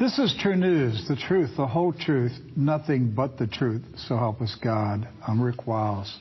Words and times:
This 0.00 0.18
is 0.18 0.34
TruNews, 0.42 1.08
the 1.08 1.14
truth, 1.14 1.58
the 1.58 1.66
whole 1.66 1.92
truth, 1.92 2.32
nothing 2.56 3.12
but 3.14 3.36
the 3.36 3.46
truth. 3.46 3.82
So 3.96 4.16
help 4.16 4.40
us 4.40 4.56
God. 4.64 5.06
I'm 5.28 5.42
Rick 5.42 5.66
Wiles. 5.66 6.18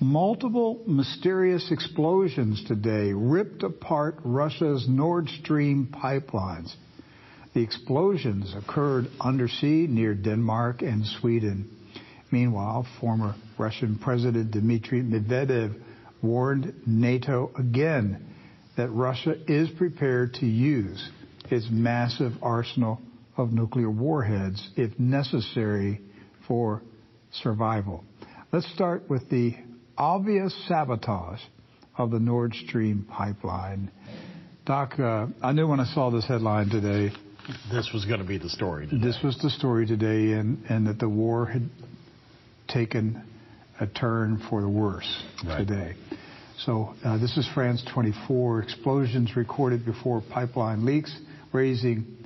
Multiple 0.00 0.80
mysterious 0.86 1.70
explosions 1.70 2.64
today 2.66 3.12
ripped 3.12 3.62
apart 3.62 4.20
Russia's 4.24 4.86
Nord 4.88 5.28
Stream 5.28 5.94
pipelines. 6.02 6.74
The 7.52 7.60
explosions 7.60 8.54
occurred 8.56 9.08
undersea 9.20 9.86
near 9.86 10.14
Denmark 10.14 10.80
and 10.80 11.04
Sweden. 11.04 11.70
Meanwhile, 12.30 12.86
former 13.02 13.34
Russian 13.58 13.98
President 13.98 14.50
Dmitry 14.50 15.02
Medvedev 15.02 15.78
warned 16.22 16.72
NATO 16.86 17.50
again 17.58 18.34
that 18.78 18.88
Russia 18.88 19.34
is 19.46 19.68
prepared 19.76 20.32
to 20.36 20.46
use 20.46 21.06
its 21.50 21.68
massive 21.70 22.32
arsenal 22.40 22.98
of 23.40 23.52
nuclear 23.52 23.90
warheads 23.90 24.68
if 24.76 24.98
necessary 24.98 26.00
for 26.46 26.82
survival. 27.32 28.04
Let's 28.52 28.70
start 28.74 29.08
with 29.08 29.28
the 29.30 29.56
obvious 29.96 30.54
sabotage 30.68 31.40
of 31.96 32.10
the 32.10 32.18
Nord 32.18 32.54
Stream 32.54 33.06
pipeline. 33.10 33.90
Doc, 34.66 34.98
uh, 34.98 35.26
I 35.42 35.52
knew 35.52 35.66
when 35.66 35.80
I 35.80 35.86
saw 35.94 36.10
this 36.10 36.26
headline 36.26 36.68
today. 36.68 37.14
This 37.72 37.90
was 37.92 38.04
going 38.04 38.20
to 38.20 38.26
be 38.26 38.38
the 38.38 38.50
story 38.50 38.86
today. 38.86 39.04
This 39.04 39.18
was 39.24 39.38
the 39.38 39.50
story 39.50 39.86
today, 39.86 40.32
and, 40.38 40.62
and 40.66 40.86
that 40.86 40.98
the 40.98 41.08
war 41.08 41.46
had 41.46 41.68
taken 42.68 43.24
a 43.80 43.86
turn 43.86 44.42
for 44.50 44.60
the 44.60 44.68
worse 44.68 45.24
right. 45.46 45.58
today. 45.58 45.94
So 46.58 46.94
uh, 47.04 47.16
this 47.18 47.36
is 47.38 47.48
France 47.54 47.82
24. 47.92 48.62
Explosions 48.62 49.34
recorded 49.34 49.84
before 49.86 50.22
pipeline 50.30 50.84
leaks, 50.84 51.14
raising 51.52 52.19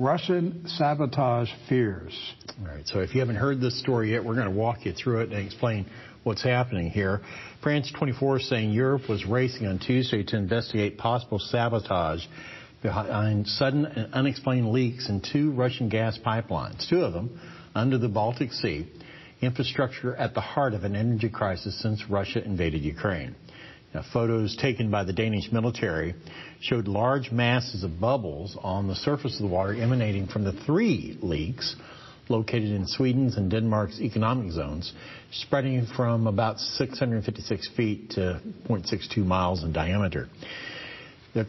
Russian 0.00 0.64
sabotage 0.66 1.48
fears. 1.68 2.12
All 2.60 2.66
right. 2.66 2.86
So 2.86 3.00
if 3.00 3.14
you 3.14 3.20
haven't 3.20 3.36
heard 3.36 3.60
this 3.60 3.78
story 3.78 4.12
yet, 4.12 4.24
we're 4.24 4.34
going 4.34 4.50
to 4.50 4.56
walk 4.56 4.84
you 4.84 4.92
through 4.92 5.20
it 5.20 5.30
and 5.30 5.46
explain 5.46 5.86
what's 6.24 6.42
happening 6.42 6.90
here. 6.90 7.20
France 7.62 7.92
24 7.96 8.38
is 8.38 8.48
saying 8.48 8.72
Europe 8.72 9.08
was 9.08 9.24
racing 9.24 9.66
on 9.66 9.78
Tuesday 9.78 10.24
to 10.24 10.36
investigate 10.36 10.98
possible 10.98 11.38
sabotage 11.38 12.24
behind 12.82 13.46
sudden 13.46 13.86
and 13.86 14.12
unexplained 14.12 14.70
leaks 14.70 15.08
in 15.08 15.20
two 15.20 15.52
Russian 15.52 15.88
gas 15.88 16.18
pipelines, 16.18 16.88
two 16.88 17.02
of 17.02 17.12
them 17.12 17.40
under 17.74 17.96
the 17.96 18.08
Baltic 18.08 18.52
Sea, 18.52 18.86
infrastructure 19.40 20.14
at 20.16 20.34
the 20.34 20.40
heart 20.40 20.74
of 20.74 20.84
an 20.84 20.96
energy 20.96 21.28
crisis 21.28 21.80
since 21.80 22.04
Russia 22.10 22.42
invaded 22.44 22.82
Ukraine. 22.82 23.36
Now, 23.94 24.04
photos 24.12 24.56
taken 24.56 24.90
by 24.90 25.04
the 25.04 25.12
Danish 25.12 25.52
military 25.52 26.16
showed 26.60 26.88
large 26.88 27.30
masses 27.30 27.84
of 27.84 28.00
bubbles 28.00 28.58
on 28.60 28.88
the 28.88 28.96
surface 28.96 29.36
of 29.36 29.42
the 29.42 29.54
water 29.54 29.72
emanating 29.72 30.26
from 30.26 30.42
the 30.42 30.52
three 30.52 31.16
leaks 31.22 31.76
located 32.28 32.70
in 32.70 32.86
Sweden's 32.88 33.36
and 33.36 33.50
Denmark's 33.50 34.00
economic 34.00 34.50
zones, 34.50 34.92
spreading 35.30 35.86
from 35.86 36.26
about 36.26 36.58
656 36.58 37.68
feet 37.76 38.10
to 38.10 38.40
0.62 38.66 39.18
miles 39.18 39.62
in 39.62 39.72
diameter. 39.72 40.28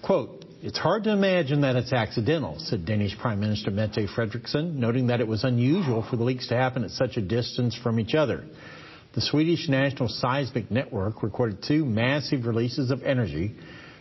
Quote, 0.04 0.46
it's 0.62 0.78
hard 0.78 1.06
to 1.06 1.12
imagine 1.12 1.62
that 1.62 1.76
it's 1.76 1.94
accidental, 1.94 2.60
said 2.60 2.86
Danish 2.86 3.18
Prime 3.18 3.40
Minister 3.40 3.72
Mette 3.72 4.08
Frederiksen, 4.16 4.76
noting 4.76 5.08
that 5.08 5.22
it 5.22 5.28
was 5.28 5.44
unusual 5.44 6.06
for 6.08 6.16
the 6.16 6.24
leaks 6.24 6.48
to 6.50 6.56
happen 6.56 6.84
at 6.84 6.92
such 6.92 7.18
a 7.18 7.22
distance 7.22 7.76
from 7.82 8.00
each 8.00 8.14
other. 8.14 8.44
The 9.16 9.22
Swedish 9.22 9.70
National 9.70 10.10
Seismic 10.10 10.70
Network 10.70 11.24
recorded 11.24 11.64
two 11.64 11.86
massive 11.86 12.46
releases 12.46 12.92
of 12.92 13.02
energy 13.02 13.56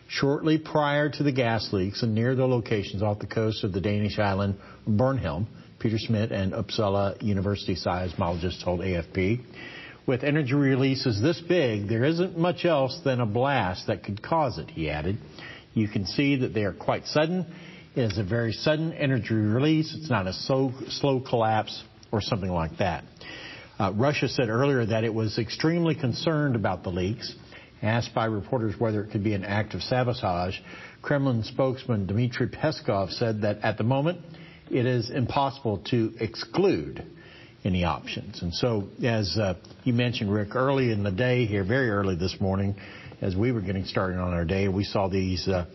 shortly 0.08 0.58
prior 0.58 1.08
to 1.08 1.22
the 1.22 1.30
gas 1.30 1.72
leaks 1.72 2.02
and 2.02 2.16
near 2.16 2.34
the 2.34 2.48
locations 2.48 3.00
off 3.00 3.20
the 3.20 3.28
coast 3.28 3.62
of 3.62 3.72
the 3.72 3.80
Danish 3.80 4.18
island 4.18 4.56
Bornholm, 4.88 5.46
Peter 5.78 5.98
Schmidt 6.00 6.32
and 6.32 6.52
Uppsala 6.52 7.22
University 7.22 7.76
seismologists 7.76 8.64
told 8.64 8.80
AFP. 8.80 9.38
With 10.04 10.24
energy 10.24 10.54
releases 10.54 11.22
this 11.22 11.40
big, 11.40 11.86
there 11.86 12.02
isn't 12.02 12.36
much 12.36 12.64
else 12.64 13.00
than 13.04 13.20
a 13.20 13.26
blast 13.26 13.86
that 13.86 14.02
could 14.02 14.20
cause 14.20 14.58
it, 14.58 14.68
he 14.68 14.90
added. 14.90 15.18
You 15.74 15.86
can 15.86 16.06
see 16.06 16.34
that 16.38 16.54
they 16.54 16.64
are 16.64 16.74
quite 16.74 17.06
sudden. 17.06 17.46
It 17.94 18.00
is 18.00 18.18
a 18.18 18.24
very 18.24 18.50
sudden 18.50 18.92
energy 18.92 19.34
release. 19.34 19.94
It's 19.96 20.10
not 20.10 20.26
a 20.26 20.32
slow, 20.32 20.72
slow 20.88 21.20
collapse 21.20 21.84
or 22.10 22.20
something 22.20 22.50
like 22.50 22.78
that. 22.78 23.04
Uh, 23.78 23.92
Russia 23.94 24.28
said 24.28 24.48
earlier 24.48 24.86
that 24.86 25.02
it 25.04 25.12
was 25.12 25.38
extremely 25.38 25.94
concerned 25.94 26.54
about 26.54 26.82
the 26.82 26.90
leaks. 26.90 27.34
Asked 27.82 28.14
by 28.14 28.26
reporters 28.26 28.74
whether 28.78 29.02
it 29.04 29.10
could 29.10 29.24
be 29.24 29.34
an 29.34 29.44
act 29.44 29.74
of 29.74 29.82
sabotage, 29.82 30.56
Kremlin 31.02 31.42
spokesman 31.42 32.06
Dmitry 32.06 32.48
Peskov 32.48 33.10
said 33.10 33.42
that 33.42 33.58
at 33.58 33.76
the 33.76 33.84
moment 33.84 34.20
it 34.70 34.86
is 34.86 35.10
impossible 35.10 35.78
to 35.90 36.12
exclude 36.18 37.04
any 37.64 37.84
options. 37.84 38.40
And 38.42 38.54
so, 38.54 38.88
as 39.02 39.36
uh, 39.36 39.54
you 39.82 39.92
mentioned, 39.92 40.32
Rick, 40.32 40.54
early 40.54 40.92
in 40.92 41.02
the 41.02 41.10
day 41.10 41.44
here, 41.44 41.64
very 41.64 41.90
early 41.90 42.16
this 42.16 42.36
morning, 42.40 42.76
as 43.20 43.36
we 43.36 43.52
were 43.52 43.60
getting 43.60 43.84
started 43.84 44.18
on 44.18 44.32
our 44.32 44.44
day, 44.44 44.68
we 44.68 44.84
saw 44.84 45.08
these 45.08 45.46
uh, 45.46 45.66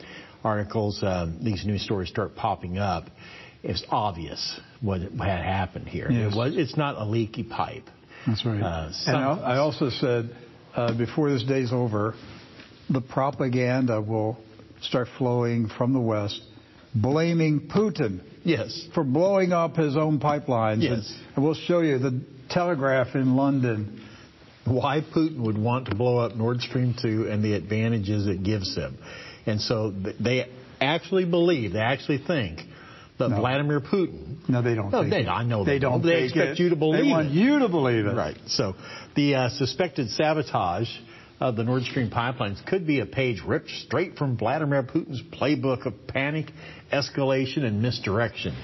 articles, 0.44 1.04
uh, 1.04 1.32
these 1.42 1.66
news 1.66 1.84
stories 1.84 2.10
start 2.10 2.36
popping 2.36 2.80
up 2.80 3.10
it's 3.64 3.84
obvious 3.90 4.60
what 4.82 5.02
had 5.02 5.44
happened 5.44 5.88
here. 5.88 6.10
Yes. 6.10 6.34
It 6.34 6.38
was, 6.38 6.56
it's 6.56 6.78
not 6.78 6.98
a 6.98 7.06
leaky 7.06 7.44
pipe. 7.44 7.86
That's 8.26 8.46
right. 8.46 8.62
Uh, 8.62 8.92
and 9.08 9.18
I 9.18 9.58
also 9.58 9.90
said 9.90 10.36
uh, 10.76 10.98
before 10.98 11.32
this 11.32 11.44
day's 11.44 11.72
over, 11.72 12.16
the 12.90 13.02
propaganda 13.02 14.02
will 14.02 14.38
start 14.82 15.08
flowing 15.18 15.70
from 15.78 15.94
the 15.94 16.00
West, 16.00 16.42
blaming 16.96 17.70
Putin. 17.74 18.22
Yes. 18.44 18.88
For 18.94 19.04
blowing 19.04 19.52
up 19.52 19.76
his 19.76 19.98
own 19.98 20.20
pipelines. 20.20 20.82
Yes. 20.82 20.92
And, 20.92 21.36
and 21.36 21.46
we'll 21.46 21.56
show 21.56 21.82
you 21.82 22.00
the 22.00 22.22
Telegraph 22.50 23.16
in 23.16 23.36
London. 23.36 24.06
Why 24.66 25.02
Putin 25.02 25.40
would 25.46 25.58
want 25.58 25.88
to 25.88 25.96
blow 25.96 26.20
up 26.20 26.36
Nord 26.36 26.62
Stream 26.62 26.96
2 27.02 27.28
and 27.30 27.44
the 27.44 27.54
advantages 27.54 28.28
it 28.28 28.44
gives 28.44 28.76
him. 28.76 28.98
And 29.46 29.60
so 29.60 29.94
they 30.20 30.50
actually 30.80 31.26
believe, 31.26 31.74
they 31.74 31.80
actually 31.80 32.24
think 32.26 32.60
but 33.20 33.30
no. 33.30 33.40
Vladimir 33.42 33.82
Putin. 33.82 34.50
No, 34.50 34.64
they 34.64 34.74
don't. 34.74 34.90
No, 34.92 35.08
they, 35.08 35.28
I 35.28 35.44
know 35.44 35.64
they, 35.64 35.74
they 35.74 35.80
don't. 35.80 36.02
They 36.02 36.24
expect 36.24 36.52
it. 36.52 36.60
you 36.60 36.70
to 36.70 36.76
believe 36.76 37.04
They 37.04 37.12
want 37.12 37.28
it. 37.28 37.34
you 37.34 37.60
to 37.60 37.70
believe 37.70 38.06
it. 38.06 38.16
Right. 38.16 38.38
So 38.48 38.74
the 39.16 39.36
uh, 39.36 39.50
suspected 39.50 40.10
sabotage 40.10 40.90
of 41.40 41.56
the 41.56 41.64
Nord 41.64 41.84
Stream 41.84 42.10
pipelines 42.10 42.66
could 42.66 42.88
be 42.88 43.02
a 43.02 43.06
page 43.06 43.42
ripped 43.46 43.70
straight 43.70 44.16
from 44.16 44.38
Vladimir 44.38 44.84
Putin's 44.84 45.22
playbook 45.22 45.86
of 45.86 46.08
panic, 46.08 46.48
escalation, 46.92 47.64
and 47.64 47.82
misdirection. 47.82 48.56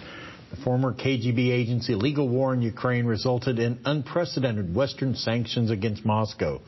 The 0.52 0.58
former 0.64 0.94
KGB 0.94 1.52
agency 1.52 1.96
legal 1.96 2.30
war 2.30 2.54
in 2.54 2.62
Ukraine 2.62 3.06
resulted 3.06 3.60
in 3.60 3.80
unprecedented 3.84 4.74
Western 4.74 5.16
sanctions 5.16 5.70
against 5.70 6.06
Moscow. 6.06 6.62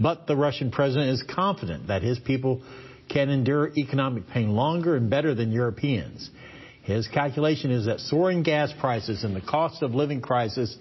But 0.00 0.26
the 0.26 0.36
Russian 0.36 0.70
president 0.70 1.10
is 1.10 1.22
confident 1.22 1.88
that 1.88 2.02
his 2.02 2.18
people 2.18 2.62
can 3.10 3.28
endure 3.28 3.70
economic 3.76 4.28
pain 4.28 4.50
longer 4.54 4.96
and 4.96 5.10
better 5.10 5.34
than 5.34 5.52
Europeans. 5.52 6.30
His 6.84 7.08
calculation 7.08 7.70
is 7.70 7.86
that 7.86 8.00
soaring 8.00 8.42
gas 8.42 8.72
prices 8.78 9.24
and 9.24 9.34
the 9.34 9.40
cost 9.40 9.82
of 9.82 9.94
living 9.94 10.20
crisis 10.20 10.76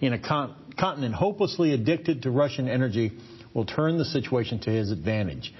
in 0.00 0.12
a 0.12 0.18
con- 0.18 0.54
continent 0.78 1.14
hopelessly 1.14 1.72
addicted 1.72 2.22
to 2.22 2.30
Russian 2.30 2.68
energy 2.68 3.12
will 3.54 3.66
turn 3.66 3.98
the 3.98 4.04
situation 4.04 4.60
to 4.60 4.70
his 4.70 4.92
advantage. 4.92 5.52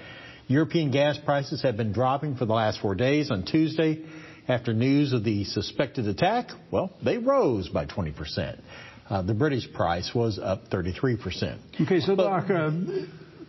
European 0.47 0.89
gas 0.91 1.17
prices 1.17 1.61
have 1.63 1.75
been 1.75 1.91
dropping 1.91 2.37
for 2.37 2.45
the 2.45 2.53
last 2.53 2.79
four 2.79 2.95
days. 2.95 3.29
On 3.29 3.43
Tuesday, 3.43 4.03
after 4.47 4.73
news 4.73 5.11
of 5.11 5.25
the 5.25 5.43
suspected 5.43 6.07
attack, 6.07 6.49
well, 6.71 6.91
they 7.03 7.17
rose 7.17 7.67
by 7.67 7.85
20%. 7.85 8.59
Uh, 9.09 9.21
the 9.21 9.33
British 9.33 9.71
price 9.73 10.11
was 10.15 10.39
up 10.39 10.69
33%. 10.69 11.59
Okay, 11.81 11.99
so, 11.99 12.15
but, 12.15 12.23
Doc, 12.23 12.49
uh, 12.49 12.71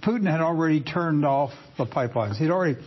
Putin 0.02 0.28
had 0.28 0.40
already 0.40 0.80
turned 0.80 1.24
off 1.24 1.52
the 1.78 1.86
pipelines. 1.86 2.36
He'd 2.36 2.50
already 2.50 2.80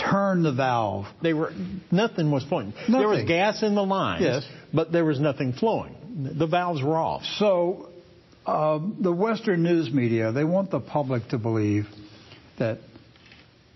turn 0.00 0.42
the 0.42 0.52
valve. 0.52 1.06
They 1.22 1.34
were 1.34 1.52
nothing 1.90 2.30
was 2.30 2.44
flowing. 2.44 2.72
Nothing. 2.88 2.92
There 2.92 3.08
was 3.08 3.24
gas 3.24 3.62
in 3.62 3.74
the 3.74 3.84
lines, 3.84 4.22
yes. 4.22 4.48
but 4.72 4.92
there 4.92 5.04
was 5.04 5.20
nothing 5.20 5.52
flowing. 5.52 5.96
The 6.38 6.46
valves 6.46 6.82
were 6.82 6.96
off. 6.96 7.22
So 7.38 7.88
uh, 8.46 8.80
the 9.00 9.12
Western 9.12 9.62
news 9.62 9.92
media 9.92 10.32
they 10.32 10.44
want 10.44 10.70
the 10.70 10.80
public 10.80 11.28
to 11.28 11.38
believe 11.38 11.86
that 12.58 12.78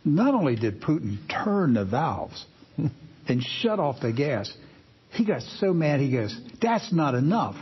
not 0.05 0.35
only 0.35 0.57
did 0.57 0.81
Putin 0.81 1.19
turn 1.29 1.75
the 1.75 1.85
valves 1.85 2.45
and 3.29 3.43
shut 3.43 3.79
off 3.79 4.01
the 4.01 4.13
gas, 4.13 4.53
he 5.11 5.25
got 5.25 5.43
so 5.59 5.73
mad 5.73 6.01
he 6.01 6.11
goes, 6.11 6.39
"That's 6.61 6.93
not 6.93 7.15
enough. 7.15 7.57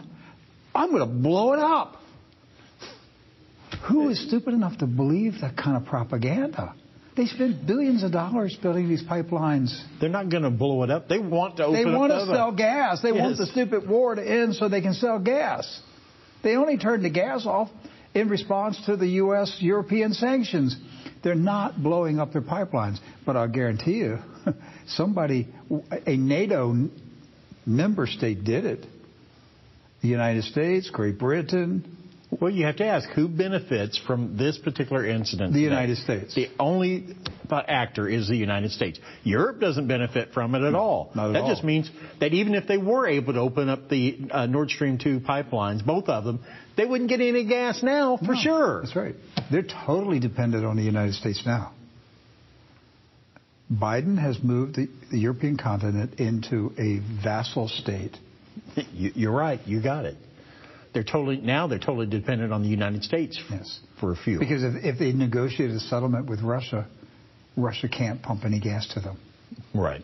I'm 0.74 0.90
going 0.90 1.06
to 1.06 1.22
blow 1.22 1.52
it 1.52 1.58
up." 1.58 1.96
Who 3.88 4.10
is 4.10 4.26
stupid 4.28 4.54
enough 4.54 4.78
to 4.78 4.86
believe 4.86 5.40
that 5.40 5.56
kind 5.56 5.76
of 5.76 5.86
propaganda? 5.86 6.74
They 7.14 7.26
spend 7.26 7.66
billions 7.66 8.02
of 8.02 8.12
dollars 8.12 8.56
building 8.62 8.88
these 8.88 9.02
pipelines. 9.02 9.78
They're 10.00 10.08
not 10.08 10.30
going 10.30 10.44
to 10.44 10.50
blow 10.50 10.82
it 10.82 10.90
up. 10.90 11.08
They 11.08 11.18
want 11.18 11.58
to 11.58 11.66
open 11.66 11.74
They 11.74 11.84
want 11.84 12.10
to 12.12 12.24
sell 12.26 12.52
gas. 12.52 13.02
They 13.02 13.10
yes. 13.10 13.20
want 13.20 13.36
the 13.36 13.46
stupid 13.46 13.86
war 13.86 14.14
to 14.14 14.22
end 14.22 14.54
so 14.54 14.68
they 14.68 14.80
can 14.80 14.94
sell 14.94 15.18
gas. 15.18 15.82
They 16.42 16.56
only 16.56 16.78
turned 16.78 17.04
the 17.04 17.10
gas 17.10 17.44
off 17.44 17.68
in 18.14 18.28
response 18.28 18.80
to 18.86 18.96
the 18.96 19.06
U.S. 19.08 19.58
European 19.60 20.14
sanctions. 20.14 20.76
They're 21.22 21.34
not 21.34 21.82
blowing 21.82 22.18
up 22.18 22.32
their 22.32 22.42
pipelines. 22.42 22.98
But 23.26 23.36
I'll 23.36 23.48
guarantee 23.48 23.98
you, 23.98 24.18
somebody, 24.86 25.48
a 26.06 26.16
NATO 26.16 26.88
member 27.66 28.06
state 28.06 28.42
did 28.42 28.64
it. 28.64 28.86
The 30.00 30.08
United 30.08 30.44
States, 30.44 30.90
Great 30.90 31.18
Britain. 31.18 32.01
Well, 32.40 32.50
you 32.50 32.64
have 32.64 32.76
to 32.76 32.86
ask 32.86 33.08
who 33.10 33.28
benefits 33.28 33.98
from 33.98 34.38
this 34.38 34.56
particular 34.56 35.06
incident. 35.06 35.52
The 35.52 35.60
today? 35.60 35.70
United 35.70 35.98
States. 35.98 36.34
The 36.34 36.48
only 36.58 37.14
actor 37.50 38.08
is 38.08 38.26
the 38.26 38.36
United 38.36 38.70
States. 38.70 38.98
Europe 39.22 39.60
doesn't 39.60 39.86
benefit 39.86 40.32
from 40.32 40.54
it 40.54 40.62
at 40.62 40.74
all. 40.74 41.12
Not 41.14 41.28
at 41.28 41.32
that 41.34 41.42
all. 41.42 41.48
just 41.48 41.62
means 41.62 41.90
that 42.20 42.32
even 42.32 42.54
if 42.54 42.66
they 42.66 42.78
were 42.78 43.06
able 43.06 43.34
to 43.34 43.40
open 43.40 43.68
up 43.68 43.90
the 43.90 44.18
uh, 44.30 44.46
Nord 44.46 44.70
Stream 44.70 44.96
2 44.96 45.20
pipelines, 45.20 45.84
both 45.84 46.08
of 46.08 46.24
them, 46.24 46.40
they 46.74 46.86
wouldn't 46.86 47.10
get 47.10 47.20
any 47.20 47.44
gas 47.44 47.82
now 47.82 48.16
for 48.16 48.32
No, 48.32 48.40
sure. 48.40 48.80
That's 48.80 48.96
right. 48.96 49.14
They're 49.50 49.66
totally 49.86 50.18
dependent 50.18 50.64
on 50.64 50.76
the 50.76 50.82
United 50.82 51.14
States 51.14 51.42
now. 51.44 51.74
Biden 53.70 54.18
has 54.18 54.42
moved 54.42 54.76
the, 54.76 54.88
the 55.10 55.18
European 55.18 55.58
continent 55.58 56.18
into 56.18 56.72
a 56.78 57.00
vassal 57.22 57.68
state. 57.68 58.16
You're 58.94 59.32
right. 59.32 59.60
You 59.66 59.82
got 59.82 60.06
it. 60.06 60.16
They're 60.94 61.02
totally 61.04 61.38
now. 61.38 61.66
They're 61.66 61.78
totally 61.78 62.06
dependent 62.06 62.52
on 62.52 62.62
the 62.62 62.68
United 62.68 63.02
States 63.02 63.40
Yes. 63.50 63.80
for 64.00 64.14
fuel. 64.14 64.40
Because 64.40 64.62
if, 64.62 64.84
if 64.84 64.98
they 64.98 65.12
negotiated 65.12 65.76
a 65.76 65.80
settlement 65.80 66.28
with 66.28 66.42
Russia, 66.42 66.86
Russia 67.56 67.88
can't 67.88 68.22
pump 68.22 68.44
any 68.44 68.60
gas 68.60 68.86
to 68.94 69.00
them. 69.00 69.18
right. 69.74 70.02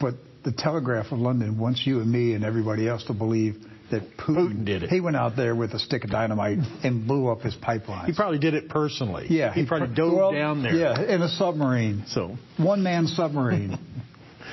But 0.00 0.14
the 0.44 0.52
Telegraph 0.52 1.12
of 1.12 1.18
London 1.18 1.58
wants 1.58 1.86
you 1.86 2.00
and 2.00 2.10
me 2.10 2.32
and 2.32 2.42
everybody 2.44 2.88
else 2.88 3.04
to 3.08 3.12
believe 3.12 3.56
that 3.90 4.02
Putin, 4.16 4.48
Putin 4.52 4.64
did 4.64 4.82
it. 4.84 4.88
He 4.88 5.00
went 5.00 5.16
out 5.16 5.36
there 5.36 5.54
with 5.54 5.72
a 5.74 5.78
stick 5.78 6.04
of 6.04 6.10
dynamite 6.10 6.56
and 6.82 7.06
blew 7.06 7.28
up 7.28 7.40
his 7.42 7.54
pipeline. 7.56 8.06
He 8.06 8.14
probably 8.14 8.38
did 8.38 8.54
it 8.54 8.70
personally. 8.70 9.26
yeah, 9.28 9.52
He, 9.52 9.66
probably 9.66 9.94
dove 9.94 10.14
well, 10.14 10.32
down 10.32 10.62
there. 10.62 10.74
Yeah, 10.74 11.02
in 11.02 11.20
a 11.20 11.28
submarine. 11.28 12.04
So 12.06 12.36
One 12.56 12.82
man 12.82 13.06
submarine. 13.08 13.76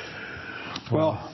well, 0.91 1.31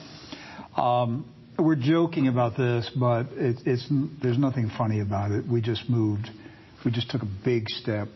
um, 0.76 1.24
we're 1.58 1.76
joking 1.76 2.28
about 2.28 2.56
this, 2.56 2.90
but 2.98 3.26
it, 3.32 3.56
it's 3.66 3.86
there's 4.22 4.38
nothing 4.38 4.70
funny 4.76 5.00
about 5.00 5.30
it. 5.30 5.46
We 5.46 5.60
just 5.60 5.88
moved, 5.88 6.28
we 6.84 6.90
just 6.90 7.10
took 7.10 7.22
a 7.22 7.28
big 7.44 7.68
step 7.68 8.08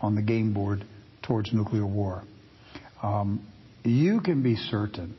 on 0.00 0.14
the 0.14 0.22
game 0.22 0.52
board 0.52 0.84
towards 1.22 1.52
nuclear 1.52 1.86
war. 1.86 2.22
Um, 3.02 3.46
you 3.84 4.20
can 4.20 4.42
be 4.42 4.56
certain 4.56 5.16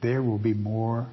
there 0.00 0.22
will 0.22 0.38
be 0.38 0.54
more 0.54 1.08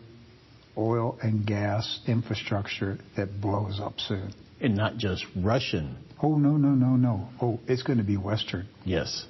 oil 0.78 1.18
and 1.22 1.46
gas 1.46 2.00
infrastructure 2.08 2.98
that 3.18 3.42
blows 3.42 3.80
up 3.80 3.94
soon. 3.98 4.34
and 4.62 4.76
not 4.76 4.98
just 4.98 5.26
Russian. 5.36 5.98
Oh 6.22 6.38
no 6.38 6.52
no 6.52 6.70
no 6.70 6.96
no! 6.96 7.28
Oh, 7.42 7.60
it's 7.68 7.84
going 7.84 7.98
to 7.98 8.04
be 8.06 8.18
Western. 8.18 8.68
Yes. 8.86 9.26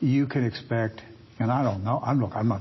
you 0.00 0.26
can 0.26 0.44
expect, 0.44 1.02
and 1.40 1.50
I 1.50 1.62
don't 1.62 1.82
know. 1.84 2.00
I'm 2.04 2.20
look. 2.20 2.32
I'm 2.34 2.48
not. 2.48 2.60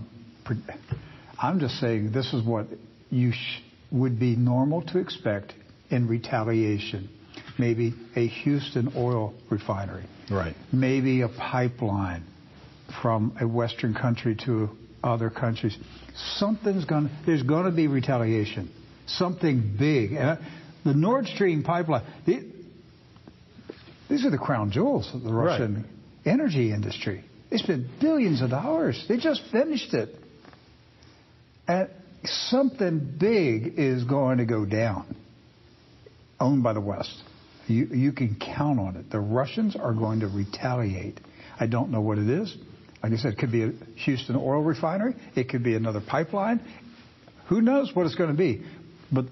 I'm 1.39 1.60
just 1.60 1.80
saying 1.80 2.12
this 2.12 2.34
is 2.34 2.44
what 2.44 2.68
you 3.10 3.31
sh- 3.31 3.62
would 3.92 4.19
be 4.19 4.36
normal 4.36 4.81
to 4.88 4.98
expect 5.00 5.54
in 5.89 6.07
retaliation. 6.07 7.10
Maybe 7.57 7.94
a 8.16 8.28
Houston 8.28 8.94
oil 8.95 9.34
refinery. 9.50 10.04
Right. 10.30 10.56
Maybe 10.74 11.22
a 11.22 11.30
pipeline 11.30 12.24
from 13.01 13.36
a 13.39 13.48
Western 13.48 13.94
country 13.94 14.36
to 14.45 14.69
other 15.04 15.30
countries. 15.30 15.78
Something's 16.38 16.86
going. 16.86 17.06
to 17.07 17.12
There's 17.25 17.44
going 17.44 17.66
to 17.66 17.72
be 17.72 17.88
retaliation. 17.88 18.72
Something 19.07 19.75
big. 19.78 20.12
And 20.13 20.30
I- 20.31 20.38
the 20.83 20.94
Nord 20.94 21.28
Stream 21.28 21.63
pipeline. 21.63 22.04
the- 22.25 22.45
these 24.10 24.25
are 24.25 24.30
the 24.30 24.38
crown 24.38 24.72
jewels 24.72 25.10
of 25.13 25.22
the 25.24 25.31
Right. 25.33 25.60
Russian 25.60 25.86
energy 26.25 26.72
industry. 26.72 27.24
They 27.50 27.57
spent 27.57 28.00
billions 28.00 28.42
of 28.42 28.50
dollars. 28.50 29.04
They 29.07 29.18
just 29.18 29.42
finished 29.51 29.94
it. 29.94 30.16
And 31.68 31.90
something 32.24 33.16
big 33.19 33.74
is 33.78 34.04
going 34.04 34.38
to 34.38 34.46
go 34.46 34.66
down, 34.66 35.16
owned 36.40 36.64
by 36.64 36.74
the 36.74 36.81
West. 36.81 37.22
You, 37.68 37.86
you 37.86 38.12
can 38.14 38.40
count 38.40 38.80
on 38.80 38.96
it. 38.96 39.10
The 39.12 39.19
Russians 39.19 39.75
are 39.75 39.94
going 39.94 40.22
to 40.22 40.28
retaliate. 40.28 41.19
I 41.60 41.68
don't 41.68 41.92
know 41.92 42.02
what 42.02 42.18
it 42.18 42.30
is. 42.30 42.56
Like 43.04 43.12
I 43.12 43.18
said, 43.18 43.34
it 43.34 43.38
could 43.38 43.52
be 43.52 43.64
a 43.64 43.72
Houston 44.06 44.36
oil 44.36 44.64
refinery. 44.64 45.16
It 45.36 45.50
could 45.50 45.64
be 45.64 45.75
another 45.75 46.02
pipeline. 46.02 46.62
Who 47.48 47.62
knows 47.62 47.92
what 47.94 48.06
it's 48.06 48.16
going 48.16 48.31
to 48.31 48.38
be? 48.38 48.64
But 49.12 49.25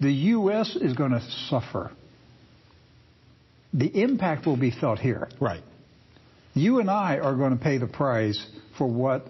the 0.00 0.12
U.S. 0.12 0.76
is 0.76 0.94
going 0.94 1.12
to 1.12 1.22
suffer. 1.48 1.92
The 3.72 4.02
impact 4.02 4.46
will 4.46 4.58
be 4.58 4.70
felt 4.70 4.98
here. 4.98 5.28
Right. 5.40 5.62
You 6.54 6.80
and 6.80 6.90
I 6.90 7.18
are 7.18 7.34
going 7.34 7.56
to 7.56 7.62
pay 7.62 7.78
the 7.78 7.86
price 7.86 8.44
for 8.76 8.86
what 8.86 9.26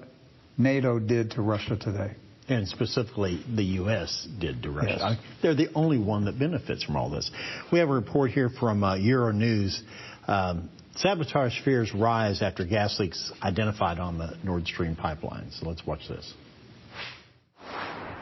NATO 0.59 0.99
did 0.99 1.33
to 1.33 1.43
Russia 1.43 1.77
today. 1.77 2.17
And 2.49 2.67
specifically, 2.67 3.43
the 3.55 3.65
U.S. 3.81 4.27
did 4.41 4.63
to 4.65 4.71
Russia. 4.71 4.89
Yes. 4.91 5.01
I- 5.03 5.19
They're 5.43 5.55
the 5.55 5.69
only 5.75 5.99
one 5.99 6.25
that 6.25 6.39
benefits 6.39 6.83
from 6.83 6.97
all 6.97 7.09
this. 7.09 7.31
We 7.73 7.79
have 7.79 7.89
a 7.89 7.93
report 7.95 8.31
here 8.33 8.49
from 8.51 8.83
uh, 8.83 8.97
Euronews. 8.97 9.79
Um, 10.27 10.69
sabotage 10.97 11.61
fears 11.65 11.95
rise 11.95 12.43
after 12.43 12.65
gas 12.65 12.99
leaks 12.99 13.33
identified 13.43 13.99
on 13.99 14.19
the 14.19 14.37
Nord 14.43 14.67
Stream 14.67 14.97
pipeline. 14.97 15.51
So 15.53 15.69
let's 15.69 15.87
watch 15.87 16.09
this. 16.09 16.35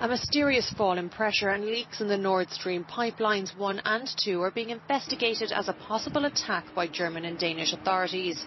A 0.01 0.09
mysterious 0.09 0.71
fall 0.79 0.97
in 0.97 1.11
pressure 1.11 1.51
and 1.51 1.65
leaks 1.67 2.01
in 2.01 2.09
the 2.09 2.17
Nord 2.17 2.49
Stream 2.51 2.85
pipelines 2.85 3.57
1 3.59 3.83
and 3.85 4.09
2 4.25 4.41
are 4.41 4.51
being 4.51 4.71
investigated 4.71 5.53
as 5.53 5.69
a 5.69 5.75
possible 5.75 6.25
attack 6.25 6.65
by 6.75 6.87
German 6.87 7.27
and 7.27 7.39
Danish 7.39 7.73
authorities. 7.75 8.43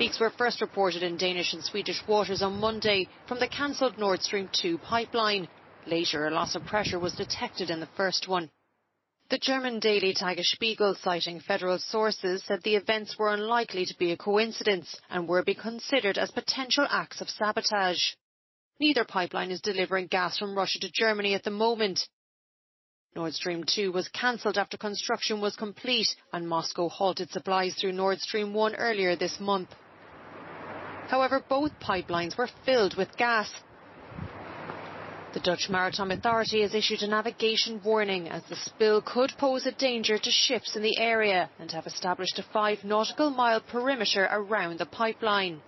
Leaks 0.00 0.18
were 0.18 0.30
first 0.30 0.60
reported 0.60 1.02
in 1.02 1.16
Danish 1.16 1.52
and 1.52 1.62
Swedish 1.62 2.02
waters 2.06 2.42
on 2.42 2.58
Monday 2.58 3.08
from 3.26 3.38
the 3.38 3.46
cancelled 3.46 3.98
Nord 3.98 4.22
Stream 4.22 4.48
2 4.52 4.78
pipeline. 4.78 5.46
Later, 5.86 6.26
a 6.26 6.30
loss 6.30 6.54
of 6.54 6.64
pressure 6.64 6.98
was 6.98 7.14
detected 7.14 7.70
in 7.70 7.78
the 7.78 7.86
first 7.94 8.26
one. 8.26 8.50
The 9.28 9.38
German 9.38 9.80
daily 9.80 10.14
Tagesspiegel, 10.14 10.96
citing 11.02 11.40
federal 11.40 11.78
sources, 11.78 12.42
said 12.44 12.62
the 12.62 12.76
events 12.76 13.18
were 13.18 13.32
unlikely 13.32 13.84
to 13.86 13.96
be 13.98 14.12
a 14.12 14.16
coincidence 14.16 14.96
and 15.10 15.28
were 15.28 15.42
be 15.42 15.54
considered 15.54 16.18
as 16.18 16.30
potential 16.30 16.86
acts 16.90 17.20
of 17.20 17.30
sabotage. 17.30 18.14
Neither 18.80 19.04
pipeline 19.04 19.50
is 19.50 19.60
delivering 19.60 20.06
gas 20.06 20.38
from 20.38 20.56
Russia 20.56 20.80
to 20.80 20.90
Germany 20.90 21.34
at 21.34 21.44
the 21.44 21.50
moment. 21.50 22.08
Nord 23.14 23.34
Stream 23.34 23.62
2 23.64 23.92
was 23.92 24.08
cancelled 24.08 24.56
after 24.56 24.78
construction 24.78 25.40
was 25.40 25.54
complete 25.54 26.16
and 26.32 26.48
Moscow 26.48 26.88
halted 26.88 27.30
supplies 27.30 27.74
through 27.74 27.92
Nord 27.92 28.20
Stream 28.20 28.54
1 28.54 28.74
earlier 28.74 29.16
this 29.16 29.38
month. 29.38 29.68
However, 31.12 31.44
both 31.46 31.78
pipelines 31.78 32.38
were 32.38 32.48
filled 32.64 32.96
with 32.96 33.14
gas. 33.18 33.52
The 35.34 35.40
Dutch 35.40 35.68
Maritime 35.68 36.10
Authority 36.10 36.62
has 36.62 36.74
issued 36.74 37.02
a 37.02 37.06
navigation 37.06 37.82
warning 37.84 38.30
as 38.30 38.42
the 38.44 38.56
spill 38.56 39.02
could 39.02 39.30
pose 39.36 39.66
a 39.66 39.72
danger 39.72 40.16
to 40.16 40.30
ships 40.30 40.74
in 40.74 40.80
the 40.82 40.96
area 40.96 41.50
and 41.58 41.70
have 41.70 41.86
established 41.86 42.38
a 42.38 42.42
five 42.42 42.82
nautical 42.82 43.28
mile 43.28 43.60
perimeter 43.60 44.26
around 44.32 44.78
the 44.78 44.86
pipeline. 44.86 45.60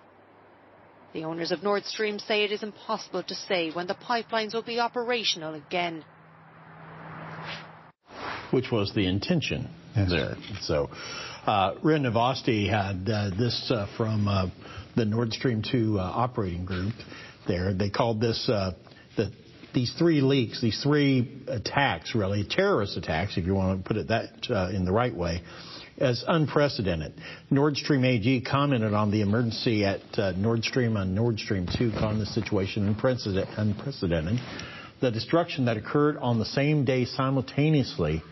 The 1.12 1.24
owners 1.24 1.52
of 1.52 1.62
Nord 1.62 1.84
Stream 1.84 2.18
say 2.18 2.44
it 2.44 2.50
is 2.50 2.62
impossible 2.62 3.22
to 3.24 3.34
say 3.34 3.70
when 3.70 3.86
the 3.86 3.96
pipelines 3.96 4.54
will 4.54 4.62
be 4.62 4.80
operational 4.80 5.52
again. 5.52 6.06
Which 8.54 8.70
was 8.70 8.92
the 8.94 9.06
intention 9.06 9.68
Yes. 9.96 10.10
there. 10.10 10.36
So, 10.62 10.90
uh, 11.46 11.74
Ria 11.82 11.98
Novosti 11.98 12.68
had 12.68 13.08
uh, 13.08 13.30
this 13.36 13.70
uh, 13.70 13.86
from 13.96 14.26
uh, 14.26 14.46
the 14.96 15.04
Nord 15.04 15.32
Stream 15.32 15.62
2 15.62 15.98
uh, 15.98 16.02
operating 16.02 16.64
group 16.64 16.94
there. 17.46 17.74
They 17.74 17.90
called 17.90 18.20
this 18.20 18.48
uh, 18.48 18.72
the 19.16 19.30
these 19.72 19.92
three 19.98 20.20
leaks, 20.20 20.60
these 20.60 20.80
three 20.82 21.42
attacks, 21.48 22.14
really 22.14 22.44
terrorist 22.48 22.96
attacks, 22.96 23.36
if 23.36 23.44
you 23.44 23.54
want 23.54 23.82
to 23.82 23.88
put 23.88 23.96
it 23.96 24.08
that 24.08 24.30
uh, 24.48 24.70
in 24.70 24.84
the 24.84 24.92
right 24.92 25.14
way, 25.14 25.42
as 25.98 26.24
unprecedented. 26.26 27.12
Nord 27.50 27.76
Stream 27.76 28.04
AG 28.04 28.40
commented 28.42 28.94
on 28.94 29.10
the 29.10 29.20
emergency 29.20 29.84
at 29.84 30.00
uh, 30.16 30.32
Nord 30.32 30.62
Stream 30.64 30.96
on 30.96 31.14
Nord 31.14 31.38
Stream 31.40 31.68
2, 31.76 31.90
calling 31.98 32.20
the 32.20 32.26
situation 32.26 32.86
unprecedented. 33.56 34.38
The 35.00 35.10
destruction 35.10 35.64
that 35.66 35.76
occurred 35.76 36.16
on 36.18 36.38
the 36.38 36.44
same 36.46 36.84
day 36.84 37.04
simultaneously 37.04 38.22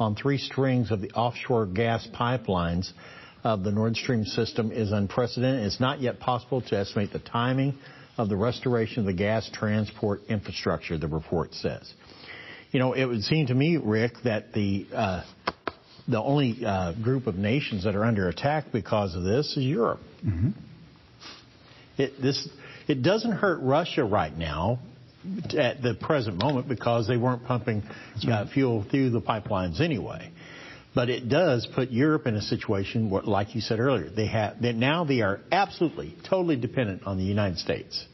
on 0.00 0.16
three 0.16 0.38
strings 0.38 0.90
of 0.90 1.00
the 1.00 1.10
offshore 1.12 1.66
gas 1.66 2.08
pipelines 2.12 2.90
of 3.44 3.62
the 3.62 3.70
Nord 3.70 3.96
Stream 3.96 4.24
system 4.24 4.72
is 4.72 4.92
unprecedented. 4.92 5.66
It's 5.66 5.78
not 5.78 6.00
yet 6.00 6.18
possible 6.18 6.62
to 6.62 6.78
estimate 6.78 7.12
the 7.12 7.18
timing 7.20 7.78
of 8.18 8.28
the 8.28 8.36
restoration 8.36 9.00
of 9.00 9.06
the 9.06 9.12
gas 9.12 9.48
transport 9.52 10.22
infrastructure, 10.28 10.98
the 10.98 11.06
report 11.06 11.54
says. 11.54 11.92
You 12.72 12.80
know, 12.80 12.94
it 12.94 13.04
would 13.04 13.22
seem 13.22 13.46
to 13.46 13.54
me, 13.54 13.76
Rick, 13.76 14.14
that 14.24 14.52
the 14.52 14.86
uh, 14.92 15.22
the 16.08 16.20
only 16.20 16.64
uh, 16.64 16.92
group 16.92 17.26
of 17.26 17.36
nations 17.36 17.84
that 17.84 17.94
are 17.94 18.04
under 18.04 18.28
attack 18.28 18.66
because 18.72 19.14
of 19.14 19.22
this 19.22 19.56
is 19.56 19.64
Europe. 19.64 20.00
It, 21.98 22.20
this, 22.20 22.48
it 22.88 23.02
doesn't 23.02 23.32
hurt 23.32 23.60
Russia 23.60 24.04
right 24.04 24.36
now 24.36 24.80
at 25.58 25.82
the 25.82 25.94
present 26.00 26.38
moment 26.38 26.68
because 26.68 27.06
they 27.06 27.16
weren't 27.16 27.44
pumping 27.44 27.82
uh, 28.28 28.46
fuel 28.52 28.84
through 28.90 29.10
the 29.10 29.20
pipelines 29.20 29.80
anyway. 29.80 30.30
But 30.94 31.08
it 31.08 31.28
does 31.28 31.68
put 31.72 31.90
Europe 31.90 32.26
in 32.26 32.34
a 32.34 32.42
situation, 32.42 33.10
where, 33.10 33.22
like 33.22 33.54
you 33.54 33.60
said 33.60 33.78
earlier, 33.78 34.10
they 34.10 34.26
have 34.26 34.60
that 34.62 34.74
now 34.74 35.04
they 35.04 35.20
are 35.20 35.40
absolutely, 35.52 36.16
totally 36.28 36.56
dependent 36.56 37.06
on 37.06 37.16
the 37.16 37.24
United 37.24 37.58
States 37.58 38.04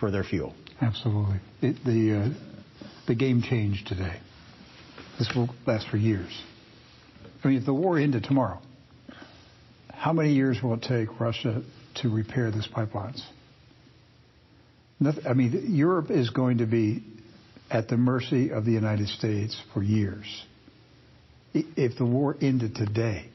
for 0.00 0.10
their 0.10 0.24
fuel. 0.24 0.54
Absolutely. 0.80 1.40
It, 1.60 1.76
the, 1.84 2.32
uh, 2.32 2.86
the 3.06 3.14
game 3.14 3.42
changed 3.42 3.86
today. 3.86 4.18
This 5.18 5.30
will 5.34 5.48
last 5.66 5.88
for 5.88 5.96
years. 5.96 6.42
I 7.44 7.48
mean, 7.48 7.58
if 7.58 7.66
the 7.66 7.74
war 7.74 7.98
ended 7.98 8.24
tomorrow, 8.24 8.60
how 9.92 10.12
many 10.12 10.32
years 10.32 10.62
will 10.62 10.74
it 10.74 10.82
take 10.82 11.20
Russia 11.20 11.62
to 11.96 12.08
repair 12.08 12.50
these 12.50 12.66
pipelines? 12.66 13.22
I 15.26 15.34
mean, 15.34 15.74
Europe 15.74 16.10
is 16.10 16.30
going 16.30 16.58
to 16.58 16.66
be 16.66 17.02
at 17.70 17.88
the 17.88 17.96
mercy 17.96 18.50
of 18.50 18.64
the 18.64 18.72
United 18.72 19.08
States 19.08 19.60
for 19.74 19.82
years. 19.82 20.44
If 21.52 21.98
the 21.98 22.04
war 22.04 22.36
ended 22.40 22.74
today, 22.74 23.28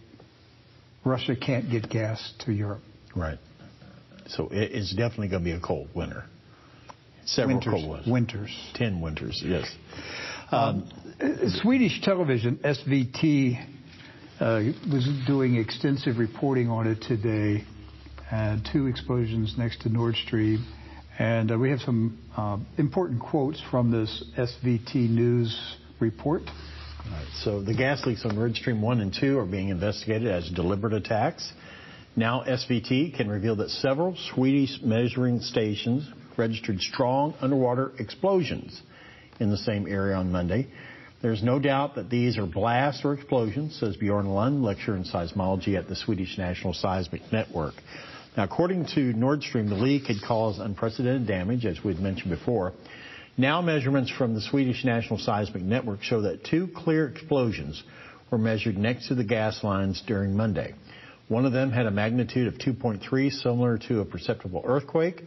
Russia 1.03 1.35
can't 1.35 1.69
get 1.69 1.89
gas 1.89 2.33
to 2.45 2.51
Europe. 2.51 2.81
Right. 3.15 3.37
So 4.27 4.47
it's 4.51 4.95
definitely 4.95 5.29
going 5.29 5.43
to 5.43 5.49
be 5.49 5.51
a 5.51 5.59
cold 5.59 5.89
winter. 5.95 6.25
Several 7.25 7.57
winters, 7.57 7.73
cold 7.73 7.89
winters. 7.89 8.07
Winters. 8.11 8.71
Ten 8.75 9.01
winters, 9.01 9.43
yes. 9.45 9.75
Um, 10.51 10.89
Swedish 11.61 12.01
television, 12.01 12.57
SVT, 12.57 13.65
uh, 14.39 14.61
was 14.91 15.07
doing 15.27 15.55
extensive 15.55 16.17
reporting 16.17 16.69
on 16.69 16.87
it 16.87 17.01
today. 17.01 17.63
and 18.31 18.67
two 18.71 18.87
explosions 18.87 19.55
next 19.57 19.81
to 19.81 19.89
Nord 19.89 20.15
Stream. 20.15 20.65
And 21.21 21.51
uh, 21.51 21.59
we 21.59 21.69
have 21.69 21.81
some 21.81 22.17
uh, 22.35 22.57
important 22.79 23.21
quotes 23.21 23.61
from 23.69 23.91
this 23.91 24.23
SVT 24.35 25.07
News 25.07 25.55
report. 25.99 26.41
So 27.43 27.61
the 27.61 27.75
gas 27.75 28.03
leaks 28.07 28.25
on 28.25 28.33
Nord 28.33 28.55
Stream 28.55 28.81
1 28.81 29.01
and 29.01 29.13
2 29.13 29.37
are 29.37 29.45
being 29.45 29.69
investigated 29.69 30.29
as 30.29 30.49
deliberate 30.49 30.93
attacks. 30.93 31.47
Now 32.15 32.41
SVT 32.41 33.15
can 33.15 33.29
reveal 33.29 33.55
that 33.57 33.69
several 33.69 34.17
Swedish 34.33 34.79
measuring 34.81 35.41
stations 35.41 36.09
registered 36.37 36.79
strong 36.79 37.35
underwater 37.39 37.91
explosions 37.99 38.81
in 39.39 39.51
the 39.51 39.57
same 39.57 39.85
area 39.87 40.15
on 40.15 40.31
Monday. 40.31 40.69
There's 41.21 41.43
no 41.43 41.59
doubt 41.59 41.93
that 41.97 42.09
these 42.09 42.39
are 42.39 42.47
blasts 42.47 43.05
or 43.05 43.13
explosions, 43.13 43.79
says 43.79 43.95
Bjorn 43.95 44.25
Lund, 44.25 44.63
lecturer 44.63 44.95
in 44.95 45.03
seismology 45.03 45.77
at 45.77 45.87
the 45.87 45.95
Swedish 45.95 46.39
National 46.39 46.73
Seismic 46.73 47.21
Network. 47.31 47.75
Now, 48.37 48.43
according 48.43 48.85
to 48.95 49.11
Nord 49.11 49.43
Stream, 49.43 49.67
the 49.67 49.75
leak 49.75 50.05
had 50.05 50.21
caused 50.25 50.61
unprecedented 50.61 51.27
damage, 51.27 51.65
as 51.65 51.83
we'd 51.83 51.99
mentioned 51.99 52.29
before. 52.29 52.71
Now, 53.37 53.61
measurements 53.61 54.09
from 54.09 54.33
the 54.33 54.41
Swedish 54.41 54.85
National 54.85 55.19
Seismic 55.19 55.63
Network 55.63 56.01
show 56.01 56.21
that 56.21 56.45
two 56.45 56.69
clear 56.73 57.07
explosions 57.07 57.83
were 58.29 58.37
measured 58.37 58.77
next 58.77 59.09
to 59.09 59.15
the 59.15 59.25
gas 59.25 59.65
lines 59.65 60.01
during 60.07 60.37
Monday. 60.37 60.73
One 61.27 61.45
of 61.45 61.51
them 61.51 61.71
had 61.71 61.87
a 61.87 61.91
magnitude 61.91 62.47
of 62.47 62.53
2.3, 62.53 63.31
similar 63.31 63.77
to 63.89 63.99
a 63.99 64.05
perceptible 64.05 64.61
earthquake, 64.65 65.23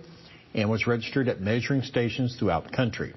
and 0.54 0.70
was 0.70 0.86
registered 0.86 1.28
at 1.28 1.42
measuring 1.42 1.82
stations 1.82 2.36
throughout 2.38 2.64
the 2.64 2.76
country. 2.76 3.12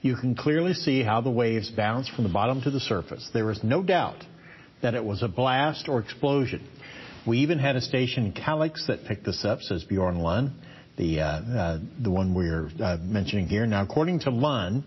You 0.00 0.16
can 0.16 0.36
clearly 0.36 0.72
see 0.72 1.02
how 1.02 1.20
the 1.20 1.30
waves 1.30 1.70
bounce 1.70 2.08
from 2.08 2.24
the 2.24 2.30
bottom 2.30 2.62
to 2.62 2.70
the 2.70 2.80
surface. 2.80 3.28
There 3.34 3.50
is 3.50 3.62
no 3.62 3.82
doubt 3.82 4.24
that 4.80 4.94
it 4.94 5.04
was 5.04 5.22
a 5.22 5.28
blast 5.28 5.86
or 5.88 6.00
explosion. 6.00 6.66
We 7.28 7.40
even 7.40 7.58
had 7.58 7.76
a 7.76 7.82
station 7.82 8.24
in 8.24 8.32
Kalix 8.32 8.86
that 8.86 9.04
picked 9.04 9.26
this 9.26 9.44
up, 9.44 9.60
says 9.60 9.84
Bjorn 9.84 10.20
Lund, 10.20 10.52
the, 10.96 11.20
uh, 11.20 11.26
uh, 11.26 11.78
the 12.02 12.10
one 12.10 12.32
we're 12.34 12.70
uh, 12.82 12.96
mentioning 13.02 13.48
here. 13.48 13.66
Now, 13.66 13.82
according 13.82 14.20
to 14.20 14.30
Lund, 14.30 14.84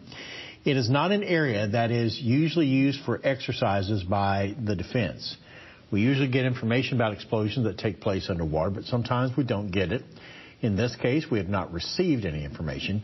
it 0.65 0.75
is 0.75 0.89
not 0.89 1.11
an 1.11 1.21
area 1.21 1.67
that 1.67 1.91
is 1.91 2.19
usually 2.19 2.65
used 2.65 3.05
for 3.05 3.21
exercises 3.23 4.01
by 4.01 4.55
the 4.59 4.75
defense. 4.75 5.37
We 5.91 6.01
usually 6.01 6.29
get 6.29 6.45
information 6.45 6.97
about 6.97 7.13
explosions 7.13 7.67
that 7.67 7.77
take 7.77 8.01
place 8.01 8.27
underwater, 8.27 8.71
but 8.71 8.85
sometimes 8.85 9.37
we 9.37 9.43
don't 9.43 9.69
get 9.69 9.91
it. 9.91 10.01
In 10.61 10.75
this 10.75 10.95
case, 10.95 11.27
we 11.29 11.37
have 11.37 11.47
not 11.47 11.71
received 11.71 12.25
any 12.25 12.43
information. 12.43 13.03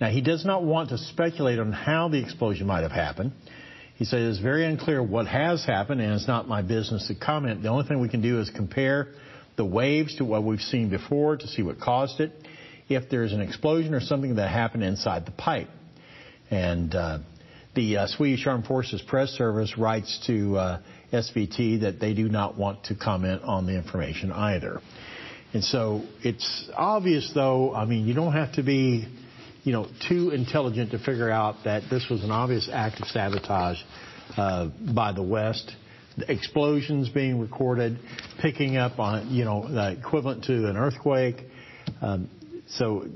Now, 0.00 0.08
he 0.08 0.22
does 0.22 0.46
not 0.46 0.64
want 0.64 0.88
to 0.88 0.96
speculate 0.96 1.58
on 1.58 1.70
how 1.70 2.08
the 2.08 2.18
explosion 2.18 2.66
might 2.66 2.80
have 2.80 2.92
happened. 2.92 3.32
He 3.94 4.04
says 4.04 4.36
it's 4.36 4.42
very 4.42 4.64
unclear 4.64 5.02
what 5.02 5.26
has 5.26 5.64
happened, 5.64 6.00
and 6.00 6.12
it's 6.12 6.26
not 6.26 6.48
my 6.48 6.62
business 6.62 7.06
to 7.08 7.14
comment. 7.14 7.62
The 7.62 7.68
only 7.68 7.86
thing 7.86 8.00
we 8.00 8.08
can 8.08 8.22
do 8.22 8.40
is 8.40 8.50
compare 8.50 9.08
the 9.56 9.64
waves 9.64 10.16
to 10.16 10.24
what 10.24 10.42
we've 10.42 10.60
seen 10.60 10.90
before 10.90 11.36
to 11.36 11.46
see 11.46 11.62
what 11.62 11.80
caused 11.80 12.20
it. 12.20 12.32
If 12.88 13.08
there's 13.08 13.32
an 13.32 13.40
explosion 13.40 13.94
or 13.94 14.00
something 14.00 14.36
that 14.36 14.50
happened 14.50 14.82
inside 14.82 15.26
the 15.26 15.32
pipe. 15.32 15.68
And 16.50 16.94
uh, 16.94 17.18
the 17.74 17.98
uh, 17.98 18.06
Swedish 18.08 18.46
Armed 18.46 18.66
Forces 18.66 19.00
Press 19.00 19.30
Service 19.30 19.78
writes 19.78 20.22
to 20.26 20.56
uh, 20.56 20.80
SVT 21.12 21.82
that 21.82 22.00
they 22.00 22.14
do 22.14 22.28
not 22.28 22.58
want 22.58 22.84
to 22.84 22.94
comment 22.94 23.42
on 23.42 23.66
the 23.66 23.76
information 23.76 24.32
either. 24.32 24.80
And 25.52 25.62
so 25.62 26.02
it's 26.22 26.68
obvious, 26.74 27.30
though, 27.32 27.72
I 27.72 27.84
mean, 27.84 28.06
you 28.06 28.14
don't 28.14 28.32
have 28.32 28.54
to 28.54 28.62
be 28.64 29.06
you 29.64 29.72
know, 29.72 29.88
too 30.08 30.30
intelligent 30.30 30.92
to 30.92 30.98
figure 30.98 31.30
out 31.30 31.56
that 31.64 31.82
this 31.90 32.06
was 32.10 32.22
an 32.22 32.30
obvious 32.30 32.68
act 32.72 33.00
of 33.00 33.08
sabotage 33.08 33.78
uh, 34.36 34.68
by 34.94 35.12
the 35.12 35.22
West. 35.22 35.74
The 36.16 36.30
explosions 36.30 37.08
being 37.08 37.40
recorded, 37.40 37.98
picking 38.40 38.76
up 38.76 38.98
on, 39.00 39.30
you 39.30 39.44
know, 39.44 39.66
equivalent 39.98 40.44
to 40.44 40.68
an 40.68 40.76
earthquake. 40.76 41.42
Um, 42.00 42.30
so 42.68 43.06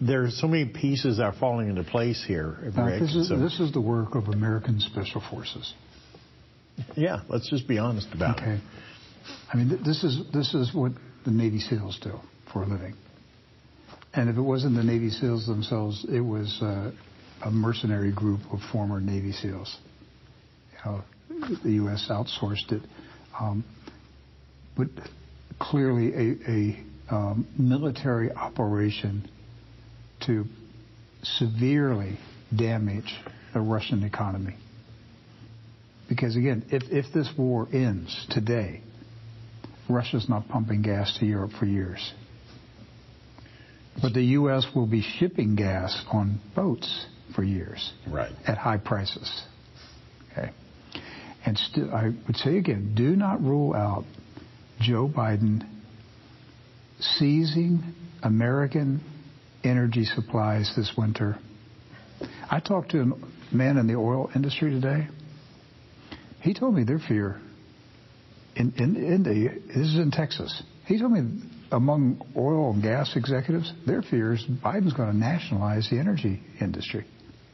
there's 0.00 0.40
so 0.40 0.46
many 0.46 0.66
pieces 0.66 1.18
that 1.18 1.24
are 1.24 1.34
falling 1.34 1.68
into 1.68 1.84
place 1.84 2.24
here. 2.26 2.58
This, 2.74 3.14
is, 3.14 3.28
so, 3.28 3.38
this 3.38 3.60
is 3.60 3.72
the 3.72 3.80
work 3.80 4.14
of 4.14 4.28
American 4.28 4.80
Special 4.80 5.22
Forces. 5.30 5.74
Yeah, 6.96 7.20
let's 7.28 7.50
just 7.50 7.68
be 7.68 7.78
honest 7.78 8.08
about 8.14 8.40
okay. 8.40 8.52
it. 8.52 8.54
Okay. 8.54 8.62
I 9.52 9.56
mean, 9.56 9.82
this 9.84 10.02
is 10.02 10.20
this 10.32 10.54
is 10.54 10.74
what 10.74 10.92
the 11.24 11.30
Navy 11.30 11.60
SEALs 11.60 11.98
do 12.02 12.18
for 12.52 12.62
a 12.62 12.66
living. 12.66 12.94
And 14.14 14.28
if 14.28 14.36
it 14.36 14.42
wasn't 14.42 14.76
the 14.76 14.84
Navy 14.84 15.10
SEALs 15.10 15.46
themselves, 15.46 16.04
it 16.08 16.20
was 16.20 16.58
uh, 16.60 16.90
a 17.44 17.50
mercenary 17.50 18.12
group 18.12 18.40
of 18.52 18.60
former 18.70 19.00
Navy 19.00 19.32
SEALs. 19.32 19.78
You 20.72 20.90
know, 20.90 21.04
the 21.64 21.72
U.S. 21.72 22.08
outsourced 22.10 22.72
it. 22.72 22.82
Um, 23.38 23.64
but 24.76 24.88
clearly 25.58 26.12
a, 26.14 26.50
a 26.50 27.14
um, 27.14 27.46
military 27.58 28.30
operation 28.32 29.28
to 30.26 30.44
severely 31.22 32.18
damage 32.54 33.18
the 33.54 33.60
Russian 33.60 34.02
economy. 34.02 34.56
Because 36.08 36.36
again, 36.36 36.64
if, 36.70 36.82
if 36.90 37.12
this 37.14 37.30
war 37.38 37.68
ends 37.72 38.26
today, 38.30 38.82
Russia's 39.88 40.28
not 40.28 40.48
pumping 40.48 40.82
gas 40.82 41.16
to 41.18 41.26
Europe 41.26 41.52
for 41.58 41.66
years. 41.66 42.12
But 44.00 44.14
the 44.14 44.22
U.S. 44.22 44.66
will 44.74 44.86
be 44.86 45.02
shipping 45.02 45.54
gas 45.54 46.04
on 46.10 46.40
boats 46.56 47.06
for 47.34 47.42
years. 47.42 47.92
Right. 48.08 48.32
At 48.46 48.58
high 48.58 48.78
prices. 48.78 49.42
Okay. 50.32 50.50
And 51.44 51.58
still, 51.58 51.92
I 51.92 52.10
would 52.26 52.36
say 52.36 52.56
again, 52.56 52.94
do 52.96 53.16
not 53.16 53.42
rule 53.42 53.74
out 53.74 54.04
Joe 54.80 55.10
Biden 55.14 55.66
seizing 57.00 57.82
American 58.22 59.00
energy 59.64 60.04
supplies 60.04 60.72
this 60.76 60.92
winter. 60.96 61.36
I 62.50 62.60
talked 62.60 62.92
to 62.92 63.00
a 63.00 63.54
man 63.54 63.76
in 63.76 63.86
the 63.86 63.94
oil 63.94 64.30
industry 64.34 64.70
today. 64.70 65.08
He 66.40 66.54
told 66.54 66.74
me 66.74 66.84
their 66.84 66.98
fear 66.98 67.40
in, 68.56 68.72
in, 68.76 68.96
in 68.96 69.22
the, 69.22 69.48
this 69.66 69.88
is 69.88 69.96
in 69.96 70.10
Texas. 70.10 70.62
He 70.86 70.98
told 70.98 71.12
me 71.12 71.40
among 71.72 72.22
oil 72.36 72.70
and 72.72 72.82
gas 72.82 73.16
executives, 73.16 73.72
their 73.86 74.02
fear 74.02 74.34
is 74.34 74.44
Biden's 74.62 74.92
going 74.92 75.10
to 75.10 75.16
nationalize 75.16 75.88
the 75.90 75.98
energy 75.98 76.40
industry. 76.60 77.06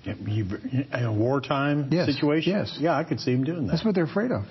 In 0.05 0.87
a 0.93 1.13
wartime 1.13 1.89
yes, 1.91 2.13
situation? 2.13 2.53
Yes. 2.53 2.77
Yeah, 2.81 2.97
I 2.97 3.05
could 3.05 3.21
see 3.21 3.33
him 3.33 3.45
doing 3.45 3.67
that. 3.67 3.73
That's 3.73 3.85
what 3.85 3.95
they're 3.95 4.05
afraid 4.05 4.31
of. 4.31 4.45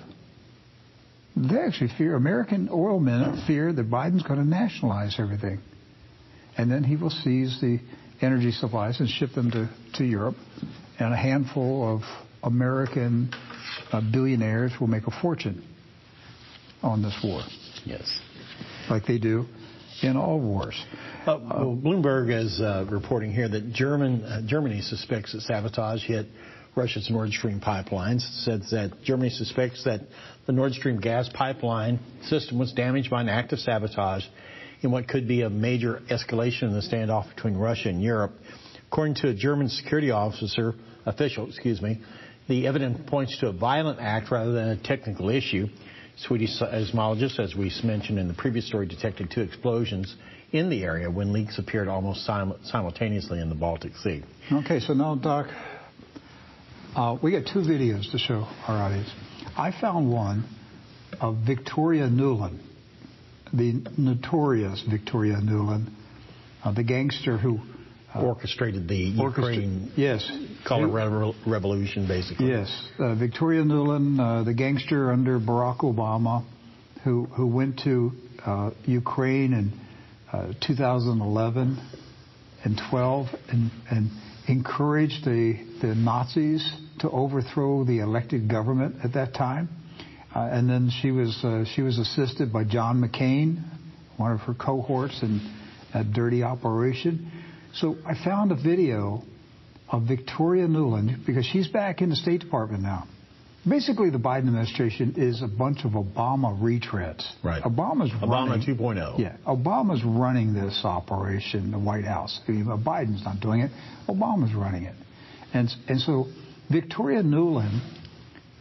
They 1.36 1.58
actually 1.58 1.90
fear, 1.96 2.16
American 2.16 2.68
oil 2.70 2.98
men 2.98 3.44
fear 3.46 3.72
that 3.72 3.90
Biden's 3.90 4.22
going 4.22 4.40
to 4.40 4.48
nationalize 4.48 5.16
everything. 5.18 5.60
And 6.56 6.70
then 6.70 6.82
he 6.84 6.96
will 6.96 7.10
seize 7.10 7.58
the 7.60 7.78
energy 8.20 8.50
supplies 8.50 9.00
and 9.00 9.08
ship 9.08 9.30
them 9.34 9.50
to, 9.52 9.68
to 9.94 10.04
Europe. 10.04 10.36
And 10.98 11.12
a 11.12 11.16
handful 11.16 11.96
of 11.96 12.02
American 12.42 13.32
uh, 13.92 14.00
billionaires 14.12 14.72
will 14.80 14.88
make 14.88 15.06
a 15.06 15.20
fortune 15.22 15.64
on 16.82 17.02
this 17.02 17.16
war. 17.22 17.42
Yes. 17.84 18.20
Like 18.90 19.06
they 19.06 19.18
do 19.18 19.46
in 20.02 20.16
all 20.16 20.38
wars. 20.38 20.74
Uh, 21.26 21.38
well, 21.40 21.76
Bloomberg 21.76 22.32
is 22.32 22.60
uh, 22.60 22.86
reporting 22.90 23.32
here 23.32 23.48
that 23.48 23.72
German, 23.72 24.22
uh, 24.24 24.42
Germany 24.46 24.80
suspects 24.80 25.32
that 25.32 25.42
sabotage 25.42 26.02
hit 26.04 26.26
Russia's 26.74 27.10
Nord 27.10 27.30
Stream 27.30 27.60
pipelines. 27.60 28.20
Says 28.44 28.70
that 28.70 29.02
Germany 29.02 29.30
suspects 29.30 29.84
that 29.84 30.00
the 30.46 30.52
Nord 30.52 30.72
Stream 30.72 31.00
gas 31.00 31.28
pipeline 31.32 31.98
system 32.22 32.58
was 32.58 32.72
damaged 32.72 33.10
by 33.10 33.20
an 33.20 33.28
act 33.28 33.52
of 33.52 33.58
sabotage 33.58 34.24
in 34.80 34.90
what 34.90 35.08
could 35.08 35.26
be 35.26 35.42
a 35.42 35.50
major 35.50 36.00
escalation 36.10 36.64
in 36.64 36.72
the 36.72 36.80
standoff 36.80 37.28
between 37.34 37.56
Russia 37.56 37.88
and 37.88 38.02
Europe. 38.02 38.32
According 38.86 39.16
to 39.16 39.28
a 39.28 39.34
German 39.34 39.68
security 39.68 40.10
officer, 40.10 40.74
official, 41.04 41.48
excuse 41.48 41.82
me, 41.82 42.00
the 42.48 42.66
evidence 42.66 42.98
points 43.06 43.36
to 43.40 43.48
a 43.48 43.52
violent 43.52 43.98
act 44.00 44.30
rather 44.30 44.52
than 44.52 44.68
a 44.68 44.82
technical 44.82 45.28
issue. 45.28 45.66
Swedish 46.20 46.50
seismologists, 46.60 47.38
as 47.38 47.54
we 47.54 47.72
mentioned 47.84 48.18
in 48.18 48.26
the 48.26 48.34
previous 48.34 48.66
story, 48.66 48.86
detected 48.86 49.30
two 49.30 49.40
explosions 49.40 50.16
in 50.50 50.68
the 50.68 50.82
area 50.82 51.10
when 51.10 51.32
leaks 51.32 51.58
appeared 51.58 51.86
almost 51.88 52.24
simultaneously 52.24 53.40
in 53.40 53.48
the 53.48 53.54
Baltic 53.54 53.94
Sea. 53.96 54.24
Okay, 54.50 54.80
so 54.80 54.94
now, 54.94 55.14
Doc, 55.14 55.46
uh, 56.96 57.16
we 57.22 57.30
got 57.30 57.44
two 57.52 57.60
videos 57.60 58.10
to 58.10 58.18
show 58.18 58.46
our 58.66 58.82
audience. 58.82 59.08
I 59.56 59.72
found 59.80 60.12
one 60.12 60.44
of 61.20 61.38
Victoria 61.46 62.08
Nuland, 62.08 62.60
the 63.52 63.84
notorious 63.96 64.82
Victoria 64.88 65.36
Nuland, 65.36 65.88
uh, 66.64 66.72
the 66.72 66.82
gangster 66.82 67.38
who 67.38 67.60
orchestrated 68.22 68.88
the 68.88 68.96
Ukraine 68.96 69.92
yes. 69.96 70.30
color 70.66 70.88
revolution, 71.46 72.06
basically. 72.06 72.48
Yes, 72.48 72.88
uh, 72.98 73.14
Victoria 73.14 73.62
Nuland, 73.62 74.18
uh, 74.18 74.44
the 74.44 74.54
gangster 74.54 75.12
under 75.12 75.38
Barack 75.38 75.78
Obama, 75.78 76.44
who 77.04 77.24
who 77.26 77.46
went 77.46 77.80
to 77.84 78.12
uh, 78.44 78.70
Ukraine 78.84 79.52
in 79.52 79.72
uh, 80.32 80.52
2011 80.66 81.78
and 82.64 82.80
12 82.90 83.26
and, 83.48 83.70
and 83.90 84.10
encouraged 84.48 85.24
the 85.24 85.54
the 85.80 85.94
Nazis 85.94 86.70
to 87.00 87.10
overthrow 87.10 87.84
the 87.84 88.00
elected 88.00 88.48
government 88.48 88.96
at 89.04 89.14
that 89.14 89.34
time. 89.34 89.68
Uh, 90.34 90.40
and 90.52 90.68
then 90.68 90.90
she 91.00 91.10
was 91.10 91.44
she 91.74 91.82
was 91.82 91.98
assisted 91.98 92.52
by 92.52 92.64
John 92.64 93.00
McCain, 93.02 93.62
one 94.16 94.32
of 94.32 94.40
her 94.40 94.54
cohorts 94.54 95.22
in 95.22 95.40
a 95.94 96.04
dirty 96.04 96.42
operation. 96.42 97.30
So 97.80 97.96
I 98.04 98.14
found 98.24 98.50
a 98.50 98.56
video 98.56 99.22
of 99.88 100.02
Victoria 100.02 100.66
Nuland 100.66 101.24
because 101.24 101.46
she's 101.46 101.68
back 101.68 102.02
in 102.02 102.10
the 102.10 102.16
State 102.16 102.40
Department 102.40 102.82
now. 102.82 103.06
Basically, 103.68 104.10
the 104.10 104.18
Biden 104.18 104.48
administration 104.48 105.14
is 105.16 105.42
a 105.42 105.46
bunch 105.46 105.84
of 105.84 105.92
Obama 105.92 106.58
retreads. 106.60 107.24
Right. 107.44 107.62
Obama's 107.62 108.10
Obama 108.12 108.50
running, 108.50 108.76
2.0. 108.76 109.18
Yeah. 109.18 109.36
Obama's 109.46 110.02
running 110.04 110.54
this 110.54 110.80
operation, 110.84 111.70
the 111.70 111.78
White 111.78 112.04
House. 112.04 112.40
I 112.48 112.52
mean, 112.52 112.64
Biden's 112.66 113.24
not 113.24 113.40
doing 113.40 113.60
it. 113.60 113.70
Obama's 114.08 114.54
running 114.54 114.84
it. 114.84 114.94
And, 115.54 115.68
and 115.88 116.00
so 116.00 116.26
Victoria 116.70 117.22
Nuland 117.22 117.80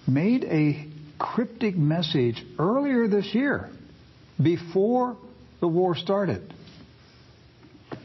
made 0.08 0.44
a 0.44 0.88
cryptic 1.18 1.76
message 1.76 2.44
earlier 2.60 3.08
this 3.08 3.34
year 3.34 3.70
before 4.42 5.18
the 5.60 5.68
war 5.68 5.96
started 5.96 6.54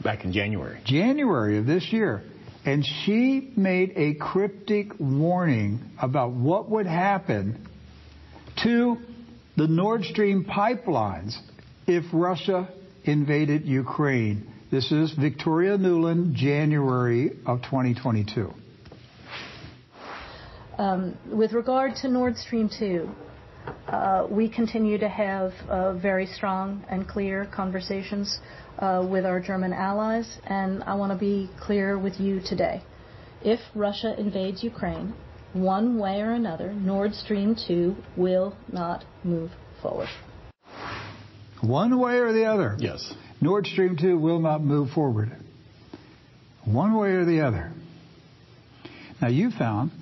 back 0.02 0.24
in 0.24 0.32
January. 0.32 0.80
January 0.84 1.58
of 1.58 1.66
this 1.66 1.92
year. 1.92 2.22
And 2.64 2.84
she 3.04 3.52
made 3.56 3.92
a 3.96 4.14
cryptic 4.14 4.92
warning 4.98 5.80
about 6.00 6.32
what 6.32 6.70
would 6.70 6.86
happen 6.86 7.66
to 8.62 8.96
the 9.56 9.66
Nord 9.66 10.04
Stream 10.04 10.44
pipelines 10.44 11.36
if 11.86 12.04
Russia 12.12 12.68
invaded 13.04 13.64
Ukraine. 13.64 14.46
This 14.70 14.92
is 14.92 15.12
Victoria 15.12 15.76
Nuland, 15.76 16.34
January 16.34 17.32
of 17.44 17.62
2022. 17.62 18.52
Um, 20.78 21.18
with 21.30 21.52
regard 21.52 21.96
to 21.96 22.08
Nord 22.08 22.36
Stream 22.38 22.70
2, 22.78 23.10
uh, 23.88 24.26
we 24.30 24.48
continue 24.48 24.98
to 24.98 25.08
have 25.08 25.52
uh, 25.68 25.92
very 25.94 26.26
strong 26.26 26.84
and 26.88 27.06
clear 27.06 27.46
conversations 27.54 28.38
uh, 28.82 29.06
with 29.08 29.24
our 29.24 29.40
German 29.40 29.72
allies, 29.72 30.26
and 30.44 30.82
I 30.82 30.94
want 30.94 31.12
to 31.12 31.18
be 31.18 31.48
clear 31.60 31.98
with 31.98 32.18
you 32.18 32.40
today. 32.44 32.82
If 33.42 33.60
Russia 33.74 34.14
invades 34.18 34.62
Ukraine, 34.62 35.14
one 35.52 35.98
way 35.98 36.20
or 36.20 36.32
another, 36.32 36.72
Nord 36.72 37.14
Stream 37.14 37.56
2 37.66 37.94
will 38.16 38.56
not 38.72 39.04
move 39.22 39.50
forward. 39.80 40.08
One 41.60 42.00
way 42.00 42.14
or 42.18 42.32
the 42.32 42.44
other? 42.46 42.76
Yes. 42.78 43.14
Nord 43.40 43.66
Stream 43.66 43.96
2 43.96 44.18
will 44.18 44.40
not 44.40 44.62
move 44.62 44.90
forward. 44.90 45.30
One 46.64 46.94
way 46.94 47.10
or 47.10 47.24
the 47.24 47.40
other. 47.40 47.72
Now 49.20 49.28
you 49.28 49.50
found. 49.50 49.92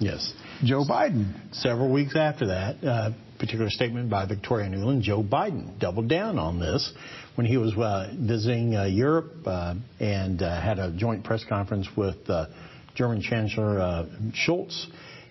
Yes. 0.00 0.32
Joe 0.64 0.84
Biden. 0.88 1.34
Several 1.54 1.92
weeks 1.92 2.16
after 2.16 2.46
that, 2.48 2.84
uh, 2.84 3.10
particular 3.38 3.70
statement 3.70 4.10
by 4.10 4.26
Victoria 4.26 4.68
Nuland, 4.68 5.02
Joe 5.02 5.22
Biden 5.22 5.78
doubled 5.78 6.08
down 6.08 6.38
on 6.38 6.58
this 6.58 6.92
when 7.34 7.46
he 7.46 7.56
was 7.56 7.74
uh, 7.76 8.12
visiting 8.18 8.76
uh, 8.76 8.84
Europe 8.84 9.32
uh, 9.46 9.74
and 10.00 10.42
uh, 10.42 10.60
had 10.60 10.78
a 10.78 10.92
joint 10.92 11.24
press 11.24 11.44
conference 11.48 11.88
with 11.96 12.16
uh, 12.28 12.46
German 12.94 13.20
Chancellor 13.20 14.06
Scholz. 14.32 14.86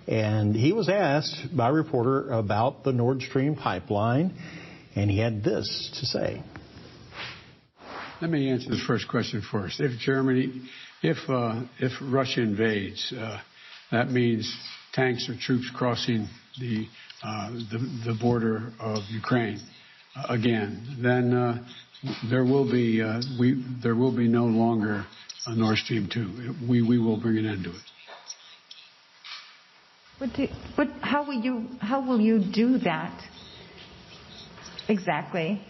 And 0.08 0.54
he 0.54 0.74
was 0.74 0.90
asked 0.90 1.56
by 1.56 1.70
a 1.70 1.74
reporter 1.74 2.30
about 2.32 2.84
the 2.84 2.92
Nord 2.92 3.22
Stream 3.22 3.56
pipeline, 3.56 4.34
and 4.96 5.10
he 5.10 5.18
had 5.18 5.44
this 5.44 5.92
to 6.00 6.06
say. 6.06 6.44
Let 8.22 8.30
me 8.30 8.50
answer 8.50 8.70
the 8.70 8.82
first 8.86 9.08
question 9.08 9.42
first. 9.50 9.80
If 9.80 9.98
Germany, 10.00 10.62
if 11.02 11.18
if 11.80 11.94
Russia 12.02 12.42
invades, 12.42 13.14
that 13.92 14.12
means 14.12 14.54
tanks 14.94 15.30
or 15.30 15.36
troops 15.40 15.70
crossing 15.74 16.28
the 16.60 16.86
uh, 16.86 17.03
the, 17.24 17.78
the, 18.06 18.18
border 18.20 18.74
of 18.80 19.04
Ukraine 19.10 19.60
uh, 20.16 20.26
again, 20.30 20.98
then 21.02 21.34
uh, 21.34 21.64
there 22.30 22.44
will 22.44 22.70
be 22.70 23.02
uh, 23.02 23.22
we 23.40 23.64
there 23.82 23.96
will 23.96 24.16
be 24.16 24.28
no 24.28 24.46
longer 24.46 25.06
a 25.48 25.56
Nord 25.56 25.78
Stream 25.78 26.10
2. 26.12 26.56
We 26.70 26.82
we 26.82 27.00
will 27.00 27.18
bring 27.18 27.38
an 27.38 27.46
end 27.46 27.64
to 27.64 27.70
it. 27.72 27.76
But, 30.20 30.34
do, 30.36 30.48
but 30.78 30.88
how 31.02 31.26
will 31.26 31.42
you 31.42 31.68
how 31.80 32.06
will 32.06 32.20
you 32.20 32.40
do 32.40 32.78
that 32.80 33.24
exactly? 34.88 35.62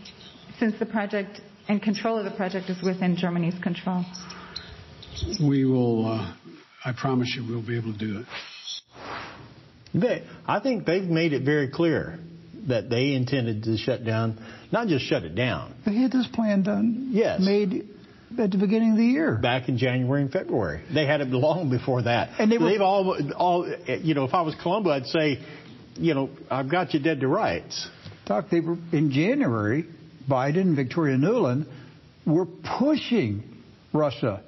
Since 0.60 0.78
the 0.80 0.86
project 0.86 1.42
and 1.68 1.82
control 1.82 2.18
of 2.18 2.26
the 2.26 2.32
project 2.32 2.70
is 2.70 2.82
within 2.84 3.16
Germany's 3.16 3.58
control. 3.62 4.04
We 5.42 5.66
will. 5.66 6.06
Uh, 6.06 6.36
I 6.86 6.92
promise 6.92 7.34
you, 7.36 7.46
we'll 7.48 7.66
be 7.66 7.78
able 7.78 7.94
to 7.94 7.98
do 7.98 8.20
it. 8.20 8.26
They, 9.94 10.24
I 10.48 10.60
think 10.60 10.86
they've 10.86 11.04
made 11.04 11.34
it 11.34 11.44
very 11.44 11.70
clear 11.70 12.20
that 12.68 12.90
they 12.90 13.14
intended 13.14 13.64
to 13.64 13.78
shut 13.78 14.06
down, 14.06 14.40
not 14.72 14.88
just 14.88 15.06
shut 15.06 15.24
it 15.24 15.36
down. 15.36 15.74
They 15.86 15.96
had 15.96 16.12
this 16.12 16.28
plan 16.28 16.64
done. 16.64 17.10
Yes. 17.12 17.42
Made 17.42 17.90
at 18.40 18.52
the 18.52 18.58
beginning 18.58 18.92
of 18.92 18.98
the 18.98 19.06
year. 19.06 19.36
Back 19.36 19.70
in 19.70 19.78
January 19.78 20.24
and 20.24 20.32
February. 20.32 20.82
They 20.94 21.06
had 21.06 21.22
it 21.22 21.28
long 21.30 21.70
before 21.70 22.04
that. 22.04 22.40
And 22.40 22.52
they 22.52 22.58
were, 22.58 22.70
they've 22.70 22.82
all, 22.82 23.16
all, 23.36 23.76
you 23.88 24.14
know, 24.14 24.24
if 24.24 24.34
I 24.34 24.42
was 24.42 24.56
Columbo, 24.62 24.90
I'd 24.90 25.06
say, 25.06 25.40
you 25.96 26.14
know, 26.14 26.30
I've 26.50 26.72
got 26.72 26.94
you 26.94 27.00
dead 27.00 27.20
to 27.20 27.28
rights. 27.28 27.88
Doc, 28.26 28.46
they 28.50 28.62
were, 28.62 28.78
in 28.92 29.12
January, 29.12 29.86
Biden 30.28 30.62
and 30.62 30.76
Victoria 30.76 31.18
Nuland 31.18 31.68
were 32.26 32.46
pushing 32.80 33.44
Russia 33.92 34.42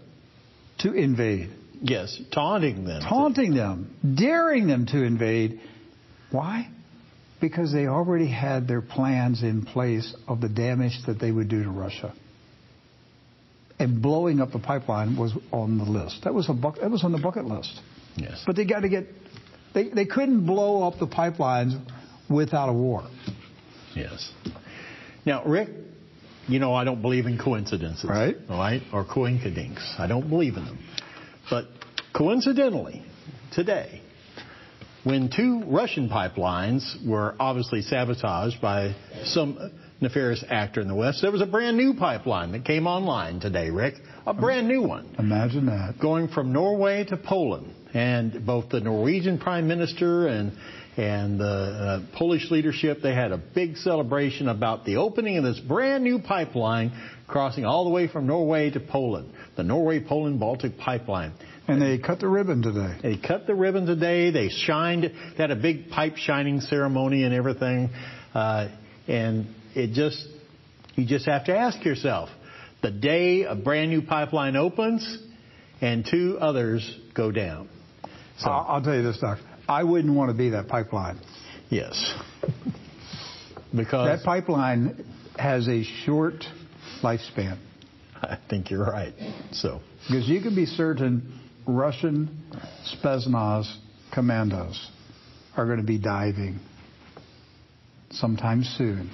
to 0.80 0.94
invade. 0.94 1.52
Yes, 1.82 2.20
taunting 2.32 2.86
them. 2.86 3.02
Taunting 3.02 3.54
them, 3.54 3.96
daring 4.18 4.68
them 4.68 4.86
to 4.88 5.04
invade. 5.04 5.60
Why? 6.32 6.70
Because 7.42 7.72
they 7.72 7.88
already 7.88 8.28
had 8.28 8.68
their 8.68 8.82
plans 8.82 9.44
in 9.44 9.66
place 9.66 10.16
of 10.28 10.42
the 10.42 10.50
damage 10.50 10.98
that 11.08 11.20
they 11.20 11.32
would 11.32 11.50
do 11.50 11.64
to 11.64 11.70
Russia. 11.70 12.14
And 13.78 14.02
blowing 14.02 14.40
up 14.40 14.52
the 14.52 14.60
pipeline 14.60 15.18
was 15.18 15.34
on 15.52 15.78
the 15.78 15.84
list. 15.84 16.24
That 16.24 16.34
was 16.34 16.50
a 16.50 16.54
bu- 16.54 16.80
that 16.80 16.90
was 16.90 17.04
on 17.04 17.12
the 17.12 17.18
bucket 17.18 17.46
list. 17.46 17.82
Yes. 18.16 18.42
But 18.46 18.56
they 18.56 18.66
got 18.66 18.82
to 18.82 18.90
get 18.90 19.08
they 19.74 19.90
they 19.90 20.06
couldn't 20.06 20.46
blow 20.46 20.88
up 20.88 20.98
the 20.98 21.08
pipelines 21.08 21.78
without 22.30 22.70
a 22.70 22.74
war. 22.74 23.08
Yes. 23.94 24.32
Now, 25.26 25.44
Rick, 25.44 25.70
you 26.48 26.60
know 26.60 26.74
I 26.74 26.84
don't 26.84 27.02
believe 27.02 27.26
in 27.26 27.38
coincidences. 27.38 28.10
Right. 28.10 28.36
Right? 28.50 28.82
Or 28.94 29.04
coinkydinks. 29.04 30.00
I 30.00 30.08
don't 30.08 30.30
believe 30.30 30.56
in 30.56 30.66
them. 30.66 30.80
But 31.50 31.66
coincidentally, 32.14 33.04
today, 33.54 34.02
when 35.04 35.30
two 35.30 35.64
Russian 35.68 36.10
pipelines 36.10 37.06
were 37.08 37.36
obviously 37.40 37.82
sabotaged 37.82 38.60
by 38.60 38.96
some 39.26 39.72
nefarious 40.02 40.44
actor 40.50 40.82
in 40.82 40.88
the 40.88 40.96
West, 40.96 41.22
there 41.22 41.32
was 41.32 41.42
a 41.42 41.46
brand 41.46 41.78
new 41.78 41.94
pipeline 41.94 42.52
that 42.54 42.66
came 42.66 42.88
online 42.88 43.40
today, 43.40 43.70
Rick. 43.70 43.96
A 44.26 44.34
brand 44.34 44.68
new 44.68 44.82
one. 44.82 45.16
Imagine 45.20 45.68
that. 45.68 46.00
Going 46.02 46.28
from 46.30 46.52
Norway 46.52 47.06
to 47.06 47.18
Poland. 47.18 47.72
And 47.94 48.46
both 48.46 48.70
the 48.70 48.82
Norwegian 48.82 49.38
Prime 49.38 49.68
Minister 49.68 50.28
and 50.28 50.52
and 50.98 51.40
the 51.40 51.46
uh, 51.46 52.18
Polish 52.18 52.50
leadership, 52.52 53.00
they 53.04 53.14
had 53.14 53.32
a 53.34 53.38
big 53.38 53.76
celebration 53.78 54.48
about 54.48 54.86
the 54.86 54.96
opening 54.96 55.38
of 55.38 55.44
this 55.44 55.60
brand 55.60 56.04
new 56.04 56.20
pipeline 56.20 56.94
crossing 57.28 57.66
all 57.66 57.84
the 57.84 57.90
way 57.90 58.08
from 58.08 58.28
Norway 58.28 58.70
to 58.72 58.80
Poland, 58.80 59.32
the 59.56 59.64
Norway-Poland 59.64 60.40
Baltic 60.40 60.78
pipeline. 60.78 61.34
And 61.68 61.82
they 61.82 61.98
cut 61.98 62.20
the 62.20 62.28
ribbon 62.28 62.62
today. 62.62 62.98
They 63.02 63.18
cut 63.18 63.48
the 63.48 63.56
ribbon 63.56 63.88
today. 63.88 64.30
They 64.30 64.50
shined. 64.50 65.04
They 65.04 65.42
had 65.42 65.50
a 65.50 65.56
big 65.56 65.90
pipe 65.90 66.18
shining 66.18 66.62
ceremony 66.62 67.24
and 67.24 67.34
everything. 67.34 67.90
Uh, 68.36 68.70
and 69.08 69.48
it 69.74 69.94
just, 69.94 70.28
you 70.96 71.08
just 71.08 71.26
have 71.26 71.46
to 71.46 71.58
ask 71.58 71.84
yourself, 71.84 72.30
the 72.84 72.92
day 72.92 73.44
a 73.44 73.56
brand 73.56 73.90
new 73.90 74.04
pipeline 74.04 74.56
opens 74.56 75.18
and 75.82 76.06
two 76.10 76.38
others 76.40 77.00
go 77.16 77.32
down. 77.32 77.68
So 78.38 78.50
I'll, 78.50 78.76
I'll 78.76 78.84
tell 78.84 78.96
you 78.96 79.04
this, 79.04 79.18
Doc. 79.20 79.40
I 79.68 79.84
wouldn't 79.84 80.14
want 80.14 80.30
to 80.30 80.38
be 80.38 80.52
that 80.52 80.68
pipeline. 80.68 81.20
Yes. 81.70 82.14
because 83.76 84.20
that 84.20 84.24
pipeline 84.24 85.04
has 85.38 85.68
a 85.68 85.84
short 86.06 86.46
lifespan. 87.06 87.60
I 88.16 88.38
think 88.50 88.72
you're 88.72 88.84
right. 88.84 89.14
So 89.52 89.82
because 90.08 90.28
you 90.28 90.42
can 90.42 90.56
be 90.56 90.66
certain 90.66 91.40
Russian 91.68 92.44
Spetsnaz 92.94 93.72
commandos 94.14 94.90
are 95.56 95.66
going 95.66 95.78
to 95.78 95.86
be 95.86 96.00
diving 96.00 96.60
sometime 98.10 98.64
soon 98.64 99.12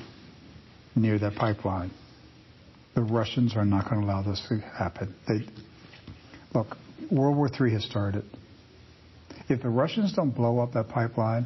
near 0.95 1.19
that 1.19 1.35
pipeline. 1.35 1.91
The 2.95 3.01
Russians 3.01 3.55
are 3.55 3.65
not 3.65 3.89
going 3.89 4.01
to 4.01 4.07
allow 4.07 4.21
this 4.21 4.41
to 4.49 4.59
happen. 4.59 5.15
They, 5.27 5.39
look, 6.53 6.75
World 7.09 7.37
War 7.37 7.49
III 7.49 7.73
has 7.73 7.85
started. 7.85 8.25
If 9.49 9.61
the 9.61 9.69
Russians 9.69 10.13
don't 10.13 10.31
blow 10.31 10.59
up 10.59 10.73
that 10.73 10.89
pipeline, 10.89 11.45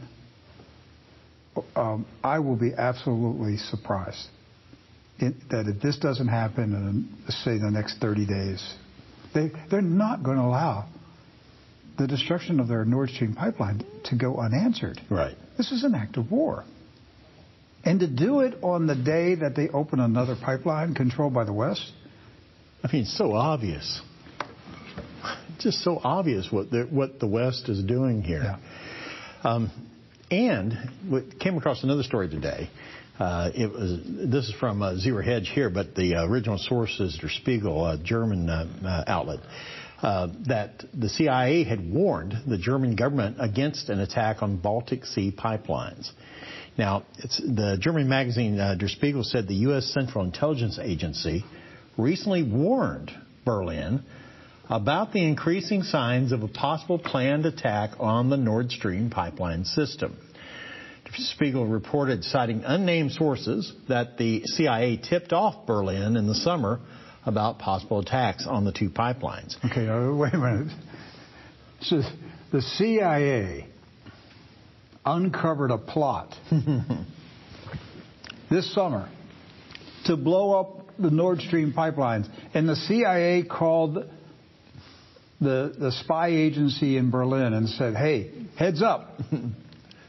um, 1.75 2.05
I 2.23 2.39
will 2.39 2.55
be 2.55 2.73
absolutely 2.75 3.57
surprised 3.57 4.27
it, 5.19 5.33
that 5.49 5.67
if 5.67 5.81
this 5.81 5.97
doesn't 5.97 6.27
happen 6.27 6.73
in, 6.73 7.33
say, 7.43 7.57
the 7.57 7.71
next 7.71 7.99
30 7.99 8.25
days, 8.25 8.75
they, 9.33 9.51
they're 9.69 9.81
not 9.81 10.23
going 10.23 10.37
to 10.37 10.43
allow 10.43 10.87
the 11.97 12.07
destruction 12.07 12.59
of 12.59 12.67
their 12.67 12.83
Nord 12.83 13.09
Stream 13.09 13.33
pipeline 13.33 13.85
to 14.05 14.15
go 14.15 14.37
unanswered. 14.37 14.99
Right. 15.09 15.35
This 15.57 15.71
is 15.71 15.83
an 15.83 15.95
act 15.95 16.17
of 16.17 16.31
war. 16.31 16.65
And 17.83 17.99
to 17.99 18.07
do 18.07 18.41
it 18.41 18.55
on 18.61 18.87
the 18.87 18.95
day 18.95 19.35
that 19.35 19.55
they 19.55 19.69
open 19.69 19.99
another 19.99 20.35
pipeline 20.41 20.95
controlled 20.95 21.33
by 21.33 21.43
the 21.43 21.53
West? 21.53 21.91
I 22.83 22.91
mean, 22.91 23.03
it's 23.03 23.17
so 23.17 23.33
obvious. 23.33 24.01
Just 25.59 25.83
so 25.83 26.01
obvious 26.03 26.51
what 26.51 26.71
the, 26.71 26.87
what 26.89 27.19
the 27.19 27.27
West 27.27 27.69
is 27.69 27.83
doing 27.83 28.21
here. 28.21 28.43
Yeah. 28.43 28.57
Um, 29.43 29.71
and 30.31 30.73
we 31.09 31.21
came 31.39 31.57
across 31.57 31.83
another 31.83 32.03
story 32.03 32.27
today. 32.27 32.69
Uh, 33.19 33.49
it 33.55 33.71
was 33.71 33.99
this 34.29 34.49
is 34.49 34.53
from 34.59 34.81
uh, 34.81 34.97
Zero 34.97 35.23
Hedge 35.23 35.49
here, 35.53 35.69
but 35.69 35.95
the 35.95 36.15
original 36.15 36.57
source 36.57 36.99
is 36.99 37.17
Der 37.21 37.29
Spiegel, 37.29 37.85
a 37.85 37.97
German 37.97 38.49
uh, 38.49 38.67
uh, 38.83 39.03
outlet. 39.07 39.39
Uh, 40.01 40.27
that 40.47 40.83
the 40.93 41.07
CIA 41.07 41.63
had 41.63 41.91
warned 41.91 42.33
the 42.45 42.57
German 42.57 42.95
government 42.97 43.37
against 43.39 43.89
an 43.89 44.01
attack 44.01 44.43
on 44.43 44.57
Baltic 44.57 45.05
Sea 45.05 45.33
pipelines. 45.35 46.11
Now, 46.77 47.05
the 47.17 47.77
German 47.79 48.09
magazine 48.09 48.57
Der 48.57 48.87
Spiegel 48.89 49.23
said 49.23 49.47
the 49.47 49.55
U.S. 49.55 49.85
Central 49.85 50.25
Intelligence 50.25 50.77
Agency 50.77 51.45
recently 51.97 52.43
warned 52.43 53.11
Berlin 53.45 54.03
about 54.69 55.13
the 55.13 55.23
increasing 55.23 55.83
signs 55.83 56.33
of 56.33 56.43
a 56.43 56.47
possible 56.49 56.99
planned 56.99 57.45
attack 57.45 57.91
on 57.97 58.29
the 58.29 58.37
Nord 58.37 58.71
Stream 58.71 59.09
pipeline 59.09 59.63
system. 59.63 60.17
Spiegel 61.17 61.65
reported, 61.65 62.23
citing 62.23 62.63
unnamed 62.65 63.11
sources, 63.11 63.73
that 63.89 64.17
the 64.17 64.43
CIA 64.45 64.97
tipped 64.97 65.33
off 65.33 65.65
Berlin 65.65 66.15
in 66.15 66.27
the 66.27 66.35
summer 66.35 66.79
about 67.25 67.59
possible 67.59 67.99
attacks 67.99 68.45
on 68.47 68.65
the 68.65 68.71
two 68.71 68.89
pipelines. 68.89 69.55
Okay, 69.65 69.87
uh, 69.87 70.13
wait 70.13 70.33
a 70.33 70.37
minute. 70.37 70.71
So 71.81 72.01
the 72.51 72.61
CIA 72.61 73.67
uncovered 75.05 75.71
a 75.71 75.77
plot 75.77 76.35
this 78.49 78.73
summer 78.73 79.09
to 80.05 80.17
blow 80.17 80.59
up 80.59 80.97
the 80.97 81.11
Nord 81.11 81.41
Stream 81.41 81.73
pipelines, 81.73 82.29
and 82.53 82.69
the 82.69 82.75
CIA 82.75 83.43
called 83.43 83.95
the 85.41 85.75
the 85.77 85.91
spy 86.03 86.29
agency 86.29 86.97
in 86.97 87.11
Berlin 87.11 87.53
and 87.53 87.69
said, 87.69 87.95
"Hey, 87.95 88.31
heads 88.57 88.81
up." 88.81 89.19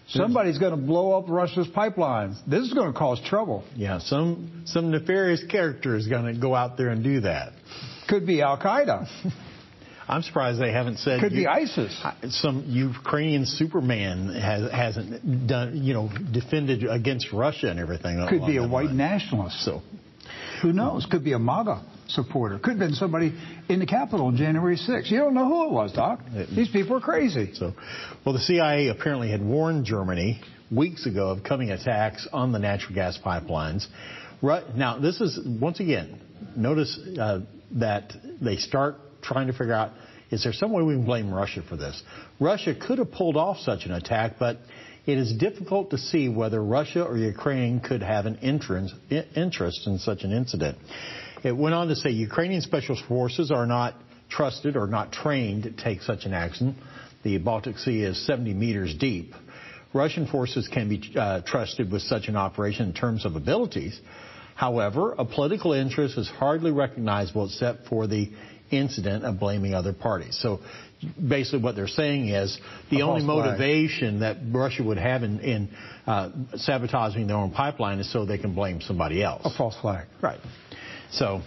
Somebody's 0.08 0.58
going 0.58 0.70
to 0.70 0.76
blow 0.76 1.18
up 1.18 1.28
Russia's 1.28 1.66
pipelines. 1.68 2.36
This 2.46 2.62
is 2.62 2.72
going 2.72 2.92
to 2.92 2.98
cause 2.98 3.20
trouble. 3.24 3.64
Yeah, 3.74 3.98
some 3.98 4.62
some 4.66 4.90
nefarious 4.90 5.42
character 5.50 5.96
is 5.96 6.06
going 6.06 6.32
to 6.32 6.40
go 6.40 6.54
out 6.54 6.76
there 6.76 6.88
and 6.90 7.02
do 7.02 7.20
that. 7.20 7.52
Could 8.08 8.26
be 8.26 8.40
Al 8.40 8.58
Qaeda. 8.58 9.08
I'm 10.08 10.22
surprised 10.22 10.60
they 10.60 10.70
haven't 10.70 10.98
said. 10.98 11.20
Could 11.20 11.32
you, 11.32 11.42
be 11.42 11.46
ISIS. 11.48 12.00
Some 12.28 12.64
Ukrainian 12.68 13.44
Superman 13.44 14.28
has, 14.34 14.70
hasn't 14.70 15.48
done, 15.48 15.82
you 15.82 15.94
know, 15.94 16.10
defended 16.32 16.84
against 16.88 17.32
Russia 17.32 17.68
and 17.68 17.80
everything. 17.80 18.24
Could 18.28 18.46
be 18.46 18.58
a 18.58 18.68
white 18.68 18.86
line. 18.86 18.96
nationalist. 18.96 19.64
So, 19.64 19.82
who 20.62 20.72
knows? 20.72 21.06
Could 21.10 21.24
be 21.24 21.32
a 21.32 21.38
MAGA 21.38 21.84
supporter. 22.08 22.58
Could 22.58 22.70
have 22.70 22.78
been 22.78 22.94
somebody 22.94 23.34
in 23.68 23.80
the 23.80 23.86
Capitol 23.86 24.26
on 24.26 24.36
January 24.36 24.76
6th. 24.76 25.10
You 25.10 25.18
don't 25.18 25.34
know 25.34 25.46
who 25.46 25.66
it 25.66 25.72
was, 25.72 25.92
Doc. 25.92 26.20
These 26.54 26.70
people 26.70 26.96
are 26.96 27.00
crazy. 27.00 27.52
So, 27.54 27.72
well, 28.24 28.32
the 28.32 28.40
CIA 28.40 28.88
apparently 28.88 29.30
had 29.30 29.44
warned 29.44 29.84
Germany 29.84 30.40
weeks 30.70 31.06
ago 31.06 31.30
of 31.30 31.42
coming 31.42 31.70
attacks 31.70 32.28
on 32.32 32.52
the 32.52 32.58
natural 32.58 32.94
gas 32.94 33.18
pipelines. 33.24 33.86
Right, 34.42 34.76
Now, 34.76 34.98
this 34.98 35.20
is, 35.20 35.38
once 35.46 35.80
again, 35.80 36.20
notice 36.56 36.98
uh, 37.18 37.40
that 37.72 38.12
they 38.40 38.56
start 38.56 38.96
trying 39.22 39.46
to 39.46 39.52
figure 39.52 39.72
out 39.72 39.92
is 40.30 40.42
there 40.42 40.52
some 40.52 40.72
way 40.72 40.82
we 40.82 40.94
can 40.94 41.04
blame 41.04 41.32
Russia 41.32 41.62
for 41.68 41.76
this? 41.76 42.02
Russia 42.40 42.74
could 42.74 42.98
have 42.98 43.12
pulled 43.12 43.36
off 43.36 43.58
such 43.58 43.84
an 43.84 43.92
attack, 43.92 44.32
but 44.38 44.58
it 45.06 45.18
is 45.18 45.32
difficult 45.32 45.90
to 45.90 45.98
see 45.98 46.28
whether 46.28 46.62
Russia 46.62 47.04
or 47.04 47.16
Ukraine 47.16 47.80
could 47.80 48.02
have 48.02 48.26
an 48.26 48.36
interest 48.38 49.86
in 49.86 49.98
such 49.98 50.24
an 50.24 50.32
incident. 50.32 50.78
It 51.44 51.56
went 51.56 51.74
on 51.74 51.88
to 51.88 51.96
say 51.96 52.10
Ukrainian 52.10 52.60
special 52.60 52.96
forces 53.06 53.52
are 53.52 53.66
not 53.66 53.94
trusted 54.28 54.76
or 54.76 54.88
not 54.88 55.12
trained 55.12 55.62
to 55.62 55.70
take 55.70 56.02
such 56.02 56.24
an 56.24 56.34
action. 56.34 56.76
The 57.22 57.38
Baltic 57.38 57.78
Sea 57.78 58.02
is 58.02 58.26
70 58.26 58.54
meters 58.54 58.94
deep. 58.98 59.32
Russian 59.94 60.26
forces 60.26 60.68
can 60.68 60.88
be 60.88 61.12
uh, 61.16 61.40
trusted 61.42 61.90
with 61.90 62.02
such 62.02 62.26
an 62.26 62.36
operation 62.36 62.88
in 62.88 62.92
terms 62.92 63.24
of 63.24 63.36
abilities. 63.36 63.98
However, 64.56 65.12
a 65.12 65.24
political 65.24 65.72
interest 65.72 66.18
is 66.18 66.28
hardly 66.28 66.72
recognizable 66.72 67.46
except 67.46 67.86
for 67.86 68.06
the 68.06 68.30
incident 68.70 69.24
of 69.24 69.38
blaming 69.38 69.74
other 69.74 69.92
parties. 69.92 70.38
So 70.42 70.60
basically 71.28 71.60
what 71.60 71.76
they're 71.76 71.86
saying 71.86 72.28
is 72.28 72.58
the 72.90 73.02
only 73.02 73.22
motivation 73.22 74.18
flag. 74.18 74.36
that 74.36 74.56
Russia 74.56 74.82
would 74.82 74.98
have 74.98 75.22
in, 75.22 75.40
in 75.40 75.68
uh, 76.06 76.30
sabotaging 76.54 77.26
their 77.26 77.36
own 77.36 77.50
pipeline 77.50 77.98
is 77.98 78.10
so 78.12 78.24
they 78.24 78.38
can 78.38 78.54
blame 78.54 78.80
somebody 78.80 79.22
else. 79.22 79.42
A 79.44 79.56
false 79.56 79.76
flag. 79.80 80.06
Right. 80.22 80.40
So, 81.10 81.42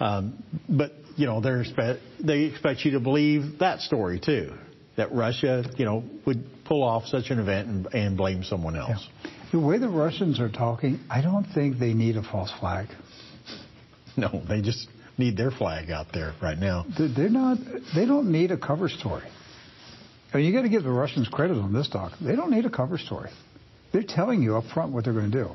um, 0.00 0.42
but 0.68 0.92
you 1.16 1.26
know, 1.26 1.40
they 1.40 2.44
expect 2.44 2.84
you 2.84 2.92
to 2.92 3.00
believe 3.00 3.58
that 3.58 3.80
story 3.80 4.20
too, 4.20 4.54
that 4.96 5.12
Russia, 5.12 5.64
you 5.76 5.84
know, 5.84 6.04
would 6.26 6.44
pull 6.64 6.82
off 6.82 7.06
such 7.06 7.30
an 7.30 7.38
event 7.38 7.68
and, 7.68 7.86
and 7.92 8.16
blame 8.16 8.44
someone 8.44 8.76
else. 8.76 9.08
Yeah. 9.24 9.30
The 9.50 9.60
way 9.60 9.78
the 9.78 9.88
Russians 9.88 10.38
are 10.40 10.50
talking, 10.50 11.00
I 11.10 11.22
don't 11.22 11.46
think 11.54 11.78
they 11.78 11.94
need 11.94 12.16
a 12.16 12.22
false 12.22 12.52
flag. 12.60 12.88
No, 14.16 14.42
they 14.48 14.60
just 14.60 14.88
need 15.18 15.36
their 15.36 15.50
flag 15.50 15.90
out 15.90 16.06
there 16.12 16.34
right 16.42 16.58
now. 16.58 16.86
They're 16.98 17.28
not. 17.28 17.58
They 17.94 18.06
don't 18.06 18.30
need 18.30 18.50
a 18.50 18.58
cover 18.58 18.88
story. 18.88 19.24
I 20.32 20.36
mean, 20.36 20.46
you 20.46 20.52
got 20.52 20.62
to 20.62 20.68
give 20.68 20.82
the 20.82 20.90
Russians 20.90 21.28
credit 21.28 21.56
on 21.56 21.72
this, 21.72 21.88
doc. 21.88 22.12
They 22.20 22.36
don't 22.36 22.50
need 22.50 22.66
a 22.66 22.70
cover 22.70 22.98
story. 22.98 23.30
They're 23.92 24.02
telling 24.06 24.42
you 24.42 24.56
up 24.56 24.64
front 24.72 24.92
what 24.92 25.04
they're 25.04 25.14
going 25.14 25.30
to 25.30 25.44
do. 25.44 25.50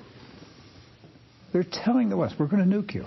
They're 1.51 1.65
telling 1.71 2.09
the 2.09 2.17
West, 2.17 2.35
we're 2.39 2.47
going 2.47 2.67
to 2.67 2.75
nuke 2.75 2.95
you. 2.95 3.05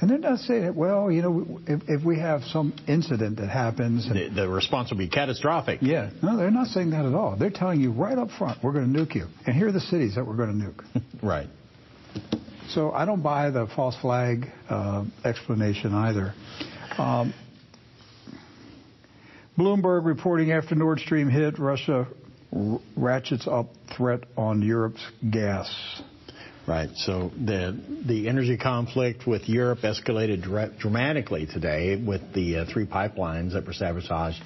And 0.00 0.10
they're 0.10 0.18
not 0.18 0.40
saying, 0.40 0.74
well, 0.74 1.10
you 1.10 1.22
know, 1.22 1.60
if, 1.66 1.82
if 1.88 2.04
we 2.04 2.18
have 2.18 2.42
some 2.44 2.74
incident 2.86 3.38
that 3.38 3.48
happens. 3.48 4.08
The, 4.08 4.28
the, 4.28 4.48
response 4.48 4.90
will 4.90 4.98
be 4.98 5.08
catastrophic. 5.08 5.80
Yeah. 5.82 6.10
No, 6.22 6.36
they're 6.36 6.50
not 6.50 6.68
saying 6.68 6.90
that 6.90 7.04
at 7.04 7.14
all. 7.14 7.36
They're 7.36 7.50
telling 7.50 7.80
you 7.80 7.92
right 7.92 8.18
up 8.18 8.30
front, 8.30 8.62
we're 8.62 8.72
going 8.72 8.92
to 8.92 8.98
nuke 8.98 9.14
you. 9.14 9.26
And 9.46 9.56
here 9.56 9.68
are 9.68 9.72
the 9.72 9.80
cities 9.80 10.16
that 10.16 10.26
we're 10.26 10.36
going 10.36 10.60
to 10.60 10.66
nuke. 10.66 11.04
right. 11.22 11.48
So 12.68 12.90
I 12.92 13.04
don't 13.04 13.22
buy 13.22 13.50
the 13.50 13.66
false 13.66 13.96
flag 14.00 14.46
uh, 14.68 15.04
explanation 15.24 15.92
either. 15.94 16.34
Um, 16.98 17.34
Bloomberg 19.58 20.04
reporting 20.04 20.50
after 20.50 20.74
Nord 20.74 20.98
Stream 21.00 21.28
hit, 21.28 21.58
Russia 21.58 22.08
ratchets 22.96 23.46
up 23.46 23.66
threat 23.96 24.20
on 24.36 24.62
Europe's 24.62 25.04
gas. 25.30 26.02
Right. 26.66 26.88
So 26.96 27.30
the 27.36 27.78
the 28.06 28.26
energy 28.28 28.56
conflict 28.56 29.26
with 29.26 29.48
Europe 29.48 29.80
escalated 29.80 30.42
dra- 30.42 30.70
dramatically 30.78 31.46
today 31.46 31.94
with 32.02 32.32
the 32.32 32.58
uh, 32.58 32.64
three 32.72 32.86
pipelines 32.86 33.52
that 33.52 33.66
were 33.66 33.74
sabotaged. 33.74 34.42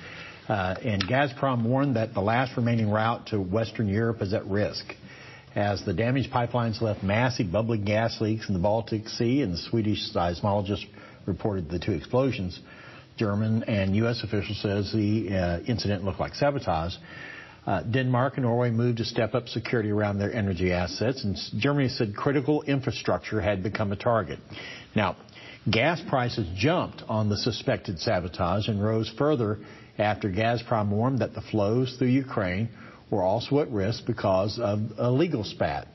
Uh, 0.49 0.75
and 0.83 1.05
Gazprom 1.07 1.63
warned 1.63 1.95
that 1.97 2.15
the 2.15 2.21
last 2.21 2.57
remaining 2.57 2.91
route 2.91 3.27
to 3.29 3.41
Western 3.41 3.87
Europe 3.87 4.21
is 4.21 4.33
at 4.35 4.47
risk 4.47 4.85
as 5.55 5.85
the 5.85 5.93
damaged 5.93 6.31
pipelines 6.31 6.81
left 6.81 7.03
massive 7.03 7.51
bubbling 7.51 7.85
gas 7.85 8.21
leaks 8.21 8.49
in 8.49 8.55
the 8.55 8.61
Baltic 8.61 9.09
Sea, 9.09 9.43
and 9.43 9.53
the 9.53 9.59
Swedish 9.59 10.13
seismologist 10.13 10.85
reported 11.27 11.69
the 11.69 11.79
two 11.79 11.93
explosions. 11.93 12.61
German 13.17 13.65
and 13.65 13.97
U.S. 13.97 14.23
officials 14.23 14.61
says 14.63 14.93
the 14.93 15.29
uh, 15.31 15.61
incident 15.67 16.05
looked 16.05 16.21
like 16.21 16.35
sabotage. 16.35 16.95
Uh, 17.67 17.83
Denmark 17.83 18.35
and 18.37 18.45
Norway 18.45 18.71
moved 18.71 18.99
to 18.99 19.05
step 19.05 19.35
up 19.35 19.49
security 19.49 19.91
around 19.91 20.19
their 20.19 20.33
energy 20.33 20.73
assets, 20.73 21.25
and 21.25 21.37
Germany 21.61 21.89
said 21.89 22.15
critical 22.17 22.63
infrastructure 22.63 23.41
had 23.41 23.63
become 23.63 23.93
a 23.93 23.97
target. 23.97 24.39
Now, 24.95 25.17
gas 25.71 26.01
prices 26.09 26.49
jumped 26.57 27.03
on 27.09 27.29
the 27.29 27.37
suspected 27.37 27.99
sabotage 27.99 28.69
and 28.69 28.83
rose 28.83 29.13
further 29.19 29.59
after 29.99 30.31
Gazprom 30.31 30.89
warned 30.89 31.19
that 31.19 31.35
the 31.35 31.43
flows 31.43 31.97
through 31.99 32.09
Ukraine 32.09 32.69
were 33.11 33.23
also 33.23 33.61
at 33.61 33.71
risk 33.71 34.07
because 34.07 34.59
of 34.59 34.81
a 34.99 35.11
legal 35.11 35.45
spat. 35.45 35.89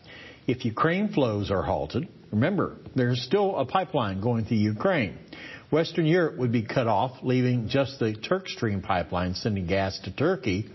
If 0.48 0.66
Ukraine 0.66 1.10
flows 1.10 1.52
are 1.52 1.64
halted, 1.64 2.08
Remember, 2.34 2.78
there's 2.96 3.22
still 3.22 3.56
a 3.58 3.66
pipeline 3.66 4.20
going 4.20 4.46
through 4.46 4.58
Ukraine. 4.58 5.20
Western 5.70 6.08
Europe 6.08 6.36
would 6.40 6.52
be 6.52 6.64
cut 6.64 6.88
off, 6.88 7.12
leaving 7.22 7.70
just 7.70 8.00
the 8.00 8.14
Turk 8.16 8.50
Stream 8.50 8.82
pipeline 8.82 9.36
sending 9.36 9.68
gas 9.68 10.00
to 10.06 10.12
Turkey 10.16 10.66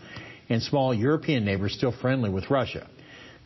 and 0.48 0.62
small 0.62 0.94
European 0.94 1.44
neighbors 1.44 1.74
still 1.74 1.90
friendly 1.90 2.31
with 2.31 2.48
Russia. 2.48 2.87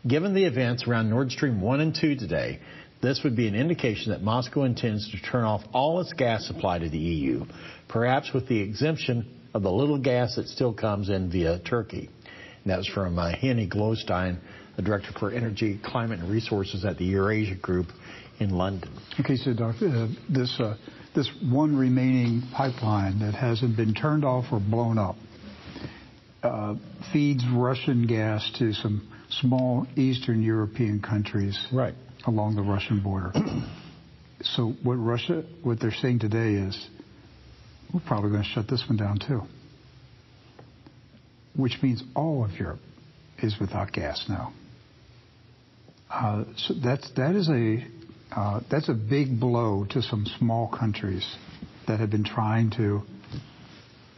Given 0.06 0.34
the 0.34 0.44
events 0.44 0.86
around 0.86 1.08
Nord 1.08 1.32
Stream 1.32 1.62
1 1.62 1.80
and 1.80 1.94
2 1.98 2.16
today, 2.16 2.60
this 3.00 3.22
would 3.24 3.34
be 3.34 3.48
an 3.48 3.54
indication 3.54 4.12
that 4.12 4.20
Moscow 4.22 4.64
intends 4.64 5.10
to 5.10 5.16
turn 5.18 5.44
off 5.44 5.62
all 5.72 5.98
its 6.00 6.12
gas 6.12 6.46
supply 6.46 6.78
to 6.78 6.90
the 6.90 6.98
EU, 6.98 7.46
perhaps 7.88 8.34
with 8.34 8.46
the 8.46 8.60
exemption 8.60 9.40
of 9.54 9.62
the 9.62 9.72
little 9.72 9.98
gas 9.98 10.36
that 10.36 10.48
still 10.48 10.74
comes 10.74 11.08
in 11.08 11.30
via 11.30 11.60
Turkey. 11.60 12.10
And 12.64 12.70
that 12.70 12.78
was 12.78 12.88
from 12.88 13.18
uh, 13.18 13.34
Henning 13.34 13.68
Gloystein, 13.68 14.38
the 14.76 14.82
Director 14.82 15.12
for 15.18 15.30
Energy, 15.30 15.80
Climate 15.84 16.20
and 16.20 16.30
Resources 16.30 16.84
at 16.84 16.98
the 16.98 17.04
Eurasia 17.04 17.56
Group 17.56 17.88
in 18.38 18.50
London. 18.50 18.90
Okay, 19.20 19.36
so 19.36 19.52
Doctor, 19.52 19.88
uh, 19.88 20.08
this 20.28 20.58
uh, 20.60 20.76
this 21.14 21.30
one 21.50 21.76
remaining 21.76 22.42
pipeline 22.54 23.18
that 23.20 23.34
hasn't 23.34 23.76
been 23.76 23.94
turned 23.94 24.24
off 24.24 24.46
or 24.52 24.60
blown 24.60 24.98
up 24.98 25.16
uh, 26.42 26.74
feeds 27.12 27.44
Russian 27.52 28.06
gas 28.06 28.50
to 28.58 28.72
some 28.72 29.08
small 29.28 29.86
Eastern 29.96 30.42
European 30.42 31.00
countries 31.00 31.58
right. 31.72 31.94
along 32.26 32.56
the 32.56 32.62
Russian 32.62 33.00
border. 33.02 33.32
so 34.42 34.72
what 34.82 34.94
Russia, 34.94 35.44
what 35.62 35.80
they're 35.80 35.92
saying 35.92 36.18
today 36.20 36.54
is, 36.54 36.88
we're 37.92 38.00
probably 38.00 38.30
going 38.30 38.42
to 38.42 38.48
shut 38.48 38.68
this 38.68 38.84
one 38.88 38.96
down 38.96 39.18
too, 39.18 39.42
which 41.56 41.78
means 41.82 42.02
all 42.14 42.44
of 42.44 42.52
Europe 42.52 42.80
is 43.42 43.56
without 43.60 43.92
gas 43.92 44.24
now. 44.28 44.52
Uh, 46.10 46.44
so 46.56 46.74
that's 46.74 47.10
that 47.12 47.34
is 47.34 47.48
a 47.48 47.84
uh, 48.34 48.60
that's 48.70 48.88
a 48.88 48.94
big 48.94 49.38
blow 49.40 49.86
to 49.90 50.02
some 50.02 50.26
small 50.38 50.68
countries 50.68 51.36
that 51.86 52.00
have 52.00 52.10
been 52.10 52.24
trying 52.24 52.70
to 52.70 53.02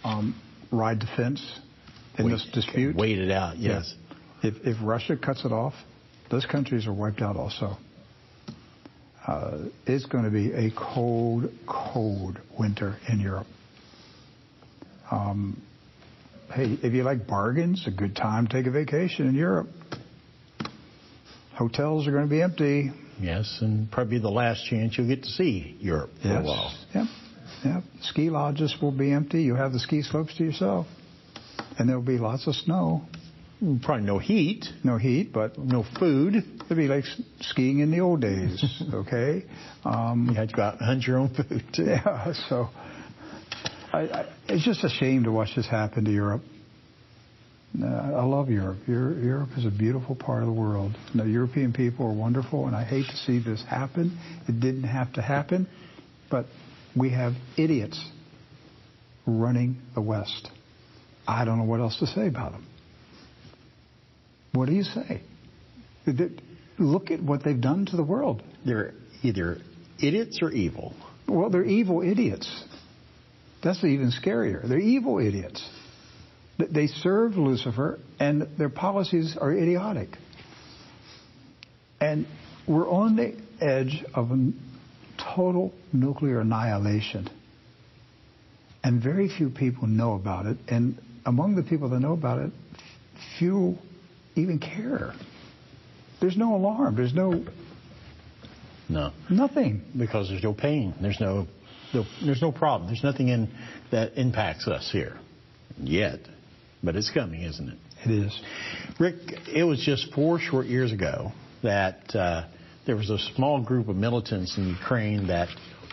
um, 0.04 0.40
ride 0.70 1.00
the 1.00 1.08
fence 1.16 1.60
in 2.18 2.26
Wait, 2.26 2.32
this 2.32 2.46
dispute. 2.52 2.96
Wait 2.96 3.18
it 3.18 3.30
out, 3.30 3.56
yes. 3.56 3.94
Yeah. 4.42 4.50
If, 4.50 4.54
if 4.64 4.76
Russia 4.82 5.16
cuts 5.16 5.44
it 5.44 5.52
off, 5.52 5.74
those 6.30 6.46
countries 6.46 6.86
are 6.86 6.92
wiped 6.92 7.22
out 7.22 7.36
also. 7.36 7.76
Uh, 9.26 9.66
it's 9.86 10.04
going 10.04 10.24
to 10.24 10.30
be 10.30 10.52
a 10.52 10.70
cold, 10.76 11.50
cold 11.66 12.38
winter 12.58 12.98
in 13.08 13.20
Europe. 13.20 13.46
Um, 15.10 15.62
hey, 16.54 16.78
if 16.82 16.92
you 16.92 17.02
like 17.02 17.26
bargains, 17.26 17.84
a 17.86 17.90
good 17.90 18.14
time 18.14 18.46
to 18.46 18.52
take 18.52 18.66
a 18.66 18.70
vacation 18.70 19.26
in 19.26 19.34
Europe. 19.34 19.68
Hotels 21.54 22.06
are 22.06 22.12
going 22.12 22.24
to 22.24 22.30
be 22.30 22.42
empty. 22.42 22.92
Yes, 23.20 23.58
and 23.60 23.90
probably 23.90 24.18
the 24.18 24.30
last 24.30 24.64
chance 24.66 24.96
you'll 24.96 25.08
get 25.08 25.22
to 25.24 25.28
see 25.28 25.76
Europe 25.80 26.10
for 26.22 26.28
yes. 26.28 26.42
a 26.42 26.46
while. 26.46 26.78
Yep. 26.94 27.06
Yep. 27.64 27.82
Ski 28.02 28.30
lodges 28.30 28.74
will 28.80 28.92
be 28.92 29.12
empty. 29.12 29.42
You'll 29.42 29.56
have 29.56 29.72
the 29.72 29.78
ski 29.78 30.02
slopes 30.02 30.36
to 30.36 30.44
yourself. 30.44 30.86
And 31.78 31.88
there'll 31.88 32.02
be 32.02 32.18
lots 32.18 32.46
of 32.46 32.54
snow. 32.54 33.02
Probably 33.82 34.04
no 34.04 34.18
heat. 34.18 34.66
No 34.82 34.98
heat, 34.98 35.32
but 35.32 35.56
no 35.58 35.84
food. 35.98 36.34
It'd 36.36 36.76
be 36.76 36.88
like 36.88 37.04
skiing 37.40 37.78
in 37.78 37.90
the 37.90 38.00
old 38.00 38.20
days, 38.20 38.82
okay? 38.94 39.44
Um, 39.84 40.26
you 40.28 40.34
had 40.34 40.50
to 40.50 40.56
go 40.56 40.62
out 40.62 40.74
and 40.74 40.86
hunt 40.86 41.06
your 41.06 41.18
own 41.18 41.34
food, 41.34 41.64
too. 41.72 41.84
Yeah, 41.84 42.32
so 42.48 42.68
I, 43.94 44.26
it's 44.48 44.64
just 44.64 44.84
a 44.84 44.88
shame 44.88 45.24
to 45.24 45.32
watch 45.32 45.50
this 45.56 45.66
happen 45.66 46.04
to 46.04 46.10
Europe. 46.10 46.42
Uh, 47.80 47.86
I 47.86 48.24
love 48.24 48.50
Europe. 48.50 48.78
Europe 48.86 49.50
is 49.56 49.64
a 49.64 49.70
beautiful 49.70 50.14
part 50.14 50.42
of 50.42 50.46
the 50.46 50.52
world. 50.52 50.96
The 51.14 51.24
European 51.24 51.72
people 51.72 52.06
are 52.06 52.12
wonderful, 52.12 52.66
and 52.66 52.76
I 52.76 52.84
hate 52.84 53.06
to 53.06 53.16
see 53.16 53.40
this 53.40 53.64
happen. 53.68 54.16
It 54.48 54.60
didn't 54.60 54.84
have 54.84 55.12
to 55.14 55.22
happen, 55.22 55.66
but 56.30 56.46
we 56.96 57.10
have 57.10 57.32
idiots 57.56 58.00
running 59.26 59.78
the 59.94 60.02
West. 60.02 60.50
I 61.26 61.44
don't 61.44 61.58
know 61.58 61.64
what 61.64 61.80
else 61.80 61.98
to 61.98 62.06
say 62.06 62.28
about 62.28 62.52
them. 62.52 62.66
What 64.52 64.66
do 64.66 64.72
you 64.72 64.84
say? 64.84 65.22
Look 66.78 67.10
at 67.10 67.20
what 67.22 67.42
they've 67.42 67.60
done 67.60 67.86
to 67.86 67.96
the 67.96 68.04
world. 68.04 68.42
They're 68.64 68.94
either 69.22 69.58
idiots 70.00 70.40
or 70.42 70.52
evil. 70.52 70.94
Well, 71.26 71.50
they're 71.50 71.64
evil 71.64 72.02
idiots. 72.02 72.64
That's 73.64 73.82
even 73.82 74.12
scarier. 74.12 74.68
They're 74.68 74.78
evil 74.78 75.18
idiots. 75.18 75.66
They 76.58 76.86
serve 76.86 77.36
Lucifer, 77.36 77.98
and 78.20 78.46
their 78.58 78.68
policies 78.68 79.36
are 79.40 79.50
idiotic. 79.52 80.10
And 82.00 82.26
we're 82.68 82.88
on 82.88 83.16
the 83.16 83.34
edge 83.64 84.04
of 84.14 84.30
a 84.30 84.52
total 85.34 85.72
nuclear 85.92 86.40
annihilation. 86.40 87.28
And 88.84 89.02
very 89.02 89.28
few 89.28 89.48
people 89.48 89.88
know 89.88 90.12
about 90.12 90.44
it. 90.46 90.58
And 90.68 91.00
among 91.24 91.56
the 91.56 91.62
people 91.62 91.88
that 91.88 92.00
know 92.00 92.12
about 92.12 92.40
it, 92.40 92.50
few 93.38 93.78
even 94.36 94.58
care. 94.58 95.14
There's 96.20 96.36
no 96.36 96.54
alarm. 96.54 96.96
There's 96.96 97.14
no. 97.14 97.44
No. 98.88 99.12
Nothing. 99.30 99.82
Because 99.96 100.28
there's 100.28 100.42
no 100.42 100.52
pain. 100.52 100.94
There's 101.00 101.18
no, 101.20 101.46
no 101.94 102.04
there's 102.24 102.42
no 102.42 102.52
problem. 102.52 102.88
There's 102.88 103.04
nothing 103.04 103.28
in 103.28 103.48
that 103.90 104.16
impacts 104.16 104.66
us 104.68 104.90
here 104.92 105.18
yet. 105.78 106.20
But 106.82 106.96
it's 106.96 107.10
coming, 107.10 107.42
isn't 107.42 107.68
it? 107.68 107.78
It 108.04 108.10
is. 108.10 108.40
Rick, 109.00 109.14
it 109.48 109.64
was 109.64 109.80
just 109.80 110.12
four 110.12 110.38
short 110.38 110.66
years 110.66 110.92
ago 110.92 111.32
that 111.62 112.14
uh, 112.14 112.46
there 112.86 112.96
was 112.96 113.08
a 113.08 113.18
small 113.34 113.62
group 113.62 113.88
of 113.88 113.96
militants 113.96 114.58
in 114.58 114.68
Ukraine 114.68 115.28
that 115.28 115.48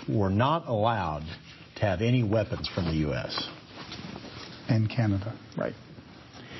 were 0.09 0.29
not 0.29 0.67
allowed 0.67 1.23
to 1.75 1.81
have 1.81 2.01
any 2.01 2.23
weapons 2.23 2.67
from 2.67 2.85
the 2.85 2.95
U.S. 3.07 3.47
And 4.67 4.89
Canada. 4.89 5.37
Right. 5.57 5.73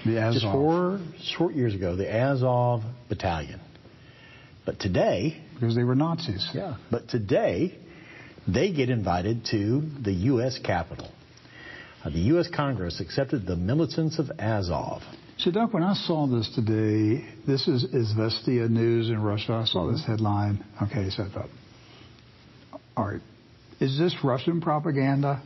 The 0.06 0.20
Azov. 0.20 0.34
Just 0.34 0.46
four 0.46 1.00
short 1.22 1.54
years 1.54 1.76
ago, 1.76 1.96
the 1.96 2.10
Azov 2.12 2.84
Battalion. 3.10 3.60
But 4.66 4.80
today. 4.80 5.44
Because 5.56 5.76
they 5.76 5.84
were 5.84 5.96
Nazis. 5.96 6.48
Yeah. 6.54 6.78
But 6.90 7.10
today, 7.10 7.78
they 8.48 8.72
get 8.72 8.90
invited 8.90 9.46
to 9.52 9.82
the 10.02 10.14
U.S. 10.14 10.60
Capitol. 10.64 11.12
Uh, 12.04 12.10
the 12.10 12.20
U.S. 12.20 12.48
Congress 12.54 13.00
accepted 13.00 13.46
the 13.46 13.56
militants 13.56 14.18
of 14.18 14.32
Azov. 14.40 15.02
So, 15.38 15.52
Doc, 15.52 15.74
when 15.74 15.84
I 15.84 15.94
saw 15.94 16.28
this 16.28 16.52
today, 16.54 17.26
this 17.48 17.68
is 17.68 17.86
Izvestia 17.86 18.70
News 18.70 19.10
in 19.10 19.22
Russia. 19.22 19.54
I 19.54 19.66
saw 19.66 19.92
this 19.92 20.04
headline. 20.06 20.64
Okay, 20.82 21.10
so 21.10 21.24
I 21.24 21.30
thought, 21.30 21.50
all 22.96 23.08
right, 23.08 23.22
is 23.80 23.98
this 23.98 24.16
Russian 24.24 24.62
propaganda? 24.62 25.42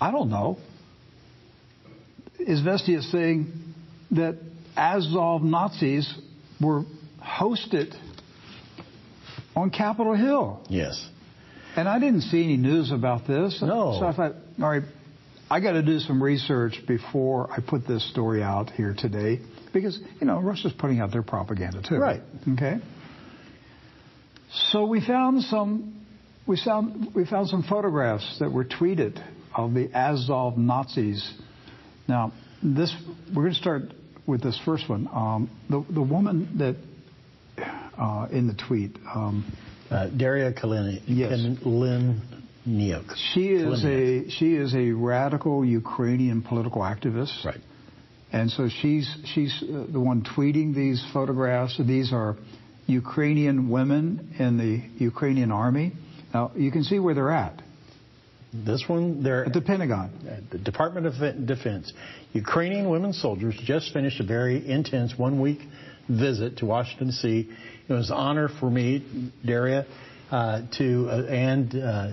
I 0.00 0.10
don't 0.10 0.30
know. 0.30 0.58
Izvestia 2.40 2.98
is 2.98 3.10
saying 3.10 3.52
that 4.12 4.38
Azov 4.76 5.42
Nazis 5.42 6.10
were 6.60 6.84
hosted 7.22 7.94
on 9.54 9.70
Capitol 9.70 10.14
Hill. 10.14 10.64
Yes. 10.68 11.04
And 11.78 11.88
I 11.88 12.00
didn't 12.00 12.22
see 12.22 12.42
any 12.42 12.56
news 12.56 12.90
about 12.90 13.24
this. 13.28 13.62
No. 13.62 13.96
So 14.00 14.06
I 14.06 14.12
thought, 14.12 14.32
all 14.60 14.68
right, 14.68 14.82
I 15.48 15.60
got 15.60 15.72
to 15.72 15.82
do 15.82 16.00
some 16.00 16.20
research 16.20 16.82
before 16.88 17.48
I 17.52 17.60
put 17.60 17.86
this 17.86 18.10
story 18.10 18.42
out 18.42 18.70
here 18.70 18.96
today 18.98 19.38
because, 19.72 19.96
you 20.20 20.26
know, 20.26 20.40
Russia's 20.40 20.72
putting 20.76 20.98
out 20.98 21.12
their 21.12 21.22
propaganda 21.22 21.80
too. 21.88 21.98
Right. 21.98 22.20
Okay. 22.54 22.78
So 24.72 24.86
we 24.86 25.00
found 25.00 25.42
some 25.44 26.04
we 26.48 26.60
found 26.60 27.14
we 27.14 27.24
found 27.24 27.48
some 27.48 27.62
photographs 27.62 28.40
that 28.40 28.50
were 28.50 28.64
tweeted 28.64 29.24
of 29.54 29.72
the 29.72 29.88
Azov 29.96 30.58
Nazis. 30.58 31.32
Now, 32.08 32.32
this 32.60 32.92
we're 33.28 33.42
going 33.42 33.54
to 33.54 33.60
start 33.60 33.82
with 34.26 34.42
this 34.42 34.58
first 34.64 34.88
one. 34.88 35.08
Um, 35.12 35.48
the 35.70 35.84
the 35.88 36.02
woman 36.02 36.58
that 36.58 36.74
uh, 37.96 38.26
in 38.32 38.48
the 38.48 38.54
tweet. 38.54 38.96
Um, 39.14 39.44
uh, 39.90 40.08
Daria 40.08 40.52
Kalin- 40.52 41.02
yes. 41.06 41.32
Kaleniuk. 41.62 43.16
She 43.32 43.48
is 43.48 43.84
a 43.84 44.28
she 44.30 44.54
is 44.54 44.74
a 44.74 44.90
radical 44.92 45.64
Ukrainian 45.64 46.42
political 46.42 46.82
activist. 46.82 47.44
Right. 47.44 47.60
And 48.32 48.50
so 48.50 48.68
she's 48.68 49.08
she's 49.34 49.62
uh, 49.62 49.86
the 49.90 50.00
one 50.00 50.22
tweeting 50.22 50.74
these 50.74 51.04
photographs. 51.12 51.78
These 51.78 52.12
are 52.12 52.36
Ukrainian 52.86 53.70
women 53.70 54.34
in 54.38 54.58
the 54.58 55.04
Ukrainian 55.04 55.50
army. 55.50 55.92
Now 56.34 56.52
you 56.54 56.70
can 56.70 56.84
see 56.84 56.98
where 56.98 57.14
they're 57.14 57.30
at. 57.30 57.62
This 58.52 58.84
one, 58.88 59.22
they're 59.22 59.44
at 59.44 59.52
the 59.52 59.60
Pentagon. 59.60 60.10
At 60.26 60.50
the 60.50 60.58
Department 60.58 61.06
of 61.06 61.46
Defense. 61.46 61.92
Ukrainian 62.32 62.88
women 62.88 63.12
soldiers 63.12 63.54
just 63.62 63.92
finished 63.92 64.20
a 64.20 64.24
very 64.24 64.66
intense 64.66 65.18
one-week 65.18 65.60
visit 66.08 66.56
to 66.58 66.66
Washington 66.66 67.08
D.C. 67.08 67.50
It 67.88 67.94
was 67.94 68.10
an 68.10 68.16
honor 68.16 68.50
for 68.60 68.70
me, 68.70 69.32
Daria, 69.46 69.86
uh, 70.30 70.60
to 70.76 71.08
uh, 71.10 71.22
and 71.24 71.74
uh, 71.74 72.10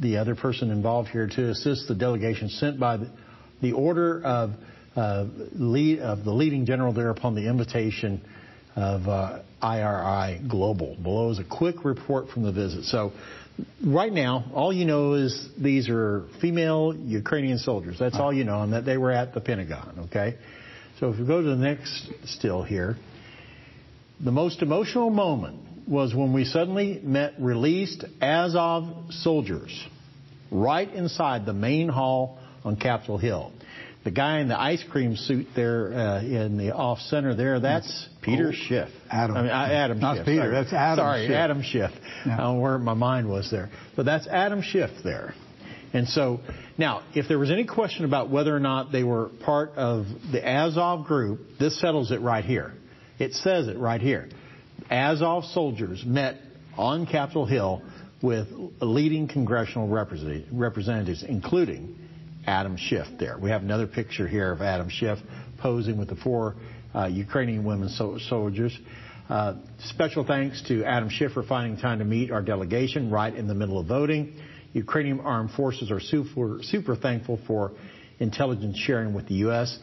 the 0.00 0.18
other 0.18 0.36
person 0.36 0.70
involved 0.70 1.08
here 1.08 1.26
to 1.26 1.50
assist 1.50 1.88
the 1.88 1.94
delegation 1.96 2.48
sent 2.48 2.78
by 2.78 2.98
the, 2.98 3.10
the 3.60 3.72
order 3.72 4.22
of 4.24 4.50
uh, 4.94 5.24
lead 5.54 5.98
of 5.98 6.24
the 6.24 6.30
leading 6.30 6.66
general 6.66 6.92
there 6.92 7.10
upon 7.10 7.34
the 7.34 7.48
invitation 7.48 8.20
of 8.76 9.08
uh, 9.08 9.42
IRI 9.60 10.40
Global. 10.48 10.96
Below 11.02 11.30
is 11.30 11.40
a 11.40 11.44
quick 11.44 11.84
report 11.84 12.28
from 12.28 12.44
the 12.44 12.52
visit. 12.52 12.84
So 12.84 13.10
right 13.84 14.12
now, 14.12 14.44
all 14.54 14.72
you 14.72 14.84
know 14.84 15.14
is 15.14 15.48
these 15.60 15.88
are 15.88 16.28
female 16.40 16.94
Ukrainian 16.94 17.58
soldiers. 17.58 17.96
That's 17.98 18.14
all 18.14 18.32
you 18.32 18.44
know, 18.44 18.62
and 18.62 18.72
that 18.72 18.84
they 18.84 18.98
were 18.98 19.10
at 19.10 19.34
the 19.34 19.40
Pentagon, 19.40 20.06
okay? 20.06 20.36
So 21.00 21.10
if 21.10 21.18
we 21.18 21.26
go 21.26 21.42
to 21.42 21.48
the 21.48 21.56
next 21.56 22.08
still 22.24 22.62
here, 22.62 22.96
the 24.20 24.32
most 24.32 24.62
emotional 24.62 25.10
moment 25.10 25.88
was 25.88 26.14
when 26.14 26.32
we 26.32 26.44
suddenly 26.44 27.00
met 27.02 27.34
released 27.38 28.04
Azov 28.20 29.10
soldiers 29.10 29.86
right 30.50 30.92
inside 30.92 31.46
the 31.46 31.52
main 31.52 31.88
hall 31.88 32.38
on 32.64 32.76
Capitol 32.76 33.18
Hill. 33.18 33.52
The 34.04 34.10
guy 34.10 34.40
in 34.40 34.48
the 34.48 34.58
ice 34.58 34.82
cream 34.90 35.16
suit 35.16 35.48
there 35.54 35.92
uh, 35.92 36.22
in 36.22 36.56
the 36.56 36.74
off 36.74 36.98
center 36.98 37.34
there, 37.34 37.60
that's 37.60 38.08
Peter 38.22 38.48
oh, 38.48 38.52
Schiff. 38.68 38.88
Adam. 39.10 39.36
I 39.36 39.42
mean, 39.42 39.50
uh, 39.50 39.54
Adam 39.54 39.98
Not 39.98 40.16
Schiff. 40.16 40.26
Peter, 40.26 40.42
sorry. 40.42 40.50
that's 40.52 40.72
Adam 40.72 41.04
Sorry, 41.04 41.26
Schiff. 41.26 41.36
Adam 41.36 41.62
Schiff. 41.62 41.90
Yeah. 42.24 42.34
I 42.34 42.36
don't 42.38 42.56
know 42.56 42.60
where 42.60 42.78
my 42.78 42.94
mind 42.94 43.28
was 43.28 43.50
there. 43.50 43.70
But 43.96 44.06
that's 44.06 44.26
Adam 44.26 44.62
Schiff 44.62 44.90
there. 45.04 45.34
And 45.92 46.08
so, 46.08 46.40
now, 46.76 47.02
if 47.14 47.28
there 47.28 47.38
was 47.38 47.50
any 47.50 47.64
question 47.64 48.04
about 48.04 48.30
whether 48.30 48.54
or 48.54 48.60
not 48.60 48.92
they 48.92 49.02
were 49.02 49.30
part 49.44 49.70
of 49.70 50.06
the 50.32 50.46
Azov 50.46 51.06
group, 51.06 51.40
this 51.58 51.80
settles 51.80 52.10
it 52.10 52.20
right 52.20 52.44
here. 52.44 52.74
It 53.18 53.34
says 53.34 53.68
it 53.68 53.78
right 53.78 54.00
here. 54.00 54.28
Azov 54.90 55.44
soldiers 55.46 56.04
met 56.06 56.36
on 56.76 57.06
Capitol 57.06 57.46
Hill 57.46 57.82
with 58.22 58.48
leading 58.80 59.28
congressional 59.28 59.88
representatives, 59.88 61.22
including 61.22 61.96
Adam 62.46 62.76
Schiff 62.76 63.06
there. 63.18 63.38
We 63.38 63.50
have 63.50 63.62
another 63.62 63.86
picture 63.86 64.26
here 64.26 64.52
of 64.52 64.62
Adam 64.62 64.88
Schiff 64.88 65.18
posing 65.58 65.98
with 65.98 66.08
the 66.08 66.16
four 66.16 66.54
uh, 66.94 67.06
Ukrainian 67.06 67.64
women 67.64 67.88
so- 67.88 68.18
soldiers. 68.28 68.76
Uh, 69.28 69.54
special 69.80 70.24
thanks 70.24 70.62
to 70.68 70.84
Adam 70.84 71.10
Schiff 71.10 71.32
for 71.32 71.42
finding 71.42 71.78
time 71.78 71.98
to 71.98 72.04
meet 72.04 72.30
our 72.30 72.40
delegation 72.40 73.10
right 73.10 73.34
in 73.34 73.46
the 73.46 73.54
middle 73.54 73.78
of 73.78 73.86
voting. 73.86 74.34
Ukrainian 74.72 75.20
armed 75.20 75.50
forces 75.50 75.90
are 75.90 76.00
super, 76.00 76.60
super 76.62 76.96
thankful 76.96 77.38
for 77.46 77.72
intelligence 78.20 78.78
sharing 78.78 79.14
with 79.14 79.28
the 79.28 79.34
U.S. 79.34 79.78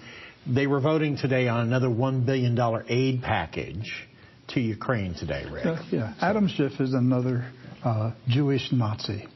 They 0.47 0.67
were 0.67 0.79
voting 0.79 1.17
today 1.17 1.47
on 1.47 1.61
another 1.61 1.87
$1 1.87 2.25
billion 2.25 2.57
aid 2.87 3.21
package 3.21 4.07
to 4.49 4.59
Ukraine 4.59 5.15
today, 5.15 5.45
Rick. 5.51 5.65
Uh, 5.65 5.83
yeah, 5.91 6.13
Adam 6.21 6.47
Schiff 6.47 6.73
is 6.79 6.93
another 6.93 7.51
uh, 7.83 8.11
Jewish 8.27 8.71
Nazi. 8.71 9.27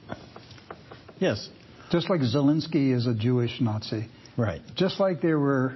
Yes. 1.19 1.49
Just 1.91 2.09
like 2.09 2.21
Zelensky 2.21 2.93
is 2.95 3.07
a 3.07 3.15
Jewish 3.15 3.59
Nazi. 3.59 4.07
Right. 4.37 4.61
Just 4.75 4.99
like 4.99 5.21
there 5.21 5.39
were 5.39 5.75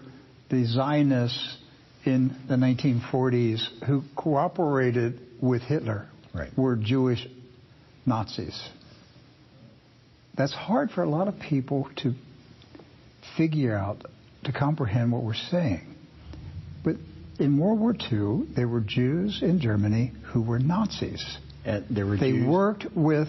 the 0.49 0.65
Zionists 0.65 1.57
in 2.05 2.35
the 2.47 2.55
1940s 2.55 3.85
who 3.87 4.03
cooperated 4.15 5.19
with 5.41 5.61
Hitler 5.63 6.07
right. 6.33 6.55
were 6.57 6.75
Jewish 6.75 7.27
Nazis. 8.05 8.61
That's 10.37 10.53
hard 10.53 10.91
for 10.91 11.03
a 11.03 11.09
lot 11.09 11.27
of 11.27 11.39
people 11.39 11.89
to 11.97 12.13
figure 13.37 13.75
out, 13.75 14.05
to 14.45 14.51
comprehend 14.51 15.11
what 15.11 15.23
we're 15.23 15.33
saying. 15.33 15.95
But 16.83 16.95
in 17.39 17.57
World 17.57 17.79
War 17.79 17.93
II, 17.93 18.47
there 18.55 18.67
were 18.67 18.81
Jews 18.81 19.39
in 19.41 19.59
Germany 19.59 20.11
who 20.31 20.41
were 20.41 20.59
Nazis. 20.59 21.23
And 21.65 21.85
there 21.89 22.05
were 22.05 22.17
they 22.17 22.31
Jews. 22.31 22.47
worked 22.47 22.85
with 22.95 23.27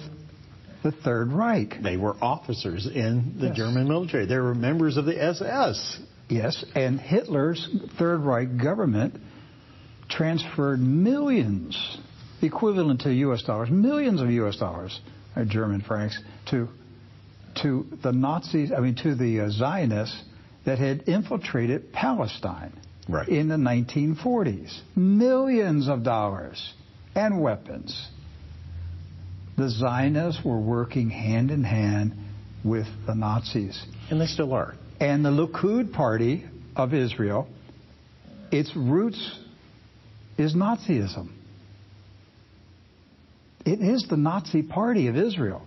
the 0.82 0.92
Third 0.92 1.32
Reich. 1.32 1.76
They 1.82 1.96
were 1.96 2.14
officers 2.20 2.86
in 2.86 3.36
the 3.38 3.46
Yes. 3.48 3.56
German 3.56 3.88
military. 3.88 4.26
They 4.26 4.36
were 4.38 4.54
members 4.54 4.96
of 4.96 5.04
the 5.06 5.22
SS. 5.22 5.98
Yes, 6.28 6.64
and 6.74 6.98
Hitler's 7.00 7.68
Third 7.98 8.20
Reich 8.20 8.56
government 8.60 9.14
transferred 10.08 10.80
millions, 10.80 11.98
equivalent 12.42 13.02
to 13.02 13.12
U.S. 13.12 13.42
dollars, 13.42 13.70
millions 13.70 14.20
of 14.20 14.30
U.S. 14.30 14.56
dollars, 14.56 15.00
or 15.36 15.44
German 15.44 15.80
francs, 15.80 16.18
to 16.50 16.68
to 17.62 17.86
the 18.02 18.10
Nazis. 18.12 18.72
I 18.72 18.80
mean, 18.80 18.96
to 18.96 19.14
the 19.14 19.40
uh, 19.40 19.50
Zionists 19.50 20.20
that 20.64 20.78
had 20.78 21.08
infiltrated 21.08 21.92
Palestine 21.92 22.72
Right. 23.08 23.28
in 23.28 23.48
the 23.48 23.56
1940s. 23.56 24.80
Millions 24.96 25.88
of 25.88 26.02
dollars 26.02 26.72
and 27.14 27.40
weapons. 27.40 28.08
The 29.56 29.68
Zionists 29.68 30.42
were 30.44 30.58
working 30.58 31.10
hand 31.10 31.50
in 31.50 31.62
hand 31.64 32.14
with 32.64 32.86
the 33.06 33.14
Nazis. 33.14 33.84
And 34.10 34.20
they 34.20 34.26
still 34.26 34.52
are. 34.52 34.74
And 35.00 35.24
the 35.24 35.30
Likud 35.30 35.92
party 35.92 36.44
of 36.74 36.94
Israel, 36.94 37.46
its 38.50 38.74
roots 38.74 39.38
is 40.38 40.54
Nazism. 40.54 41.28
It 43.64 43.80
is 43.80 44.06
the 44.08 44.16
Nazi 44.16 44.62
party 44.62 45.08
of 45.08 45.16
Israel. 45.16 45.62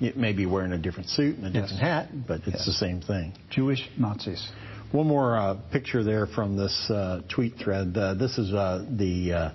It 0.00 0.16
may 0.16 0.32
be 0.32 0.46
wearing 0.46 0.72
a 0.72 0.78
different 0.78 1.08
suit 1.10 1.36
and 1.38 1.46
a 1.46 1.50
different 1.50 1.72
Yes. 1.74 1.80
hat, 1.80 2.26
but 2.26 2.38
it's 2.46 2.58
Yes. 2.58 2.66
the 2.66 2.72
same 2.72 3.00
thing. 3.00 3.32
Jewish 3.50 3.88
Nazis. 3.96 4.46
One 4.92 5.06
more 5.06 5.36
uh, 5.36 5.54
picture 5.70 6.02
there 6.04 6.26
from 6.26 6.56
this 6.56 6.90
uh, 6.90 7.20
tweet 7.28 7.56
thread. 7.58 7.96
Uh, 7.96 8.14
this 8.14 8.38
is 8.38 8.52
uh, 8.54 8.84
the 8.96 9.32
uh, 9.32 9.50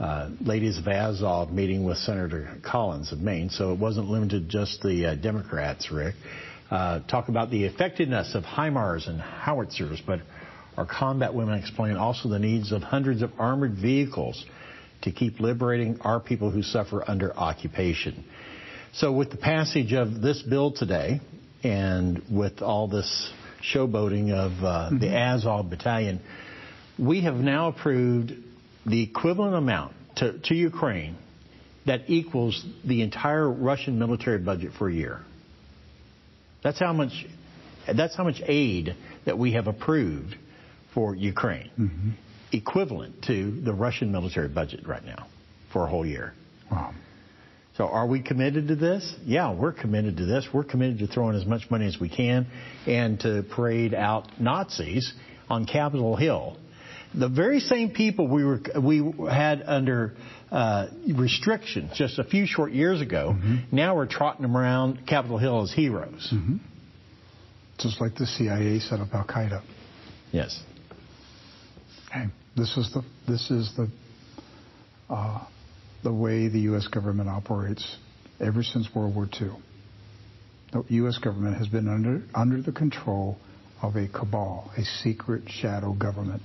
uh, 0.00 0.28
ladies 0.40 0.78
of 0.78 0.88
Azov 0.88 1.52
meeting 1.52 1.84
with 1.84 1.98
Senator 1.98 2.48
Collins 2.62 3.12
of 3.12 3.20
Maine, 3.20 3.50
so 3.50 3.72
it 3.72 3.78
wasn't 3.78 4.08
limited 4.10 4.44
to 4.44 4.48
just 4.48 4.82
the 4.82 5.06
uh, 5.06 5.14
Democrats, 5.14 5.92
Rick. 5.92 6.14
Uh, 6.70 7.00
talk 7.00 7.28
about 7.28 7.50
the 7.50 7.64
effectiveness 7.64 8.34
of 8.34 8.44
HIMARS 8.44 9.06
and 9.06 9.20
howitzers, 9.20 10.00
but 10.06 10.20
our 10.76 10.86
combat 10.86 11.34
women 11.34 11.58
explain 11.58 11.96
also 11.96 12.28
the 12.30 12.38
needs 12.38 12.72
of 12.72 12.82
hundreds 12.82 13.20
of 13.20 13.30
armored 13.38 13.74
vehicles 13.74 14.42
to 15.02 15.12
keep 15.12 15.38
liberating 15.38 15.98
our 16.00 16.18
people 16.18 16.50
who 16.50 16.62
suffer 16.62 17.04
under 17.06 17.36
occupation. 17.36 18.24
So 18.94 19.10
with 19.10 19.30
the 19.30 19.38
passage 19.38 19.94
of 19.94 20.20
this 20.20 20.42
bill 20.42 20.70
today, 20.70 21.20
and 21.64 22.22
with 22.30 22.60
all 22.60 22.88
this 22.88 23.32
showboating 23.74 24.32
of 24.32 24.52
uh, 24.62 24.90
the 24.98 25.08
Azov 25.08 25.70
battalion, 25.70 26.20
we 26.98 27.22
have 27.22 27.36
now 27.36 27.68
approved 27.68 28.32
the 28.84 29.02
equivalent 29.02 29.54
amount 29.54 29.94
to, 30.16 30.38
to 30.40 30.54
Ukraine 30.54 31.16
that 31.86 32.02
equals 32.08 32.64
the 32.84 33.02
entire 33.02 33.48
Russian 33.48 33.98
military 33.98 34.38
budget 34.38 34.72
for 34.78 34.88
a 34.88 34.92
year. 34.92 35.20
That's 36.62 36.78
how 36.78 36.92
much. 36.92 37.12
That's 37.92 38.14
how 38.14 38.22
much 38.22 38.40
aid 38.46 38.94
that 39.24 39.36
we 39.38 39.54
have 39.54 39.66
approved 39.66 40.36
for 40.94 41.16
Ukraine, 41.16 42.16
equivalent 42.52 43.24
to 43.24 43.60
the 43.62 43.72
Russian 43.72 44.12
military 44.12 44.48
budget 44.48 44.86
right 44.86 45.04
now 45.04 45.26
for 45.72 45.84
a 45.86 45.88
whole 45.88 46.06
year. 46.06 46.34
Wow. 46.70 46.94
So 47.76 47.86
are 47.86 48.06
we 48.06 48.20
committed 48.20 48.68
to 48.68 48.76
this? 48.76 49.14
Yeah, 49.24 49.54
we're 49.54 49.72
committed 49.72 50.18
to 50.18 50.26
this. 50.26 50.46
We're 50.52 50.64
committed 50.64 50.98
to 50.98 51.06
throwing 51.06 51.36
as 51.36 51.46
much 51.46 51.70
money 51.70 51.86
as 51.86 51.98
we 51.98 52.10
can 52.10 52.46
and 52.86 53.18
to 53.20 53.44
parade 53.54 53.94
out 53.94 54.28
Nazis 54.38 55.12
on 55.48 55.64
Capitol 55.64 56.16
Hill. 56.16 56.58
The 57.14 57.28
very 57.28 57.60
same 57.60 57.90
people 57.90 58.28
we 58.28 58.44
were 58.44 58.60
we 58.80 59.02
had 59.30 59.62
under 59.66 60.14
uh, 60.50 60.86
restrictions 61.14 61.92
just 61.94 62.18
a 62.18 62.24
few 62.24 62.46
short 62.46 62.72
years 62.72 63.00
ago, 63.00 63.36
now 63.70 63.96
we're 63.96 64.06
trotting 64.06 64.42
them 64.42 64.56
around 64.56 65.06
Capitol 65.06 65.38
Hill 65.38 65.62
as 65.62 65.72
heroes. 65.72 66.32
Just 67.78 68.00
like 68.00 68.14
the 68.14 68.26
CIA 68.26 68.80
set 68.80 69.00
up 69.00 69.08
Al 69.14 69.24
Qaeda. 69.24 69.62
Yes. 70.30 70.58
Hey, 72.12 72.26
this 72.56 72.76
is 72.76 72.90
the 72.92 73.02
this 73.26 73.50
is 73.50 73.72
the 73.76 73.88
uh, 75.10 75.46
the 76.02 76.12
way 76.12 76.48
the 76.48 76.60
U.S. 76.60 76.88
government 76.88 77.28
operates 77.28 77.96
ever 78.40 78.62
since 78.62 78.88
World 78.94 79.14
War 79.14 79.28
II. 79.40 79.50
The 80.72 80.84
U.S. 80.96 81.18
government 81.18 81.56
has 81.58 81.68
been 81.68 81.88
under 81.88 82.22
under 82.34 82.62
the 82.62 82.72
control 82.72 83.38
of 83.82 83.96
a 83.96 84.08
cabal, 84.08 84.70
a 84.76 84.84
secret 85.02 85.42
shadow 85.48 85.92
government, 85.92 86.42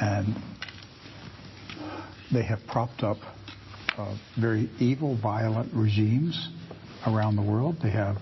and 0.00 0.34
they 2.32 2.42
have 2.42 2.60
propped 2.66 3.02
up 3.02 3.18
uh, 3.98 4.16
very 4.40 4.70
evil, 4.78 5.18
violent 5.20 5.72
regimes 5.74 6.48
around 7.06 7.36
the 7.36 7.42
world. 7.42 7.76
They 7.82 7.90
have 7.90 8.16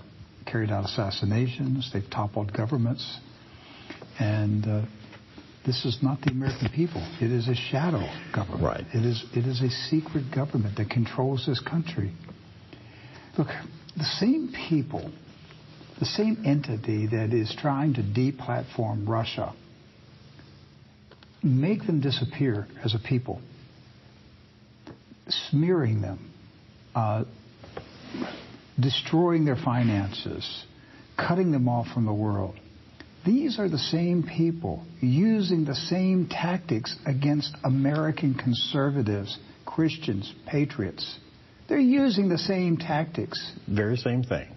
carried 0.45 0.69
out 0.69 0.85
assassinations. 0.85 1.91
They've 1.93 2.09
toppled 2.09 2.53
governments, 2.53 3.19
and 4.19 4.65
uh, 4.65 4.81
this 5.65 5.83
is 5.83 5.97
not 6.01 6.21
the 6.21 6.31
American 6.31 6.69
people. 6.69 7.01
It 7.19 7.31
is 7.31 7.47
a 7.47 7.55
shadow 7.55 8.07
government. 8.33 8.63
Right. 8.63 8.85
It 8.93 9.03
is 9.05 9.25
it 9.33 9.45
is 9.45 9.61
a 9.61 9.69
secret 9.89 10.33
government 10.33 10.77
that 10.77 10.89
controls 10.89 11.45
this 11.47 11.59
country. 11.59 12.11
Look, 13.37 13.47
the 13.97 14.03
same 14.03 14.53
people, 14.69 15.11
the 15.99 16.05
same 16.05 16.43
entity 16.45 17.07
that 17.07 17.33
is 17.33 17.53
trying 17.59 17.95
to 17.95 18.01
deplatform 18.01 19.07
Russia, 19.07 19.53
make 21.43 21.85
them 21.85 21.99
disappear 21.99 22.67
as 22.83 22.93
a 22.93 22.99
people, 22.99 23.41
smearing 25.27 26.01
them, 26.01 26.31
uh, 26.93 27.23
destroying 28.79 29.45
their 29.45 29.57
finances, 29.57 30.65
cutting 31.17 31.51
them 31.51 31.67
off 31.67 31.87
from 31.93 32.05
the 32.05 32.13
world. 32.13 32.55
These 33.25 33.57
are 33.59 33.67
the 33.67 33.79
same 33.79 34.23
people 34.23 34.85
using 35.01 35.65
the 35.65 35.75
same 35.75 36.27
tactics 36.27 36.95
against 37.05 37.55
American 37.63 38.35
conservatives, 38.35 39.37
Christians, 39.65 40.31
patriots. 40.47 41.19
They're 41.67 41.79
using 41.79 42.29
the 42.29 42.37
same 42.37 42.77
tactics. 42.77 43.51
Very 43.67 43.97
same 43.97 44.23
thing. 44.23 44.47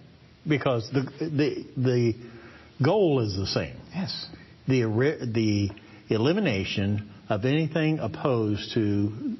Because 0.47 0.89
the, 0.93 1.01
the, 1.19 1.65
the 1.75 2.13
goal 2.83 3.21
is 3.21 3.35
the 3.35 3.47
same. 3.47 3.75
Yes. 3.93 4.27
The, 4.67 4.83
the 5.33 5.69
elimination 6.13 7.11
of 7.27 7.45
anything 7.45 7.99
opposed 7.99 8.73
to 8.75 9.35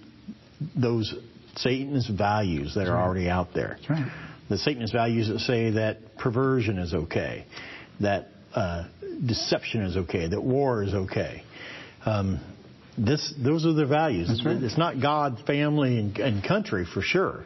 those 0.75 1.13
Satanist 1.55 2.09
values 2.09 2.73
that 2.75 2.87
are 2.87 2.99
already 2.99 3.29
out 3.29 3.49
there. 3.53 3.77
That's 3.79 3.89
right. 3.89 4.11
The 4.49 4.57
Satanist 4.57 4.93
values 4.93 5.27
that 5.27 5.39
say 5.39 5.71
that 5.71 6.17
perversion 6.17 6.79
is 6.79 6.93
okay, 6.93 7.45
that 7.99 8.29
uh, 8.55 8.87
deception 9.25 9.81
is 9.81 9.97
okay, 9.97 10.27
that 10.27 10.41
war 10.41 10.83
is 10.83 10.93
okay. 10.93 11.43
Um, 12.05 12.39
this, 12.97 13.33
those 13.37 13.65
are 13.65 13.73
their 13.73 13.87
values. 13.87 14.41
Right. 14.45 14.61
It's 14.61 14.77
not 14.77 15.01
God, 15.01 15.43
family, 15.45 15.97
and, 15.99 16.17
and 16.17 16.43
country 16.43 16.85
for 16.85 17.01
sure. 17.01 17.45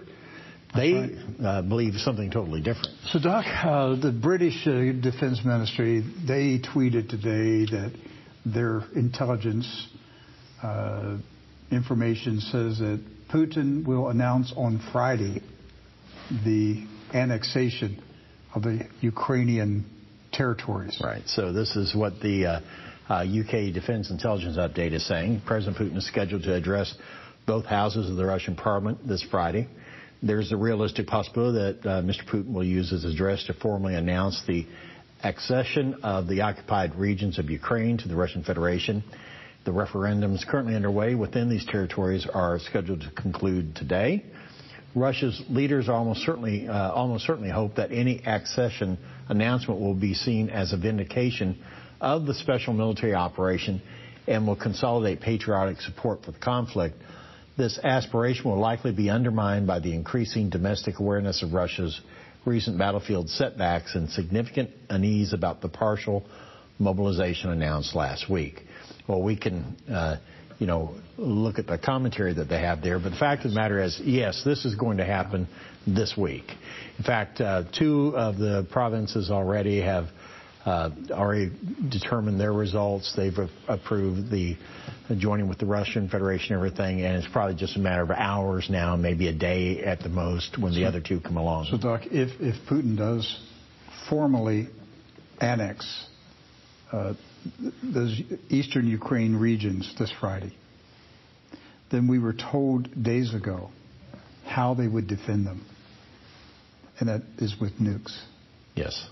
They 0.76 0.94
right. 0.94 1.12
uh, 1.44 1.62
believe 1.62 1.94
something 1.96 2.32
totally 2.32 2.62
different. 2.62 2.96
So, 3.06 3.20
Doc, 3.20 3.46
uh, 3.46 3.96
the 3.96 4.12
British 4.12 4.66
uh, 4.66 4.92
Defense 5.00 5.42
Ministry 5.46 6.02
they 6.28 6.60
tweeted 6.60 7.10
today 7.10 7.72
that 7.72 7.92
their 8.46 8.84
intelligence 8.96 9.88
uh, 10.64 11.18
information 11.70 12.40
says 12.40 12.80
that 12.80 13.04
Putin 13.32 13.86
will 13.86 14.10
announce 14.10 14.52
on 14.56 14.82
Friday 14.92 15.42
the 16.44 16.88
annexation 17.14 18.02
of 18.56 18.64
the 18.64 18.88
Ukrainian 19.02 19.86
territories. 20.34 21.00
Right. 21.04 21.24
So 21.28 21.54
this 21.54 21.76
is 21.76 21.96
what 21.96 22.20
the 22.20 22.46
uh, 22.46 22.60
uh, 23.10 23.26
UK 23.26 23.74
Defense 23.74 24.10
Intelligence 24.10 24.58
Update 24.58 24.94
is 24.94 25.06
saying. 25.08 25.42
President 25.46 25.78
Putin 25.78 25.98
is 25.98 26.08
scheduled 26.08 26.44
to 26.44 26.54
address 26.54 26.94
both 27.46 27.66
houses 27.66 28.10
of 28.10 28.16
the 28.16 28.26
Russian 28.26 28.56
parliament 28.56 29.08
this 29.08 29.24
Friday. 29.30 29.68
There's 30.22 30.52
a 30.52 30.58
realistic 30.58 31.08
possibility 31.08 31.82
that 31.82 31.90
uh, 31.90 32.02
Mr. 32.02 32.26
Putin 32.26 32.54
will 32.54 32.64
use 32.64 32.92
his 32.92 33.04
address 33.04 33.44
to 33.46 33.54
formally 33.54 33.96
announce 33.96 34.42
the 34.48 34.66
accession 35.22 35.96
of 36.04 36.28
the 36.28 36.42
occupied 36.42 36.96
regions 36.96 37.40
of 37.40 37.50
Ukraine 37.50 37.98
to 37.98 38.08
the 38.08 38.16
Russian 38.16 38.44
Federation. 38.44 39.04
The 39.66 39.72
referendums 39.72 40.46
currently 40.46 40.76
underway 40.76 41.16
within 41.16 41.50
these 41.50 41.66
territories 41.66 42.28
are 42.34 42.60
scheduled 42.60 43.02
to 43.02 43.12
conclude 43.12 43.76
today. 43.76 44.26
Russia's 44.96 45.42
leaders 45.50 45.90
almost 45.90 46.22
certainly, 46.22 46.68
uh, 46.68 46.92
almost 46.92 47.26
certainly 47.26 47.50
hope 47.50 47.76
that 47.76 47.92
any 47.92 48.22
accession 48.26 48.98
announcement 49.28 49.80
will 49.80 49.96
be 49.96 50.14
seen 50.14 50.50
as 50.50 50.74
a 50.74 50.78
vindication 50.78 51.58
of 52.00 52.26
the 52.26 52.34
special 52.34 52.74
military 52.74 53.16
operation 53.16 53.82
and 54.28 54.46
will 54.46 54.56
consolidate 54.56 55.22
patriotic 55.22 55.82
support 55.82 56.24
for 56.24 56.32
the 56.32 56.40
conflict. 56.40 56.96
This 57.58 57.80
aspiration 57.84 58.46
will 58.46 58.60
likely 58.60 58.92
be 58.92 59.10
undermined 59.10 59.68
by 59.68 59.80
the 59.80 59.94
increasing 59.94 60.50
domestic 60.50 61.00
awareness 61.00 61.44
of 61.44 61.54
Russia's 61.54 62.00
recent 62.46 62.78
battlefield 62.78 63.30
setbacks 63.30 63.96
and 63.96 64.10
significant 64.10 64.70
unease 64.90 65.34
about 65.34 65.62
the 65.62 65.70
partial 65.70 66.24
mobilization 66.80 67.52
announced 67.52 67.96
last 67.96 68.30
week. 68.30 68.62
Well, 69.08 69.22
we 69.22 69.36
can 69.36 69.76
uh, 69.90 70.18
you 70.60 70.68
know, 70.68 70.96
look 71.18 71.60
at 71.60 71.68
the 71.68 71.78
commentary 71.78 72.34
that 72.34 72.50
they 72.50 72.60
have 72.60 72.82
there. 72.82 73.00
But 73.00 73.12
the 73.12 73.18
fact 73.18 73.46
of 73.46 73.52
the 73.52 73.56
matter 73.56 73.82
is, 73.82 74.00
yes, 74.04 74.44
this 74.44 74.66
is 74.66 74.76
going 74.76 74.98
to 74.98 75.06
happen 75.06 75.48
this 75.86 76.16
week. 76.18 76.46
In 76.98 77.04
fact, 77.04 77.42
uh, 77.42 77.64
two 77.78 78.14
of 78.16 78.38
the 78.38 78.68
provinces 78.72 79.30
already 79.30 79.82
have 79.82 80.08
uh, 80.66 80.90
already 81.12 81.52
determined 81.90 82.40
their 82.40 82.54
results. 82.54 83.14
They've 83.16 83.38
approved 83.68 84.32
the 84.32 84.56
joining 85.18 85.50
with 85.50 85.58
the 85.58 85.66
Russian 85.66 86.08
Federation 86.08 86.56
everything, 86.56 87.02
and 87.02 87.18
it's 87.18 87.28
probably 87.32 87.56
just 87.56 87.76
a 87.76 87.80
matter 87.80 88.02
of 88.02 88.12
hours 88.12 88.68
now, 88.70 88.96
maybe 88.96 89.28
a 89.28 89.34
day 89.34 89.84
at 89.84 90.00
the 90.00 90.10
most, 90.10 90.58
when 90.58 90.74
the 90.74 90.86
other 90.86 91.02
two 91.02 91.20
come 91.20 91.38
along. 91.38 91.68
So, 91.70 91.78
Doc, 91.78 92.04
if, 92.06 92.30
if 92.40 92.56
Putin 92.70 92.98
does 92.98 93.42
formally 94.10 94.70
annex 95.42 96.08
uh, 96.92 97.14
those 97.84 98.22
eastern 98.50 98.88
Ukraine 98.88 99.36
regions 99.36 99.94
this 100.00 100.12
Friday, 100.20 100.56
then 101.92 102.08
we 102.08 102.20
were 102.20 102.34
told 102.34 103.04
days 103.04 103.34
ago 103.34 103.70
how 104.46 104.74
they 104.74 104.88
would 104.88 105.08
defend 105.08 105.46
them. 105.46 105.66
And 107.00 107.10
that 107.10 107.22
is 107.38 107.56
with 107.60 107.74
nukes. 107.80 108.18
Yes. 108.76 109.08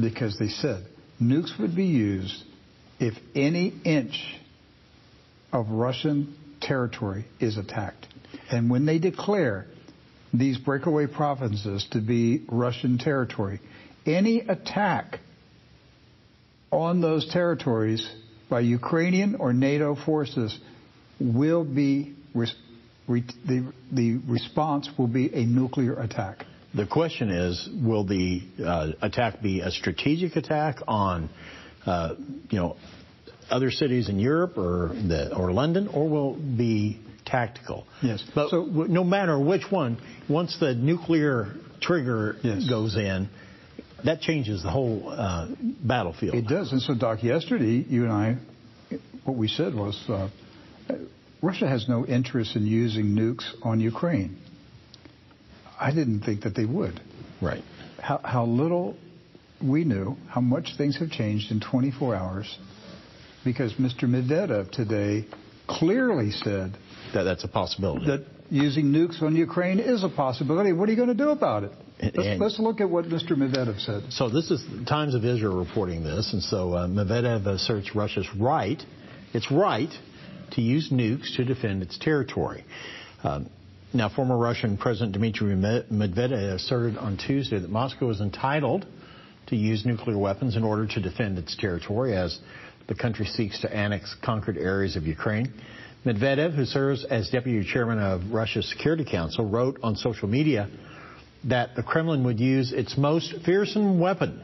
Because 0.00 0.38
they 0.38 0.48
said 0.48 0.86
nukes 1.20 1.58
would 1.58 1.74
be 1.74 1.86
used 1.86 2.44
if 3.00 3.14
any 3.34 3.72
inch 3.84 4.22
of 5.52 5.70
Russian 5.70 6.36
territory 6.60 7.24
is 7.40 7.56
attacked. 7.56 8.06
And 8.50 8.70
when 8.70 8.86
they 8.86 8.98
declare 8.98 9.66
these 10.32 10.58
breakaway 10.58 11.06
provinces 11.06 11.86
to 11.92 12.00
be 12.00 12.44
Russian 12.48 12.98
territory, 12.98 13.60
any 14.06 14.40
attack 14.40 15.20
on 16.70 17.00
those 17.00 17.28
territories 17.30 18.08
by 18.48 18.60
Ukrainian 18.60 19.36
or 19.36 19.52
NATO 19.52 19.94
forces 19.94 20.58
will 21.20 21.64
be 21.64 22.14
the, 22.34 23.72
the 23.90 24.20
response 24.26 24.88
will 24.98 25.08
be 25.08 25.32
a 25.32 25.44
nuclear 25.44 25.94
attack. 25.94 26.44
The 26.74 26.86
question 26.86 27.30
is, 27.30 27.68
will 27.82 28.04
the 28.04 28.42
uh, 28.62 28.92
attack 29.00 29.40
be 29.40 29.60
a 29.60 29.70
strategic 29.70 30.36
attack 30.36 30.76
on, 30.86 31.30
uh, 31.86 32.14
you 32.50 32.58
know, 32.58 32.76
other 33.50 33.70
cities 33.70 34.10
in 34.10 34.18
Europe 34.18 34.58
or 34.58 34.88
the, 34.88 35.34
or 35.34 35.52
London, 35.52 35.88
or 35.88 36.08
will 36.08 36.36
it 36.36 36.58
be 36.58 37.00
tactical? 37.24 37.86
Yes. 38.02 38.22
But 38.34 38.50
so, 38.50 38.64
no 38.64 39.02
matter 39.02 39.38
which 39.38 39.70
one, 39.70 39.96
once 40.28 40.58
the 40.60 40.74
nuclear 40.74 41.54
trigger 41.80 42.36
yes. 42.42 42.68
goes 42.68 42.96
in, 42.96 43.30
that 44.04 44.20
changes 44.20 44.62
the 44.62 44.70
whole 44.70 45.08
uh, 45.08 45.48
battlefield. 45.82 46.34
It 46.34 46.46
does. 46.46 46.72
And 46.72 46.80
so, 46.80 46.94
Doc, 46.94 47.22
yesterday, 47.22 47.84
you 47.88 48.04
and 48.04 48.12
I, 48.12 48.36
what 49.24 49.36
we 49.36 49.48
said 49.48 49.74
was 49.74 50.00
uh, 50.08 50.28
Russia 51.42 51.68
has 51.68 51.88
no 51.88 52.06
interest 52.06 52.56
in 52.56 52.66
using 52.66 53.06
nukes 53.16 53.44
on 53.62 53.80
Ukraine. 53.80 54.38
I 55.78 55.92
didn't 55.92 56.22
think 56.22 56.42
that 56.42 56.54
they 56.54 56.64
would. 56.64 57.00
Right. 57.40 57.62
How, 58.00 58.20
how 58.24 58.44
little 58.46 58.96
we 59.62 59.84
knew, 59.84 60.16
how 60.28 60.40
much 60.40 60.70
things 60.76 60.98
have 60.98 61.10
changed 61.10 61.50
in 61.50 61.60
24 61.60 62.14
hours, 62.14 62.58
because 63.44 63.72
Mr. 63.74 64.04
Medvedev 64.04 64.70
today 64.70 65.26
clearly 65.68 66.30
said 66.30 66.76
that 67.14 67.24
that's 67.24 67.44
a 67.44 67.48
possibility. 67.48 68.06
That 68.06 68.26
using 68.50 68.86
nukes 68.86 69.22
on 69.22 69.36
Ukraine 69.36 69.78
is 69.78 70.04
a 70.04 70.08
possibility. 70.08 70.72
What 70.72 70.88
are 70.88 70.92
you 70.92 70.96
going 70.96 71.08
to 71.08 71.14
do 71.14 71.30
about 71.30 71.64
it? 71.64 71.72
Let's, 72.00 72.40
let's, 72.40 72.58
look 72.60 72.80
at 72.80 72.88
what 72.88 73.06
Mr. 73.06 73.32
Medvedev 73.32 73.80
said. 73.80 74.12
So 74.12 74.28
this 74.28 74.50
is 74.50 74.64
Times 74.86 75.14
of 75.14 75.24
Israel 75.24 75.58
reporting 75.58 76.04
this, 76.04 76.32
and 76.32 76.42
so 76.42 76.72
uh, 76.72 76.86
Medvedev 76.86 77.46
asserts 77.46 77.94
Russia's 77.94 78.28
right, 78.38 78.80
its 79.34 79.50
right, 79.50 79.90
to 80.52 80.60
use 80.60 80.90
nukes 80.92 81.36
to 81.36 81.44
defend 81.44 81.82
its 81.82 81.98
territory. 81.98 82.64
Um, 83.24 83.50
now, 83.92 84.08
former 84.08 84.36
Russian 84.36 84.76
President 84.76 85.12
Dmitry 85.12 85.56
Medvedev 85.56 86.54
asserted 86.54 86.98
on 86.98 87.16
Tuesday 87.16 87.58
that 87.58 87.70
Moscow 87.70 88.10
is 88.10 88.20
entitled 88.20 88.86
to 89.48 89.56
use 89.56 89.84
nuclear 89.86 90.18
weapons 90.18 90.56
in 90.56 90.62
order 90.62 90.86
to 90.86 91.00
defend 91.00 91.38
its 91.38 91.56
territory 91.56 92.14
as 92.14 92.38
the 92.86 92.94
country 92.94 93.26
seeks 93.26 93.60
to 93.60 93.74
annex 93.74 94.14
conquered 94.22 94.58
areas 94.58 94.94
of 94.94 95.04
Ukraine. 95.06 95.52
Medvedev, 96.04 96.54
who 96.54 96.64
serves 96.64 97.04
as 97.04 97.28
deputy 97.30 97.66
chairman 97.66 97.98
of 97.98 98.30
Russia's 98.30 98.68
Security 98.68 99.04
Council, 99.04 99.48
wrote 99.48 99.78
on 99.82 99.96
social 99.96 100.28
media 100.28 100.68
that 101.44 101.76
the 101.76 101.82
Kremlin 101.82 102.24
would 102.24 102.40
use 102.40 102.72
its 102.72 102.96
most 102.96 103.34
fearsome 103.44 104.00
weapon 104.00 104.42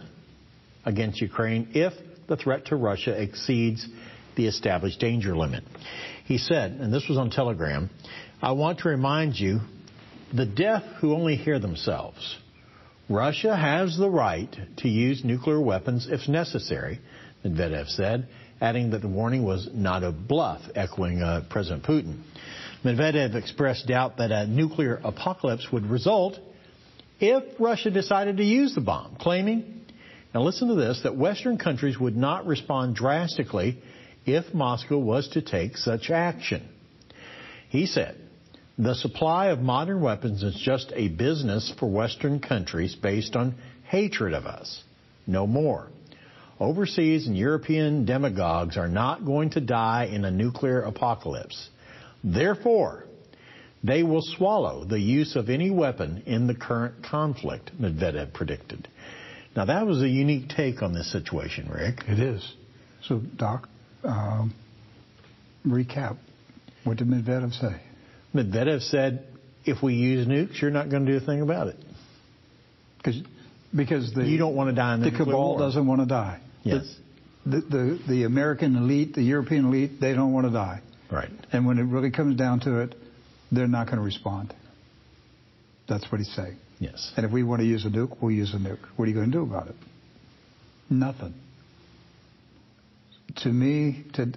against 0.84 1.20
Ukraine 1.20 1.68
if 1.72 1.92
the 2.28 2.36
threat 2.36 2.66
to 2.66 2.76
Russia 2.76 3.20
exceeds 3.20 3.86
the 4.36 4.46
established 4.46 5.00
danger 5.00 5.36
limit. 5.36 5.64
He 6.24 6.38
said, 6.38 6.72
and 6.72 6.92
this 6.92 7.06
was 7.08 7.18
on 7.18 7.30
Telegram, 7.30 7.90
I 8.40 8.52
want 8.52 8.80
to 8.80 8.88
remind 8.88 9.36
you, 9.36 9.60
the 10.32 10.46
deaf 10.46 10.82
who 11.00 11.14
only 11.14 11.36
hear 11.36 11.58
themselves. 11.58 12.38
Russia 13.08 13.54
has 13.54 13.96
the 13.96 14.08
right 14.08 14.54
to 14.78 14.88
use 14.88 15.24
nuclear 15.24 15.60
weapons 15.60 16.08
if 16.10 16.28
necessary, 16.28 17.00
Medvedev 17.44 17.88
said, 17.88 18.26
adding 18.60 18.90
that 18.90 19.02
the 19.02 19.08
warning 19.08 19.44
was 19.44 19.68
not 19.72 20.02
a 20.02 20.10
bluff, 20.10 20.62
echoing 20.74 21.20
uh, 21.20 21.44
President 21.50 21.84
Putin. 21.84 22.22
Medvedev 22.82 23.34
expressed 23.34 23.86
doubt 23.86 24.16
that 24.16 24.32
a 24.32 24.46
nuclear 24.46 25.00
apocalypse 25.04 25.68
would 25.70 25.86
result 25.86 26.38
if 27.20 27.60
Russia 27.60 27.90
decided 27.90 28.38
to 28.38 28.44
use 28.44 28.74
the 28.74 28.80
bomb, 28.80 29.16
claiming, 29.16 29.82
now 30.34 30.42
listen 30.42 30.68
to 30.68 30.74
this, 30.74 31.00
that 31.04 31.16
Western 31.16 31.58
countries 31.58 31.98
would 31.98 32.16
not 32.16 32.46
respond 32.46 32.96
drastically 32.96 33.78
if 34.26 34.52
Moscow 34.52 34.98
was 34.98 35.28
to 35.28 35.42
take 35.42 35.76
such 35.76 36.10
action. 36.10 36.68
He 37.68 37.86
said, 37.86 38.16
the 38.76 38.94
supply 38.94 39.48
of 39.48 39.60
modern 39.60 40.00
weapons 40.00 40.42
is 40.42 40.60
just 40.64 40.92
a 40.96 41.08
business 41.08 41.72
for 41.78 41.88
Western 41.88 42.40
countries 42.40 42.96
based 42.96 43.36
on 43.36 43.54
hatred 43.84 44.34
of 44.34 44.46
us. 44.46 44.82
No 45.26 45.46
more. 45.46 45.88
overseas 46.58 47.26
and 47.26 47.36
European 47.36 48.04
demagogues 48.04 48.76
are 48.76 48.88
not 48.88 49.24
going 49.24 49.50
to 49.50 49.60
die 49.60 50.04
in 50.10 50.24
a 50.24 50.30
nuclear 50.30 50.80
apocalypse. 50.82 51.68
Therefore, 52.22 53.04
they 53.84 54.02
will 54.02 54.22
swallow 54.22 54.84
the 54.84 54.98
use 54.98 55.36
of 55.36 55.50
any 55.50 55.70
weapon 55.70 56.22
in 56.24 56.46
the 56.46 56.54
current 56.54 57.04
conflict, 57.04 57.70
Medvedev 57.78 58.32
predicted. 58.32 58.88
Now, 59.54 59.66
that 59.66 59.86
was 59.86 60.02
a 60.02 60.08
unique 60.08 60.48
take 60.48 60.82
on 60.82 60.94
this 60.94 61.12
situation, 61.12 61.68
Rick. 61.68 62.00
It 62.08 62.18
is. 62.18 62.54
So, 63.04 63.18
Doc, 63.18 63.68
um, 64.02 64.54
recap. 65.66 66.16
What 66.84 66.96
did 66.96 67.08
Medvedev 67.08 67.52
say? 67.52 67.80
Medvedev 68.34 68.80
said, 68.90 69.26
if 69.66 69.82
we 69.82 69.94
use 69.94 70.26
nukes, 70.26 70.60
you're 70.60 70.70
not 70.70 70.88
going 70.88 71.04
to 71.04 71.12
do 71.12 71.22
a 71.22 71.26
thing 71.26 71.42
about 71.42 71.68
it. 71.68 71.76
Because 72.96 73.22
because 73.76 74.14
the 74.14 74.24
you 74.24 74.38
don't 74.38 74.54
want 74.54 74.70
to 74.70 74.74
die 74.74 74.94
in 74.94 75.00
the, 75.00 75.10
the 75.10 75.16
cabal 75.16 75.50
war. 75.50 75.58
doesn't 75.58 75.86
want 75.86 76.00
to 76.00 76.06
die. 76.06 76.40
Yes. 76.62 76.84
The, 77.44 77.60
the 77.60 78.00
the 78.08 78.24
American 78.24 78.76
elite, 78.76 79.14
the 79.14 79.22
European 79.22 79.66
elite, 79.66 80.00
they 80.00 80.14
don't 80.14 80.32
want 80.32 80.46
to 80.46 80.52
die. 80.52 80.80
Right. 81.10 81.30
And 81.52 81.66
when 81.66 81.78
it 81.78 81.82
really 81.82 82.10
comes 82.10 82.36
down 82.36 82.60
to 82.60 82.80
it, 82.80 82.94
they're 83.56 83.66
not 83.66 83.86
going 83.86 83.98
to 83.98 84.04
respond. 84.04 84.54
That's 85.88 86.10
what 86.10 86.18
he's 86.18 86.34
saying. 86.34 86.56
Yes. 86.78 87.12
And 87.16 87.24
if 87.24 87.32
we 87.32 87.42
want 87.42 87.60
to 87.60 87.66
use 87.66 87.84
a 87.84 87.88
nuke, 87.88 88.16
we'll 88.20 88.32
use 88.32 88.54
a 88.54 88.58
nuke. 88.58 88.78
What 88.96 89.04
are 89.04 89.08
you 89.08 89.14
going 89.14 89.30
to 89.30 89.32
do 89.32 89.42
about 89.42 89.68
it? 89.68 89.76
Nothing. 90.90 91.34
To 93.38 93.48
me, 93.48 94.04
to 94.14 94.32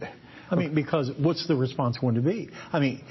I 0.49 0.55
mean, 0.55 0.73
because 0.73 1.11
what's 1.17 1.47
the 1.47 1.55
response 1.55 1.97
going 1.97 2.15
to 2.15 2.21
be? 2.21 2.49
I 2.71 2.79
mean, 2.79 3.03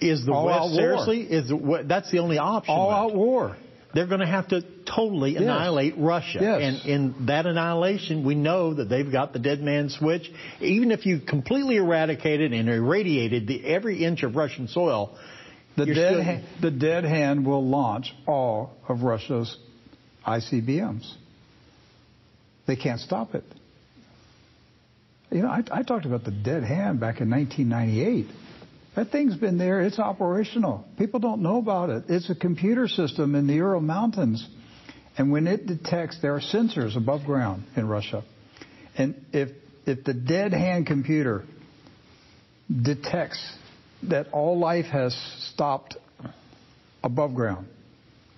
is 0.00 0.24
the 0.24 0.32
All 0.32 0.46
West 0.46 0.60
war. 0.60 0.74
seriously? 0.74 1.20
Is 1.22 1.48
the, 1.48 1.56
what, 1.56 1.88
that's 1.88 2.10
the 2.10 2.18
only 2.18 2.38
option? 2.38 2.74
all 2.74 2.88
left. 2.88 2.98
out 2.98 3.14
war. 3.14 3.56
They're 3.94 4.08
going 4.08 4.20
to 4.20 4.26
have 4.26 4.48
to 4.48 4.62
totally 4.84 5.36
annihilate 5.36 5.94
Russia. 5.96 6.38
Yes. 6.40 6.60
And 6.62 6.84
in 6.84 7.26
that 7.26 7.46
annihilation, 7.46 8.24
we 8.24 8.34
know 8.34 8.74
that 8.74 8.88
they've 8.88 9.10
got 9.10 9.32
the 9.32 9.38
dead 9.38 9.60
man 9.60 9.88
switch. 9.88 10.28
Even 10.60 10.90
if 10.90 11.06
you 11.06 11.20
completely 11.20 11.76
eradicated 11.76 12.52
and 12.52 12.68
irradiated 12.68 13.46
the, 13.46 13.64
every 13.64 14.04
inch 14.04 14.24
of 14.24 14.34
Russian 14.34 14.66
soil, 14.66 15.16
The 15.76 15.86
you're 15.86 15.94
dead, 15.94 16.24
ha- 16.24 16.46
the 16.60 16.70
dead 16.70 17.04
hand 17.04 17.46
will 17.46 17.66
launch 17.66 18.12
all 18.26 18.76
of 18.88 19.02
Russia's 19.02 19.56
ICBMs. 20.26 21.12
They 22.66 22.76
can't 22.76 23.00
stop 23.00 23.34
it. 23.34 23.44
You 25.30 25.42
know, 25.42 25.48
I, 25.48 25.62
I 25.70 25.82
talked 25.82 26.06
about 26.06 26.24
the 26.24 26.30
dead 26.30 26.62
hand 26.62 27.00
back 27.00 27.20
in 27.20 27.28
1998. 27.28 28.26
That 28.94 29.10
thing's 29.10 29.36
been 29.36 29.58
there. 29.58 29.80
It's 29.80 29.98
operational. 29.98 30.84
People 30.96 31.18
don't 31.18 31.42
know 31.42 31.58
about 31.58 31.90
it. 31.90 32.04
It's 32.08 32.30
a 32.30 32.36
computer 32.36 32.86
system 32.86 33.34
in 33.34 33.48
the 33.48 33.54
Ural 33.54 33.80
Mountains. 33.80 34.46
And 35.18 35.32
when 35.32 35.48
it 35.48 35.66
detects, 35.66 36.20
there 36.22 36.34
are 36.36 36.40
sensors 36.40 36.96
above 36.96 37.24
ground 37.24 37.64
in 37.76 37.88
Russia. 37.88 38.22
And 38.96 39.24
if, 39.32 39.50
if 39.86 40.04
the 40.04 40.14
dead 40.14 40.52
hand 40.52 40.86
computer 40.86 41.44
detects 42.70 43.40
that 44.10 44.28
all 44.32 44.58
life 44.58 44.86
has 44.86 45.14
stopped 45.52 45.96
above 47.02 47.34
ground, 47.34 47.66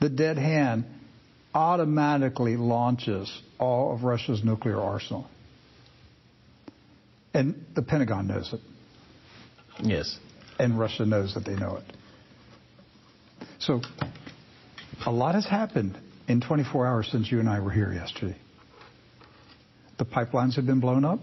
the 0.00 0.08
dead 0.08 0.36
hand 0.38 0.84
automatically 1.54 2.56
launches 2.56 3.30
all 3.58 3.94
of 3.94 4.02
Russia's 4.04 4.44
nuclear 4.44 4.80
arsenal. 4.80 5.26
And 7.32 7.64
the 7.74 7.82
Pentagon 7.82 8.26
knows 8.28 8.52
it, 8.52 8.60
yes. 9.82 10.18
and 10.58 10.78
Russia 10.78 11.04
knows 11.04 11.34
that 11.34 11.44
they 11.44 11.54
know 11.54 11.76
it. 11.76 11.84
So, 13.58 13.80
a 15.04 15.10
lot 15.12 15.34
has 15.34 15.46
happened 15.46 15.98
in 16.28 16.40
24 16.40 16.86
hours 16.86 17.08
since 17.10 17.30
you 17.30 17.40
and 17.40 17.48
I 17.48 17.60
were 17.60 17.70
here 17.70 17.92
yesterday. 17.92 18.36
The 19.98 20.04
pipelines 20.04 20.56
have 20.56 20.66
been 20.66 20.80
blown 20.80 21.04
up, 21.04 21.20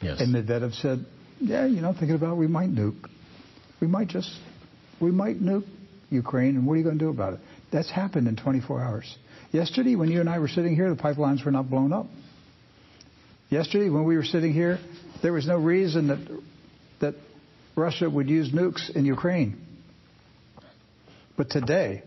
Yes. 0.00 0.20
and 0.20 0.34
Medvedev 0.34 0.74
said, 0.80 1.04
"Yeah, 1.40 1.66
you 1.66 1.80
know, 1.80 1.92
thinking 1.92 2.12
about 2.14 2.32
it, 2.32 2.36
we 2.36 2.46
might 2.46 2.70
nuke. 2.70 3.08
We 3.80 3.86
might 3.86 4.08
just, 4.08 4.30
we 5.00 5.10
might 5.10 5.40
nuke 5.40 5.66
Ukraine, 6.10 6.56
and 6.56 6.66
what 6.66 6.74
are 6.74 6.76
you 6.78 6.84
going 6.84 6.98
to 6.98 7.04
do 7.04 7.10
about 7.10 7.34
it?" 7.34 7.40
That's 7.70 7.90
happened 7.90 8.28
in 8.28 8.36
24 8.36 8.80
hours. 8.80 9.16
Yesterday, 9.52 9.94
when 9.94 10.10
you 10.10 10.20
and 10.20 10.28
I 10.28 10.38
were 10.38 10.48
sitting 10.48 10.74
here, 10.74 10.94
the 10.94 11.00
pipelines 11.00 11.44
were 11.44 11.50
not 11.50 11.70
blown 11.70 11.92
up. 11.92 12.06
Yesterday, 13.50 13.88
when 13.88 14.04
we 14.04 14.16
were 14.16 14.24
sitting 14.24 14.52
here, 14.52 14.78
there 15.22 15.32
was 15.32 15.46
no 15.46 15.56
reason 15.56 16.08
that 16.08 16.18
that 17.00 17.14
Russia 17.76 18.10
would 18.10 18.28
use 18.28 18.50
nukes 18.52 18.90
in 18.94 19.04
Ukraine. 19.04 19.64
But 21.36 21.50
today, 21.50 22.02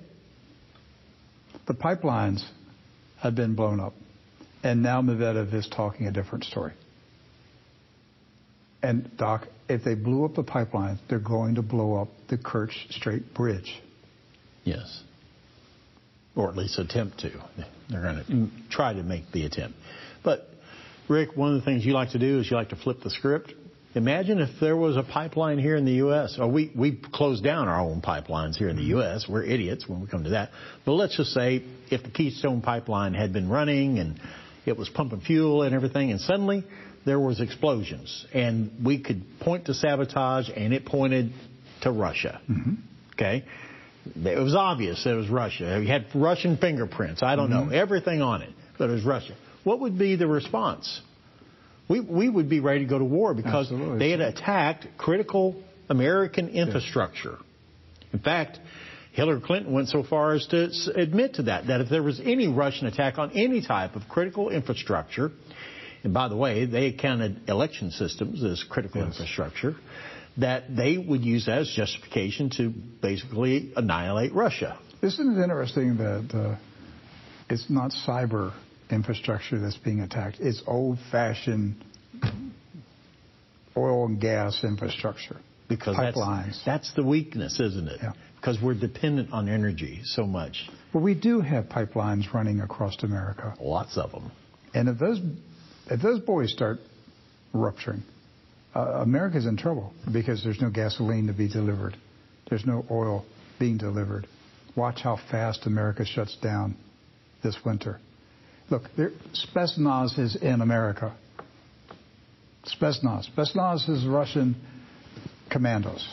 the 1.66 1.74
pipelines 1.74 2.44
have 3.20 3.36
been 3.36 3.56
blown 3.56 3.80
up, 3.80 3.94
and 4.64 4.84
now 4.84 5.02
Medvedev 5.02 5.54
is 5.54 5.68
talking 5.70 6.08
a 6.08 6.12
different 6.12 6.44
story. 6.44 6.74
And 8.84 9.16
Doc, 9.16 9.48
if 9.74 9.84
they 9.84 9.96
blew 9.96 10.26
up 10.26 10.36
the 10.36 10.44
pipeline, 10.44 11.00
they're 11.10 11.20
going 11.20 11.56
to 11.56 11.62
blow 11.62 11.96
up 11.96 12.10
the 12.30 12.38
Kerch 12.38 12.74
Strait 12.92 13.34
Bridge. 13.34 13.82
Yes. 14.64 15.04
Or 16.36 16.50
at 16.50 16.56
least 16.56 16.80
attempt 16.80 17.20
to. 17.20 17.32
They're 17.90 18.02
going 18.02 18.24
to 18.26 18.70
try 18.70 18.94
to 18.94 19.04
make 19.04 19.32
the 19.32 19.46
attempt. 19.46 19.78
But, 20.24 20.48
Rick, 21.10 21.36
one 21.36 21.54
of 21.54 21.60
the 21.60 21.66
things 21.66 21.86
you 21.86 21.94
like 21.94 22.12
to 22.12 22.20
do 22.20 22.40
is 22.40 22.50
you 22.50 22.56
like 22.56 22.70
to 22.70 22.76
flip 22.76 23.02
the 23.04 23.10
script. 23.10 23.54
Imagine 23.94 24.40
if 24.40 24.50
there 24.62 24.78
was 24.78 24.96
a 24.96 25.04
pipeline 25.04 25.60
here 25.60 25.76
in 25.76 25.84
the 25.84 25.94
U.S. 25.94 26.38
Or 26.40 26.44
oh, 26.44 26.48
we, 26.48 26.72
we 26.74 26.98
closed 27.12 27.44
down 27.44 27.68
our 27.68 27.82
own 27.82 28.02
pipelines 28.02 28.56
here 28.56 28.70
in 28.70 28.78
the 28.78 28.84
mm-hmm. 28.84 29.00
U.S. 29.00 29.26
We're 29.28 29.44
idiots 29.44 29.88
when 29.88 30.00
we 30.00 30.08
come 30.08 30.24
to 30.24 30.30
that. 30.30 30.52
But 30.86 30.94
let's 30.94 31.18
just 31.18 31.32
say 31.32 31.64
if 31.90 32.02
the 32.04 32.10
Keystone 32.10 32.62
pipeline 32.62 33.14
had 33.14 33.34
been 33.34 33.50
running 33.50 34.00
and 34.00 34.18
it 34.66 34.78
was 34.78 34.88
pumping 34.88 35.20
fuel 35.22 35.64
and 35.64 35.76
everything, 35.76 36.12
and 36.12 36.22
suddenly 36.22 36.64
there 37.06 37.20
was 37.20 37.40
explosions, 37.40 38.26
and 38.34 38.72
we 38.84 39.00
could 39.00 39.24
point 39.40 39.66
to 39.66 39.74
sabotage, 39.74 40.50
and 40.56 40.74
it 40.74 40.86
pointed 40.86 41.32
to 41.82 41.92
Russia. 41.92 42.42
Mm-hmm. 42.50 42.74
Okay, 43.14 43.44
it 44.06 44.42
was 44.42 44.56
obvious 44.56 45.06
it 45.06 45.14
was 45.14 45.30
Russia. 45.30 45.78
We 45.80 45.88
had 45.88 46.06
Russian 46.14 46.58
fingerprints. 46.58 47.24
I 47.24 47.36
don't 47.36 47.50
know 47.50 47.64
mm-hmm. 47.64 47.74
everything 47.74 48.22
on 48.22 48.42
it, 48.42 48.54
but 48.78 48.90
it 48.90 48.94
was 48.94 49.04
Russia. 49.04 49.36
What 49.64 49.80
would 49.82 49.98
be 49.98 50.16
the 50.16 50.28
response? 50.28 51.02
We 51.88 52.00
we 52.00 52.30
would 52.30 52.50
be 52.50 52.60
ready 52.60 52.80
to 52.80 52.86
go 52.86 53.00
to 53.00 53.06
war 53.06 53.34
because 53.34 53.72
Absolutely. 53.72 54.00
they 54.00 54.12
had 54.12 54.22
attacked 54.22 54.88
critical 54.98 55.62
American 55.90 56.50
infrastructure. 56.50 57.38
In 58.14 58.20
fact, 58.20 58.60
Hillary 59.14 59.42
Clinton 59.42 59.74
went 59.74 59.90
so 59.90 60.04
far 60.04 60.34
as 60.34 60.48
to 60.48 60.70
admit 60.96 61.36
to 61.36 61.44
that, 61.44 61.68
that 61.68 61.82
if 61.82 61.90
there 61.90 62.04
was 62.04 62.20
any 62.24 62.48
Russian 62.48 62.88
attack 62.88 63.18
on 63.18 63.32
any 63.32 63.66
type 63.66 63.96
of 63.96 64.04
critical 64.08 64.50
infrastructure, 64.50 65.32
and 66.04 66.14
by 66.14 66.28
the 66.28 66.36
way, 66.36 66.66
they 66.66 66.92
counted 66.92 67.50
election 67.50 67.92
systems 67.92 68.44
as 68.44 68.64
critical 68.64 69.04
infrastructure, 69.04 69.76
that 70.38 70.76
they 70.76 70.98
would 70.98 71.24
use 71.24 71.46
that 71.46 71.60
as 71.60 71.70
justification 71.76 72.50
to 72.58 72.70
basically 73.02 73.74
annihilate 73.76 74.34
Russia. 74.34 74.80
Isn't 75.02 75.38
it 75.38 75.44
interesting 75.44 75.98
that 75.98 76.30
uh, 76.34 76.58
it's 77.50 77.70
not 77.70 77.92
cyber 78.08 78.54
infrastructure 78.90 79.60
that's 79.60 79.78
being 79.78 80.00
attacked? 80.00 80.38
It's 80.40 80.62
old-fashioned 80.66 81.84
oil 83.76 84.06
and 84.06 84.20
gas 84.20 84.64
infrastructure. 84.64 85.38
Because 85.68 85.96
Pipelines. 85.96 86.46
That's, 86.46 86.66
that's 86.66 86.94
the 86.96 87.04
weakness, 87.04 87.60
isn't 87.60 87.88
it? 87.88 88.00
Yeah. 88.02 88.14
Because 88.36 88.58
we're 88.62 88.74
dependent 88.74 89.32
on 89.32 89.48
energy 89.48 90.02
so 90.04 90.26
much. 90.26 90.70
Well, 90.94 91.04
we 91.04 91.14
do 91.14 91.40
have 91.42 91.66
pipelines 91.66 92.34
running 92.34 92.60
across 92.60 93.02
America. 93.04 93.54
Lots 93.62 93.98
of 93.98 94.12
them. 94.12 94.32
And 94.74 94.90
if 94.90 94.98
those 94.98 95.20
if 95.92 96.02
those 96.02 96.22
boys 96.22 96.52
start 96.52 96.80
rupturing, 97.54 98.04
uh, 98.74 99.02
America's 99.02 99.46
in 99.46 99.58
trouble 99.58 99.94
because 100.12 100.44
there's 100.44 100.62
no 100.62 100.70
gasoline 100.70 101.28
to 101.28 101.34
be 101.34 101.50
delivered. 101.50 101.98
There's 102.50 102.66
no 102.66 102.86
oil 102.90 103.26
being 103.60 103.78
delivered. 103.78 104.26
Watch 104.76 105.02
how 105.02 105.20
fast 105.30 105.66
America 105.66 106.06
shuts 106.06 106.38
down 106.38 106.76
this 107.44 107.58
winter. 107.66 108.00
Look, 108.70 108.84
there, 108.96 109.12
Spetsnaz 109.34 110.18
is 110.18 110.38
in 110.38 110.62
America. 110.62 111.14
Spetsnaz. 112.66 113.30
Spetsnaz 113.36 113.90
is 113.90 114.06
Russian 114.06 114.56
commandos. 115.50 116.08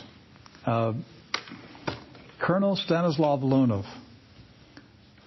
Uh, 0.65 0.93
Colonel 2.41 2.75
Stanislav 2.75 3.39
Lunev, 3.39 3.85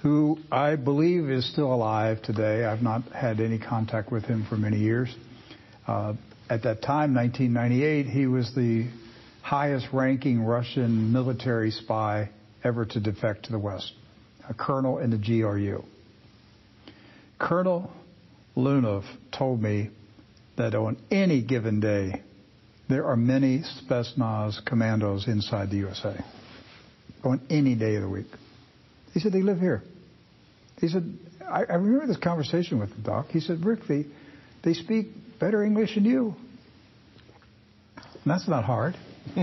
who 0.03 0.37
I 0.51 0.75
believe 0.75 1.31
is 1.31 1.51
still 1.51 1.73
alive 1.73 2.23
today. 2.23 2.65
I've 2.65 2.83
not 2.83 3.05
had 3.13 3.39
any 3.39 3.59
contact 3.59 4.11
with 4.11 4.25
him 4.25 4.45
for 4.49 4.57
many 4.57 4.79
years. 4.79 5.15
Uh, 5.87 6.15
at 6.51 6.65
that 6.65 6.83
time, 6.83 7.15
1998, 7.15 8.07
he 8.07 8.27
was 8.27 8.53
the 8.55 8.89
highest 9.43 9.87
ranking 9.93 10.43
Russian 10.45 11.13
military 11.13 11.71
spy 11.71 12.31
ever 12.65 12.85
to 12.85 13.01
defect 13.01 13.45
to 13.45 13.53
the 13.53 13.59
West, 13.59 13.93
a 14.49 14.55
colonel 14.55 14.99
in 14.99 15.11
the 15.11 15.19
GRU. 15.19 15.85
Colonel 17.39 17.91
Lunev 18.57 19.05
told 19.37 19.63
me 19.63 19.91
that 20.57 20.75
on 20.75 20.97
any 21.13 21.43
given 21.43 21.79
day, 21.79 22.23
there 22.89 23.07
are 23.07 23.17
many 23.17 23.61
Spetsnaz 23.61 24.65
commandos 24.67 25.29
inside 25.29 25.71
the 25.71 25.77
USA. 25.77 26.23
On 27.23 27.41
any 27.49 27.77
day 27.77 27.95
of 27.95 28.03
the 28.03 28.09
week. 28.09 28.27
He 29.15 29.21
said, 29.21 29.33
they 29.33 29.43
live 29.43 29.61
here. 29.61 29.83
He 30.83 30.89
said, 30.89 31.17
I, 31.49 31.63
I 31.63 31.75
remember 31.75 32.09
this 32.09 32.17
conversation 32.17 32.81
with 32.81 32.91
the 32.91 33.03
doc. 33.03 33.29
He 33.29 33.39
said, 33.39 33.65
Rick, 33.65 33.87
the, 33.87 34.05
They 34.65 34.75
speak 34.75 35.39
better 35.39 35.63
English 35.63 35.95
than 35.95 36.05
you. 36.05 36.35
And 37.97 38.27
that's 38.27 38.49
not 38.49 38.65
hard. 38.65 38.97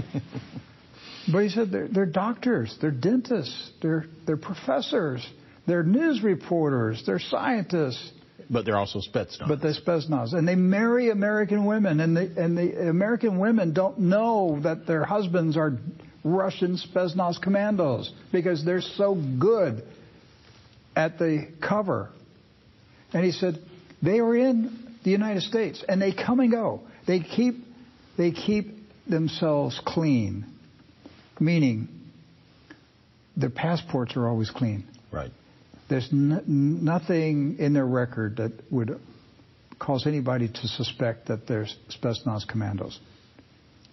but 1.32 1.40
he 1.40 1.48
said 1.48 1.72
they're, 1.72 1.88
they're 1.88 2.06
doctors, 2.06 2.78
they're 2.82 2.92
dentists, 2.92 3.72
they're, 3.82 4.06
they're 4.28 4.36
professors, 4.36 5.26
they're 5.66 5.82
news 5.84 6.22
reporters, 6.22 7.04
they're 7.06 7.20
scientists. 7.20 8.12
But 8.50 8.66
they're 8.66 8.78
also 8.78 9.00
Spetsnaz. 9.00 9.48
But 9.48 9.62
they're 9.62 9.74
Spetsnaz. 9.74 10.34
And 10.34 10.46
they 10.46 10.56
marry 10.56 11.10
American 11.10 11.64
women, 11.64 12.02
and, 12.02 12.18
they, 12.18 12.26
and 12.36 12.58
the 12.58 12.90
American 12.90 13.40
women 13.40 13.74
don't 13.74 13.98
know 13.98 14.60
that 14.64 14.86
their 14.86 15.06
husbands 15.06 15.56
are 15.56 15.78
Russian 16.26 16.78
Spetsnaz 16.78 17.42
commandos 17.42 18.12
because 18.34 18.66
they're 18.66 18.82
so 18.82 19.16
good 19.16 19.84
at 21.00 21.18
the 21.18 21.48
cover. 21.66 22.10
And 23.14 23.24
he 23.24 23.32
said, 23.32 23.58
they 24.04 24.20
are 24.20 24.36
in 24.36 24.98
the 25.06 25.12
United 25.12 25.44
States, 25.44 25.82
and 25.88 26.02
they 26.02 26.12
come 26.12 26.42
and 26.42 26.52
go. 26.52 26.82
They 27.08 27.22
keep, 27.22 27.56
they 28.18 28.32
keep 28.32 28.68
themselves 29.08 29.80
clean, 29.86 30.46
meaning 31.40 31.88
their 33.38 33.50
passports 33.50 34.18
are 34.18 34.28
always 34.28 34.52
clean. 34.52 34.84
Right. 35.10 35.32
There's 35.90 36.10
n- 36.12 36.44
nothing 36.84 37.56
in 37.60 37.74
their 37.74 37.86
record 37.86 38.36
that 38.36 38.52
would 38.70 39.00
cause 39.80 40.06
anybody 40.06 40.50
to 40.50 40.68
suspect 40.68 41.30
that 41.30 41.48
they're 41.48 41.68
Spetsnaz 41.90 42.46
commandos. 42.46 43.00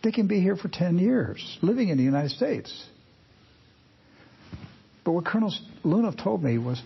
They 0.03 0.11
can 0.11 0.27
be 0.27 0.41
here 0.41 0.57
for 0.57 0.69
10 0.69 0.99
years, 0.99 1.57
living 1.63 1.89
in 1.89 1.99
the 1.99 2.05
United 2.05 2.33
States. 2.33 2.85
But 5.05 5.13
what 5.13 5.25
Colonel 5.25 5.55
Lunev 5.85 6.21
told 6.21 6.43
me 6.43 6.59
was 6.59 6.83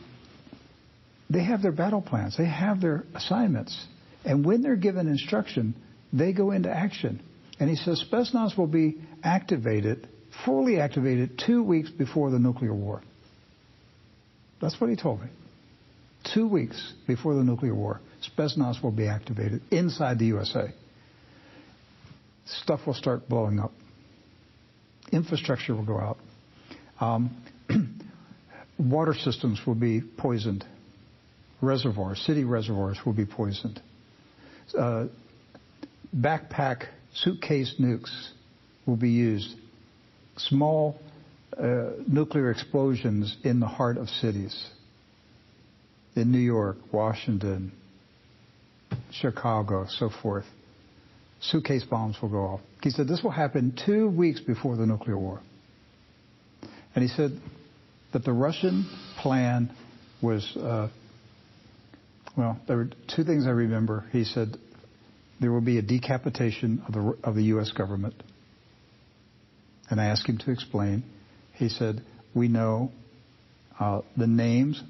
they 1.31 1.45
have 1.45 1.63
their 1.63 1.73
battle 1.73 2.03
plans, 2.03 2.37
they 2.37 2.47
have 2.47 2.81
their 2.81 3.05
assignments, 3.15 3.87
and 4.25 4.45
when 4.45 4.63
they're 4.63 4.77
given 4.77 5.07
instruction, 5.07 5.75
they 6.13 6.33
go 6.33 6.51
into 6.51 6.69
action. 6.69 7.23
And 7.61 7.71
he 7.71 7.77
says 7.77 8.05
Spetsnaz 8.11 8.59
will 8.59 8.67
be 8.67 8.99
activated, 9.23 10.09
fully 10.45 10.81
activated, 10.81 11.41
two 11.47 11.63
weeks 11.63 11.89
before 11.91 12.31
the 12.31 12.39
nuclear 12.39 12.75
war. 12.75 13.03
That's 14.61 14.81
what 14.81 14.91
he 14.91 14.97
told 14.97 15.21
me. 15.23 15.29
Two 16.35 16.49
weeks 16.49 16.93
before 17.07 17.35
the 17.35 17.45
nuclear 17.45 17.75
war, 17.75 18.01
Spetsnaz 18.29 18.83
will 18.83 18.91
be 18.91 19.07
activated 19.07 19.63
inside 19.71 20.19
the 20.19 20.27
USA. 20.27 20.73
Stuff 22.45 22.81
will 22.87 22.95
start 22.95 23.29
blowing 23.29 23.59
up. 23.61 23.73
Infrastructure 25.13 25.75
will 25.75 25.85
go 25.85 25.99
out. 25.99 26.19
Um, 27.01 27.43
water 28.79 29.15
systems 29.15 29.61
will 29.67 29.75
be 29.75 30.01
poisoned. 30.19 30.65
Reservoirs, 31.63 32.21
city 32.21 32.45
reservoirs 32.45 32.99
will 33.05 33.13
be 33.13 33.27
poisoned. 33.27 33.81
Uh, 34.77 35.07
backpack 36.17 36.87
suitcase 37.15 37.75
nukes 37.79 38.31
will 38.87 38.97
be 38.97 39.11
used. 39.11 39.57
Small 40.37 40.99
uh, 41.59 41.91
nuclear 42.07 42.51
explosions 42.51 43.37
in 43.45 43.61
the 43.61 43.67
heart 43.67 43.99
of 43.99 44.09
cities. 44.09 44.71
In 46.17 46.33
New 46.33 46.39
York, 46.39 46.77
Washington, 46.93 47.73
Chicago, 49.13 49.87
so 49.89 50.11
forth. 50.23 50.45
Suitcase 51.41 51.85
bombs 51.85 52.17
will 52.21 52.29
go 52.29 52.41
off. 52.41 52.61
He 52.83 52.91
said 52.91 53.09
this 53.09 53.23
will 53.23 53.31
happen 53.31 53.77
two 53.87 54.09
weeks 54.09 54.41
before 54.41 54.77
the 54.77 54.87
nuclear 54.87 55.19
war. 55.19 55.41
And 56.95 57.03
he 57.03 57.09
said 57.09 57.39
that 58.13 58.25
the 58.25 58.33
Russian 58.33 58.89
plan 59.19 59.75
was, 60.21 60.57
uh, 60.57 60.89
well, 62.41 62.59
there 62.67 62.79
were 62.79 62.89
two 63.15 63.23
things 63.23 63.47
I 63.47 63.51
remember. 63.51 64.07
He 64.13 64.25
said 64.25 64.57
there 65.43 65.53
will 65.53 65.61
be 65.61 65.77
a 65.77 65.83
decapitation 65.83 66.83
of 66.89 66.95
the, 66.95 67.19
of 67.23 67.35
the 67.35 67.43
U.S. 67.45 67.71
government. 67.71 68.15
And 69.91 70.01
I 70.01 70.07
asked 70.07 70.27
him 70.27 70.39
to 70.39 70.51
explain. 70.51 71.05
He 71.53 71.69
said, 71.69 72.03
We 72.35 72.49
know 72.49 72.93
uh, 73.79 74.01
the 74.17 74.27
names 74.27 74.83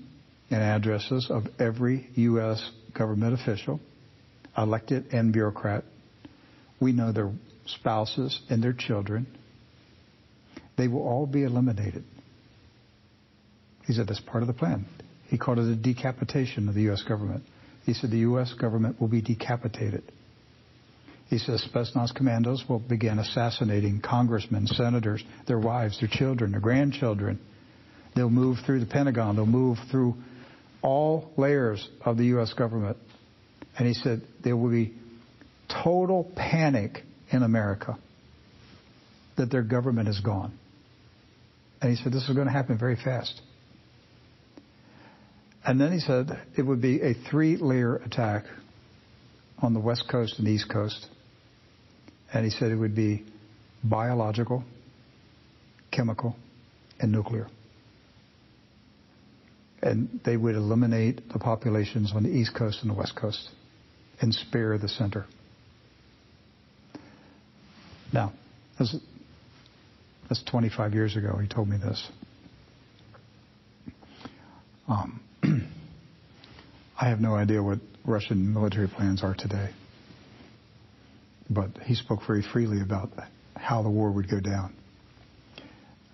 and 0.49 0.63
addresses 0.63 1.29
of 1.29 1.47
every 1.59 2.09
U.S. 2.15 2.71
government 2.97 3.35
official, 3.35 3.81
elected 4.57 5.07
and 5.13 5.33
bureaucrat. 5.33 5.83
We 6.81 6.93
know 6.93 7.11
their 7.11 7.33
spouses 7.67 8.41
and 8.49 8.63
their 8.63 8.75
children. 8.75 9.27
They 10.79 10.87
will 10.87 11.03
all 11.03 11.27
be 11.27 11.43
eliminated. 11.43 12.05
He 13.89 13.93
said 13.93 14.07
that's 14.07 14.21
part 14.21 14.45
of 14.45 14.47
the 14.47 14.55
plan. 14.55 14.87
He 15.31 15.39
called 15.39 15.61
it 15.61 15.71
a 15.71 15.77
decapitation 15.77 16.69
of 16.69 16.75
the 16.75 16.83
U.S. 16.83 17.05
government. 17.05 17.45
He 17.87 17.95
said 17.95 18.11
the 18.11 18.19
U.S. 18.19 18.53
government 18.53 19.01
will 19.01 19.09
be 19.09 19.23
decapitated. 19.23 20.03
He 21.29 21.39
says 21.39 21.65
Spetsnaz 21.73 22.13
commandos 22.13 22.65
will 22.69 22.81
begin 22.81 23.21
assassinating 23.21 24.01
congressmen, 24.01 24.67
senators, 24.67 25.23
their 25.47 25.61
wives, 25.61 26.01
their 26.01 26.09
children, 26.11 26.51
their 26.51 26.61
grandchildren. 26.61 27.39
They'll 28.17 28.29
move 28.29 28.59
through 28.67 28.81
the 28.81 28.87
Pentagon. 28.87 29.37
They'll 29.37 29.47
move 29.47 29.79
through 29.89 30.17
all 30.83 31.31
layers 31.37 31.89
of 32.05 32.17
the 32.17 32.25
U.S. 32.25 32.53
government. 32.55 32.97
And 33.79 33.87
he 33.87 33.95
said 33.95 34.23
there 34.43 34.57
will 34.57 34.71
be 34.71 34.95
total 35.85 36.29
panic 36.35 37.05
in 37.31 37.45
America 37.45 37.97
that 39.37 39.53
their 39.53 39.63
government 39.63 40.09
is 40.09 40.19
gone. 40.19 40.59
And 41.81 41.97
he 41.97 42.03
said 42.03 42.13
this 42.13 42.29
is 42.29 42.35
going 42.35 42.49
to 42.49 42.53
happen 42.53 42.77
very 42.77 42.97
fast. 42.97 43.41
And 45.65 45.81
then 45.81 45.93
he 45.93 46.01
said 46.01 46.31
it 46.57 46.63
would 46.63 46.81
be 46.81 47.01
a 47.03 47.15
three 47.31 47.57
layer 47.57 47.97
attack 47.97 48.45
on 49.59 49.75
the 49.75 49.81
West 49.81 50.05
Coast 50.11 50.39
and 50.39 50.49
East 50.49 50.71
Coast. 50.73 51.07
And 52.33 52.45
he 52.45 52.51
said 52.51 52.71
it 52.71 52.77
would 52.77 52.95
be 52.95 53.25
biological, 53.85 54.65
chemical, 55.91 56.37
and 56.99 57.13
nuclear. 57.13 57.49
And 59.83 60.21
they 60.25 60.37
would 60.37 60.55
eliminate 60.55 61.33
the 61.33 61.39
populations 61.39 62.13
on 62.15 62.23
the 62.23 62.31
East 62.31 62.55
Coast 62.57 62.79
and 62.83 62.91
the 62.91 62.95
West 62.95 63.17
Coast 63.17 63.51
and 64.21 64.35
spare 64.35 64.77
the 64.79 64.89
center. 64.89 65.27
Now, 68.13 68.33
that's, 68.79 68.97
that's 70.29 70.43
25 70.45 70.95
years 70.95 71.17
ago 71.17 71.39
he 71.41 71.49
told 71.49 71.69
me 71.69 71.77
this. 71.77 72.09
Um, 74.89 75.21
I 77.01 77.09
have 77.09 77.21
no 77.21 77.35
idea 77.35 77.63
what 77.63 77.79
Russian 78.05 78.53
military 78.53 78.89
plans 78.89 79.23
are 79.23 79.35
today 79.35 79.71
but 81.51 81.71
he 81.85 81.97
spoke 81.97 82.21
very 82.27 82.43
freely 82.53 82.81
about 82.81 83.11
how 83.57 83.83
the 83.83 83.91
war 83.91 84.11
would 84.13 84.31
go 84.31 84.41
down. 84.41 84.73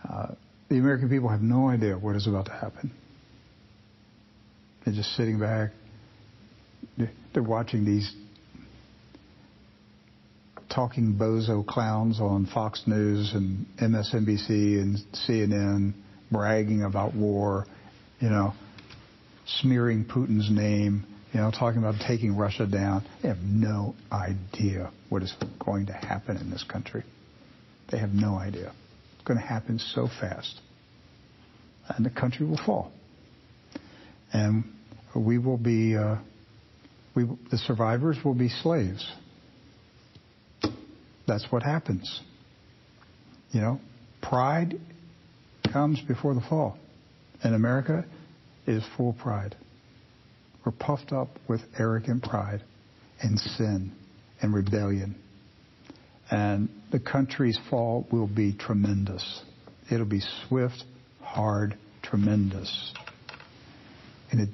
Uh, 0.09 0.35
the 0.71 0.79
American 0.79 1.11
people 1.11 1.29
have 1.29 1.43
no 1.43 1.69
idea 1.69 1.97
what 1.97 2.17
is 2.17 2.27
about 2.27 2.47
to 2.47 2.53
happen. 2.53 2.91
They're 4.85 4.95
just 4.95 5.15
sitting 5.15 5.39
back. 5.39 5.71
They're 7.35 7.43
watching 7.43 7.85
these 7.85 8.15
talking 10.71 11.17
bozo 11.21 11.67
clowns 11.67 12.21
on 12.21 12.47
Fox 12.47 12.83
News 12.87 13.33
and 13.35 13.67
MSNBC 13.81 14.49
and 14.81 14.99
CNN 15.13 15.93
bragging 16.31 16.83
about 16.83 17.15
war, 17.15 17.67
you 18.21 18.31
know, 18.31 18.55
smearing 19.47 20.05
Putin's 20.05 20.51
name 20.51 21.07
you 21.37 21.43
know, 21.43 21.51
talking 21.51 21.81
about 21.81 21.97
taking 22.09 22.35
Russia 22.35 22.67
down. 22.67 23.05
They 23.23 23.29
have 23.29 23.43
no 23.43 23.95
idea 24.11 24.91
what 25.11 25.23
is 25.23 25.35
going 25.63 25.85
to 25.87 25.93
happen 25.93 26.39
in 26.39 26.51
this 26.51 26.65
country. 26.65 27.05
They 27.93 27.99
have 27.99 28.13
no 28.15 28.37
idea. 28.37 28.73
It's 29.15 29.25
going 29.27 29.39
to 29.39 29.45
happen 29.45 29.79
so 29.79 30.09
fast. 30.19 30.59
And 31.89 32.07
the 32.07 32.11
country 32.11 32.47
will 32.47 32.61
fall. 32.65 32.91
And 34.33 34.65
we 35.15 35.37
will 35.37 35.59
be, 35.59 35.95
uh, 35.95 36.17
we, 37.15 37.25
the 37.51 37.59
survivors 37.59 38.17
will 38.25 38.35
be 38.35 38.49
slaves. 38.49 39.07
That's 41.27 41.47
what 41.51 41.63
happens. 41.63 42.23
You 43.51 43.61
know, 43.61 43.81
pride 44.23 44.81
comes 45.71 46.01
before 46.01 46.33
the 46.33 46.43
fall. 46.49 46.79
And 47.45 47.55
America 47.55 48.07
is 48.67 48.85
full 48.97 49.13
pride. 49.13 49.57
We're 50.65 50.73
puffed 50.73 51.13
up 51.13 51.29
with 51.49 51.61
arrogant 51.79 52.23
pride 52.25 52.63
and 53.21 53.39
sin 53.39 53.93
and 54.43 54.55
rebellion. 54.55 55.15
And 56.31 56.69
the 56.91 56.99
country's 56.99 57.59
fall 57.71 58.07
will 58.11 58.27
be 58.27 58.53
tremendous. 58.53 59.43
It'll 59.91 60.07
be 60.07 60.23
swift, 60.49 60.83
hard, 61.23 61.77
tremendous. 62.03 62.93
And 64.33 64.41
it 64.41 64.49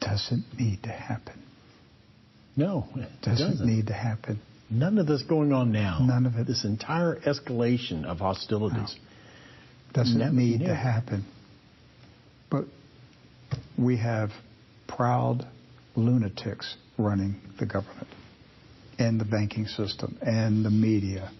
doesn't 0.00 0.44
need 0.56 0.84
to 0.84 0.90
happen. 0.90 1.42
No, 2.56 2.86
it 2.94 3.08
doesn't, 3.22 3.50
doesn't. 3.50 3.66
need 3.66 3.88
to 3.88 3.92
happen. 3.92 4.40
None 4.70 4.98
of 4.98 5.06
this 5.06 5.22
going 5.22 5.52
on 5.52 5.72
now. 5.72 5.98
None 6.00 6.26
of 6.26 6.36
it. 6.36 6.46
This 6.46 6.64
entire 6.64 7.16
escalation 7.20 8.04
of 8.04 8.18
hostilities. 8.18 8.96
No. 8.96 10.02
Doesn't 10.02 10.36
need 10.36 10.60
to 10.60 10.74
happen. 10.74 11.24
But 12.50 12.64
we 13.78 13.96
have 13.98 14.30
proud, 14.86 15.46
lunatics 15.94 16.76
running 16.98 17.40
the 17.58 17.66
government 17.66 18.08
and 18.98 19.20
the 19.20 19.24
banking 19.24 19.66
system 19.66 20.16
and 20.22 20.64
the 20.64 20.70
media. 20.70 21.30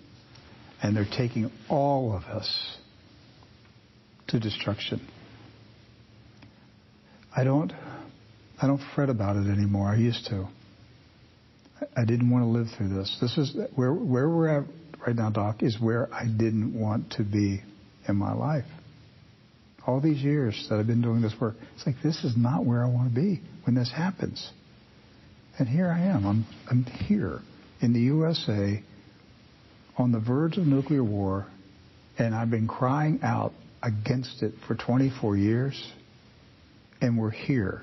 And 0.83 0.97
they're 0.97 1.07
taking 1.11 1.51
all 1.69 2.15
of 2.15 2.25
us 2.25 2.77
to 4.29 4.39
destruction. 4.41 5.07
I 7.35 7.45
don't 7.45 7.73
I 8.61 8.67
don't 8.67 8.81
fret 8.95 9.11
about 9.11 9.37
it 9.37 9.51
anymore. 9.51 9.89
I 9.89 9.97
used 9.97 10.27
to. 10.27 10.49
I 11.95 12.05
didn't 12.07 12.31
want 12.31 12.43
to 12.43 12.49
live 12.49 12.69
through 12.77 12.89
this. 12.89 13.17
This 13.21 13.37
is 13.37 13.57
where 13.75 13.93
where 13.93 14.29
we're 14.29 14.49
at 14.49 14.67
right 15.07 15.15
now, 15.15 15.31
Doc, 15.31 15.63
is 15.63 15.79
where 15.81 16.13
I 16.13 16.25
didn't 16.25 16.79
want 16.79 17.13
to 17.13 17.23
be 17.23 17.63
in 18.09 18.17
my 18.17 18.33
life. 18.33 18.65
All 19.87 20.01
these 20.01 20.21
years 20.21 20.67
that 20.69 20.81
I've 20.81 20.87
been 20.87 21.03
doing 21.03 21.23
this 21.23 21.35
work, 21.41 21.55
it's 21.77 21.87
like 21.87 21.97
this 22.03 22.25
is 22.25 22.37
not 22.37 22.67
where 22.67 22.85
I 22.85 22.89
want 22.89 23.15
to 23.15 23.15
be 23.15 23.41
when 23.65 23.77
this 23.77 23.91
happens. 23.91 24.51
And 25.59 25.69
here 25.69 25.89
I 25.89 26.01
am. 26.01 26.27
I'm 26.27 26.47
I'm 26.69 26.85
here 26.85 27.41
in 27.81 27.93
the 27.93 28.01
USA 28.01 28.83
on 29.97 30.13
the 30.13 30.21
verge 30.21 30.59
of 30.59 30.67
nuclear 30.67 31.05
war, 31.05 31.47
and 32.19 32.35
I've 32.35 32.51
been 32.51 32.69
crying 32.69 33.21
out 33.23 33.53
against 33.83 34.43
it 34.43 34.55
for 34.67 34.75
24 34.75 35.37
years, 35.37 35.93
and 37.01 37.19
we're 37.19 37.31
here. 37.31 37.83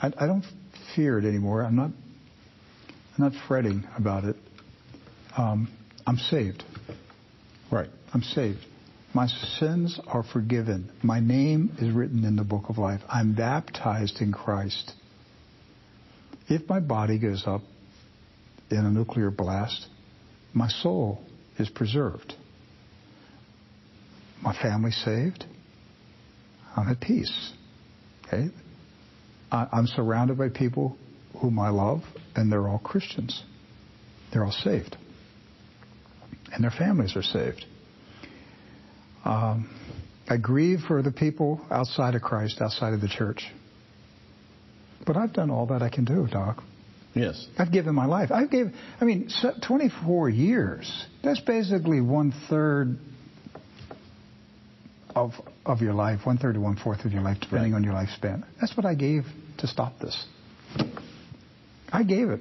I, 0.00 0.12
I 0.18 0.26
don't 0.26 0.44
fear 0.94 1.18
it 1.18 1.24
anymore. 1.24 1.64
I'm 1.64 1.76
not. 1.76 1.90
I'm 3.18 3.24
not 3.24 3.32
fretting 3.46 3.86
about 3.98 4.24
it. 4.24 4.36
Um, 5.36 5.68
I'm 6.06 6.16
saved. 6.16 6.62
Right. 7.70 7.90
I'm 8.14 8.22
saved. 8.22 8.64
My 9.14 9.26
sins 9.26 10.00
are 10.06 10.22
forgiven. 10.22 10.90
My 11.02 11.20
name 11.20 11.76
is 11.78 11.94
written 11.94 12.24
in 12.24 12.36
the 12.36 12.44
book 12.44 12.64
of 12.68 12.78
life. 12.78 13.02
I'm 13.08 13.34
baptized 13.34 14.20
in 14.20 14.32
Christ. 14.32 14.92
If 16.48 16.68
my 16.68 16.80
body 16.80 17.18
goes 17.18 17.44
up 17.46 17.60
in 18.70 18.78
a 18.78 18.90
nuclear 18.90 19.30
blast, 19.30 19.86
my 20.54 20.68
soul 20.68 21.20
is 21.58 21.68
preserved. 21.68 22.34
My 24.42 24.56
family 24.60 24.90
saved. 24.90 25.44
I'm 26.74 26.88
at 26.88 27.00
peace. 27.00 27.52
Okay? 28.26 28.48
I, 29.50 29.68
I'm 29.72 29.86
surrounded 29.86 30.38
by 30.38 30.48
people 30.48 30.96
whom 31.40 31.58
I 31.58 31.68
love, 31.68 32.00
and 32.34 32.50
they're 32.50 32.66
all 32.66 32.78
Christians. 32.78 33.42
They're 34.32 34.44
all 34.44 34.52
saved. 34.52 34.96
And 36.52 36.64
their 36.64 36.70
families 36.70 37.14
are 37.14 37.22
saved. 37.22 37.66
Um, 39.24 39.68
I 40.28 40.36
grieve 40.36 40.80
for 40.86 41.02
the 41.02 41.12
people 41.12 41.60
outside 41.70 42.14
of 42.14 42.22
Christ, 42.22 42.60
outside 42.60 42.92
of 42.94 43.00
the 43.00 43.08
church. 43.08 43.44
But 45.06 45.16
I've 45.16 45.32
done 45.32 45.50
all 45.50 45.66
that 45.66 45.82
I 45.82 45.88
can 45.88 46.04
do, 46.04 46.26
Doc. 46.30 46.62
Yes. 47.14 47.46
I've 47.58 47.72
given 47.72 47.94
my 47.94 48.06
life. 48.06 48.30
I've 48.32 48.50
gave. 48.50 48.66
I 49.00 49.04
mean, 49.04 49.28
24 49.66 50.30
years. 50.30 51.06
That's 51.22 51.40
basically 51.40 52.00
one 52.00 52.32
third 52.48 52.96
of 55.14 55.32
of 55.66 55.82
your 55.82 55.92
life, 55.92 56.20
one 56.24 56.38
third 56.38 56.54
to 56.54 56.60
one 56.60 56.76
fourth 56.76 57.04
of 57.04 57.12
your 57.12 57.22
life, 57.22 57.38
depending 57.40 57.72
Right. 57.72 57.76
on 57.78 57.84
your 57.84 57.92
lifespan. 57.92 58.44
That's 58.60 58.76
what 58.76 58.86
I 58.86 58.94
gave 58.94 59.26
to 59.58 59.66
stop 59.66 59.98
this. 60.00 60.24
I 61.92 62.02
gave 62.02 62.30
it 62.30 62.40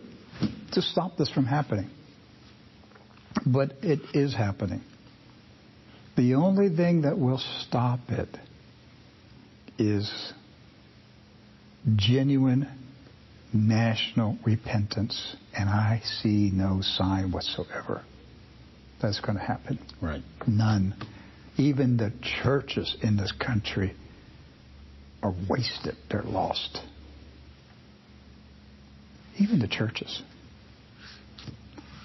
to 0.72 0.82
stop 0.82 1.18
this 1.18 1.30
from 1.30 1.46
happening. 1.46 1.90
But 3.46 3.74
it 3.82 4.00
is 4.14 4.34
happening. 4.34 4.82
The 6.22 6.36
only 6.36 6.70
thing 6.70 7.02
that 7.02 7.18
will 7.18 7.42
stop 7.62 8.00
it 8.10 8.30
is 9.80 10.34
genuine 11.96 12.70
national 13.52 14.38
repentance, 14.46 15.36
and 15.58 15.68
I 15.68 16.00
see 16.22 16.52
no 16.54 16.82
sign 16.84 17.32
whatsoever 17.32 18.04
that's 19.02 19.20
going 19.20 19.40
to 19.40 19.44
happen. 19.44 19.80
Right. 20.00 20.22
None. 20.46 20.94
Even 21.58 21.98
the 21.98 22.14
churches 22.44 22.96
in 23.02 23.18
this 23.18 23.32
country 23.32 23.96
are 25.24 25.34
wasted. 25.50 25.96
They're 26.12 26.22
lost. 26.22 26.82
Even 29.40 29.58
the 29.58 29.68
churches. 29.68 30.22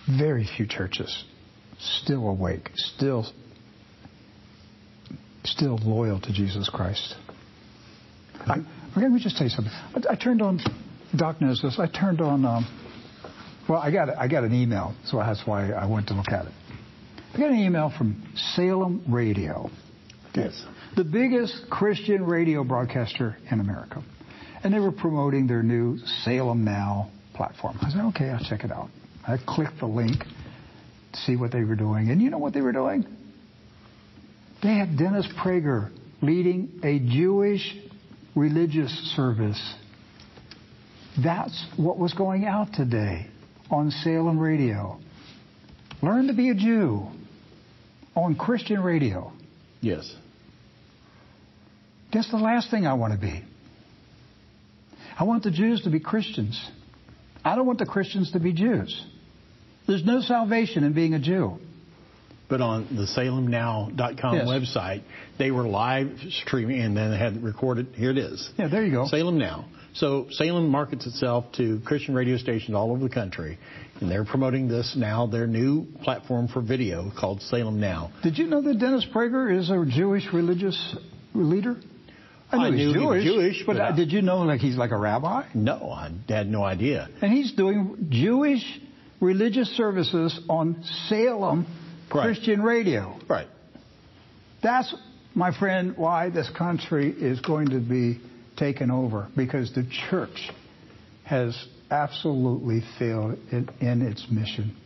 Very 0.08 0.48
few 0.56 0.66
churches 0.66 1.24
still 1.78 2.26
awake, 2.26 2.70
still 2.76 3.26
still 5.47 5.78
loyal 5.78 6.20
to 6.20 6.32
Jesus 6.32 6.68
Christ. 6.68 7.14
I, 8.40 8.57
let 8.97 9.11
me 9.11 9.20
just 9.20 9.36
tell 9.36 9.47
you 9.47 9.51
something. 9.51 9.72
I, 9.72 10.12
I 10.12 10.16
turned 10.16 10.42
on, 10.42 10.61
Doc 11.16 11.40
knows 11.40 11.62
this. 11.62 11.78
I 11.78 11.86
turned 11.86 12.20
on. 12.20 12.44
Um, 12.44 12.66
well, 13.68 13.80
I 13.80 13.90
got 13.90 14.11
I 14.11 14.28
got 14.28 14.44
an 14.44 14.55
email, 14.55 14.94
so 15.05 15.18
that's 15.18 15.42
why 15.44 15.72
I 15.72 15.86
went 15.86 16.09
to 16.09 16.14
look 16.14 16.28
at 16.28 16.47
it. 16.47 16.53
I 17.34 17.38
got 17.38 17.51
an 17.51 17.59
email 17.59 17.92
from 17.97 18.22
Salem 18.55 19.03
Radio. 19.09 19.70
Yes. 20.34 20.64
The 20.97 21.05
biggest 21.05 21.68
Christian 21.70 22.24
radio 22.24 22.62
broadcaster 22.64 23.36
in 23.51 23.61
America. 23.61 24.03
And 24.62 24.72
they 24.72 24.78
were 24.78 24.92
promoting 24.92 25.47
their 25.47 25.62
new 25.62 25.99
Salem 26.24 26.64
Now 26.64 27.11
platform. 27.34 27.78
I 27.82 27.90
said, 27.90 28.01
okay, 28.07 28.30
I'll 28.30 28.44
check 28.44 28.64
it 28.64 28.72
out. 28.72 28.88
I 29.26 29.36
clicked 29.47 29.78
the 29.80 29.86
link 29.86 30.18
to 30.18 31.18
see 31.20 31.36
what 31.36 31.53
they 31.53 31.64
were 31.64 31.76
doing. 31.76 32.11
And 32.11 32.22
you 32.22 32.30
know 32.30 32.38
what 32.38 32.55
they 32.55 32.61
were 32.61 32.72
doing? 32.72 33.07
They 34.66 34.74
had 34.74 34.98
Dennis 34.98 35.28
Prager 35.40 35.92
leading 36.20 36.80
a 36.82 36.98
Jewish 36.98 37.72
religious 38.34 38.90
service. 39.14 39.74
That's 41.22 41.66
what 41.76 42.00
was 42.00 42.12
going 42.14 42.46
out 42.46 42.72
today 42.72 43.28
on 43.70 43.92
Salem 43.92 44.40
Radio. 44.40 44.98
Learn 46.02 46.26
to 46.26 46.32
be 46.32 46.50
a 46.50 46.54
Jew 46.56 47.06
on 48.16 48.34
Christian 48.34 48.82
radio. 48.82 49.32
Yes. 49.82 50.12
That's 52.12 52.32
the 52.32 52.38
last 52.38 52.68
thing 52.68 52.88
I 52.88 52.94
want 52.94 53.12
to 53.12 53.20
be. 53.20 53.44
I 55.16 55.22
want 55.22 55.44
the 55.44 55.52
Jews 55.52 55.82
to 55.82 55.90
be 55.90 56.00
Christians. 56.00 56.60
I 57.44 57.54
don't 57.54 57.66
want 57.66 57.78
the 57.78 57.86
Christians 57.86 58.32
to 58.32 58.40
be 58.40 58.52
Jews. 58.52 59.00
There's 59.86 60.04
no 60.04 60.22
salvation 60.22 60.82
in 60.82 60.92
being 60.92 61.14
a 61.14 61.20
Jew. 61.20 61.60
But 62.49 62.61
on 62.61 62.86
the 62.94 63.07
SalemNow.com 63.07 64.34
Yes. 64.36 64.47
website, 64.49 65.03
they 65.38 65.51
were 65.51 65.66
live 65.66 66.12
streaming 66.44 66.80
and 66.80 66.97
then 66.97 67.11
they 67.11 67.18
had 67.18 67.42
recorded. 67.42 67.88
Here 67.94 68.11
it 68.11 68.18
is. 68.18 68.49
Yeah, 68.57 68.68
there 68.68 68.84
you 68.84 68.92
go. 68.92 69.07
Salem 69.07 69.38
Now. 69.38 69.66
So 69.94 70.26
Salem 70.30 70.68
markets 70.68 71.07
itself 71.07 71.47
to 71.53 71.80
Christian 71.84 72.14
radio 72.14 72.36
stations 72.36 72.74
all 72.76 72.90
over 72.92 73.03
the 73.03 73.09
country, 73.12 73.59
and 74.01 74.11
they're 74.11 74.26
promoting 74.26 74.68
this 74.68 74.94
now, 74.94 75.26
their 75.26 75.47
new 75.47 75.86
platform 76.05 76.49
for 76.49 76.61
video 76.61 77.11
called 77.18 77.40
Salem 77.40 77.80
Now. 77.80 78.12
Did 78.22 78.36
you 78.36 78.47
know 78.47 78.61
that 78.61 78.78
Dennis 78.78 79.07
Prager 79.12 79.51
is 79.59 79.70
a 79.70 79.84
Jewish 79.88 80.26
religious 80.34 80.94
leader? 81.34 81.76
I 82.53 82.70
he's 82.70 82.76
knew 82.94 83.01
he 83.01 83.07
was 83.07 83.24
Jewish, 83.24 83.62
but, 83.66 83.76
but 83.78 83.82
I- 83.82 83.97
did 83.97 84.12
you 84.12 84.20
know 84.22 84.38
like 84.42 84.61
he's 84.61 84.76
like 84.76 84.90
a 84.92 84.99
rabbi? 84.99 85.44
No, 85.55 85.90
I 85.90 86.11
had 86.28 86.47
no 86.49 86.62
idea. 86.62 87.09
And 87.22 87.32
he's 87.32 87.53
doing 87.53 88.09
Jewish 88.11 88.62
religious 89.20 89.68
services 89.76 90.38
on 90.49 90.84
Salem 91.09 91.66
Right. 92.14 92.24
Christian 92.24 92.62
radio. 92.62 93.18
Right. 93.28 93.48
That's, 94.62 94.94
my 95.34 95.57
friend, 95.57 95.96
why 95.96 96.30
this 96.30 96.48
country 96.57 97.11
is 97.11 97.40
going 97.40 97.70
to 97.70 97.80
be 97.80 98.20
taken 98.57 98.90
over 98.90 99.28
because 99.36 99.72
the 99.74 99.86
church 100.11 100.50
has 101.24 101.66
absolutely 101.90 102.82
failed 102.98 103.38
in, 103.52 103.68
in 103.80 104.02
its 104.02 104.26
mission. 104.30 104.76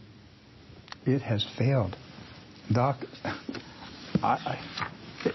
It 1.06 1.22
has 1.22 1.46
failed. 1.58 1.96
Doc, 2.72 2.98
I, 3.24 3.38
I, 4.22 4.90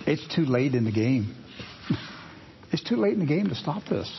it's 0.06 0.36
too 0.36 0.46
late 0.46 0.74
in 0.74 0.86
the 0.86 0.92
game. 0.92 1.36
It's 2.72 2.84
too 2.84 2.98
late 2.98 3.14
in 3.14 3.20
the 3.20 3.26
game 3.26 3.48
to 3.48 3.56
stop 3.56 3.84
this. 3.86 4.12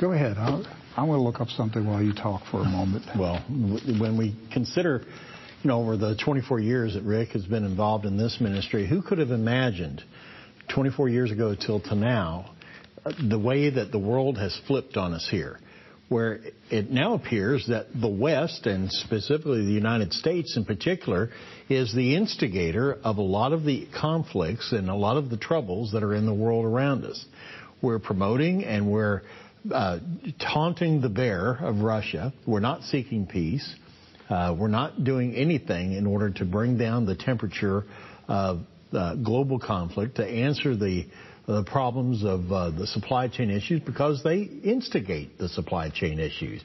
Go 0.00 0.12
ahead. 0.12 0.38
I'll, 0.38 0.64
I 0.96 1.02
want 1.04 1.18
to 1.18 1.22
look 1.22 1.38
up 1.38 1.48
something 1.48 1.86
while 1.86 2.02
you 2.02 2.14
talk 2.14 2.42
for 2.50 2.60
a 2.60 2.64
moment. 2.64 3.04
Well, 3.18 3.44
when 3.48 4.16
we 4.16 4.34
consider, 4.50 5.04
you 5.62 5.68
know, 5.68 5.80
over 5.80 5.96
the 5.96 6.16
24 6.16 6.58
years 6.60 6.94
that 6.94 7.04
Rick 7.04 7.30
has 7.30 7.44
been 7.44 7.64
involved 7.64 8.04
in 8.04 8.16
this 8.16 8.38
ministry, 8.40 8.86
who 8.86 9.00
could 9.00 9.18
have 9.18 9.30
imagined 9.30 10.02
24 10.74 11.08
years 11.08 11.30
ago 11.30 11.54
till 11.54 11.80
to 11.80 11.94
now 11.94 12.50
the 13.28 13.38
way 13.38 13.70
that 13.70 13.92
the 13.92 13.98
world 13.98 14.38
has 14.38 14.58
flipped 14.66 14.96
on 14.96 15.12
us 15.14 15.28
here? 15.30 15.58
Where 16.08 16.40
it 16.68 16.90
now 16.90 17.14
appears 17.14 17.66
that 17.68 17.86
the 17.98 18.08
West, 18.08 18.66
and 18.66 18.90
specifically 18.90 19.64
the 19.64 19.72
United 19.72 20.12
States 20.12 20.56
in 20.56 20.64
particular, 20.64 21.30
is 21.70 21.94
the 21.94 22.16
instigator 22.16 22.98
of 23.02 23.16
a 23.16 23.22
lot 23.22 23.52
of 23.52 23.64
the 23.64 23.86
conflicts 23.98 24.72
and 24.72 24.90
a 24.90 24.94
lot 24.94 25.16
of 25.16 25.30
the 25.30 25.36
troubles 25.38 25.92
that 25.92 26.02
are 26.02 26.12
in 26.12 26.26
the 26.26 26.34
world 26.34 26.66
around 26.66 27.04
us. 27.04 27.24
We're 27.80 27.98
promoting 27.98 28.64
and 28.64 28.90
we're 28.90 29.22
uh, 29.72 30.00
taunting 30.40 31.00
the 31.00 31.08
bear 31.08 31.52
of 31.52 31.78
Russia. 31.78 32.32
We're 32.46 32.60
not 32.60 32.82
seeking 32.82 33.26
peace. 33.26 33.76
Uh, 34.32 34.56
we're 34.58 34.66
not 34.66 35.04
doing 35.04 35.34
anything 35.34 35.92
in 35.92 36.06
order 36.06 36.30
to 36.30 36.46
bring 36.46 36.78
down 36.78 37.04
the 37.04 37.14
temperature 37.14 37.84
of 38.28 38.60
global 39.22 39.58
conflict 39.58 40.16
to 40.16 40.26
answer 40.26 40.74
the 40.74 41.06
the 41.46 41.64
problems 41.64 42.24
of 42.24 42.50
uh, 42.50 42.70
the 42.70 42.86
supply 42.86 43.28
chain 43.28 43.50
issues 43.50 43.80
because 43.80 44.22
they 44.22 44.42
instigate 44.42 45.36
the 45.38 45.48
supply 45.48 45.90
chain 45.90 46.18
issues. 46.18 46.62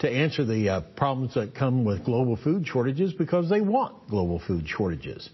To 0.00 0.10
answer 0.10 0.44
the 0.44 0.68
uh, 0.68 0.80
problems 0.96 1.34
that 1.34 1.54
come 1.54 1.84
with 1.86 2.04
global 2.04 2.36
food 2.36 2.66
shortages 2.66 3.14
because 3.14 3.48
they 3.48 3.62
want 3.62 4.10
global 4.10 4.42
food 4.46 4.68
shortages. 4.68 5.30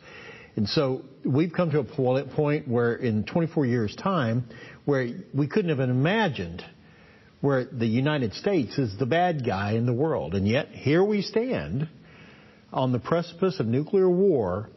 And 0.54 0.68
so 0.68 1.02
we've 1.24 1.52
come 1.52 1.70
to 1.72 1.80
a 1.80 1.84
point 1.84 2.68
where 2.68 2.94
in 2.94 3.24
24 3.24 3.66
years 3.66 3.96
time, 3.96 4.44
where 4.84 5.08
we 5.34 5.48
couldn't 5.48 5.70
have 5.70 5.80
imagined 5.80 6.62
where 7.42 7.66
the 7.66 7.86
United 7.86 8.32
States 8.34 8.78
is 8.78 8.96
the 8.98 9.04
bad 9.04 9.44
guy 9.44 9.72
in 9.72 9.84
the 9.84 9.92
world. 9.92 10.34
And 10.34 10.48
yet 10.48 10.68
here 10.68 11.04
we 11.04 11.20
stand 11.20 11.88
on 12.72 12.92
the 12.92 12.98
precipice 12.98 13.60
of 13.60 13.66
nuclear 13.66 14.08
war 14.08 14.70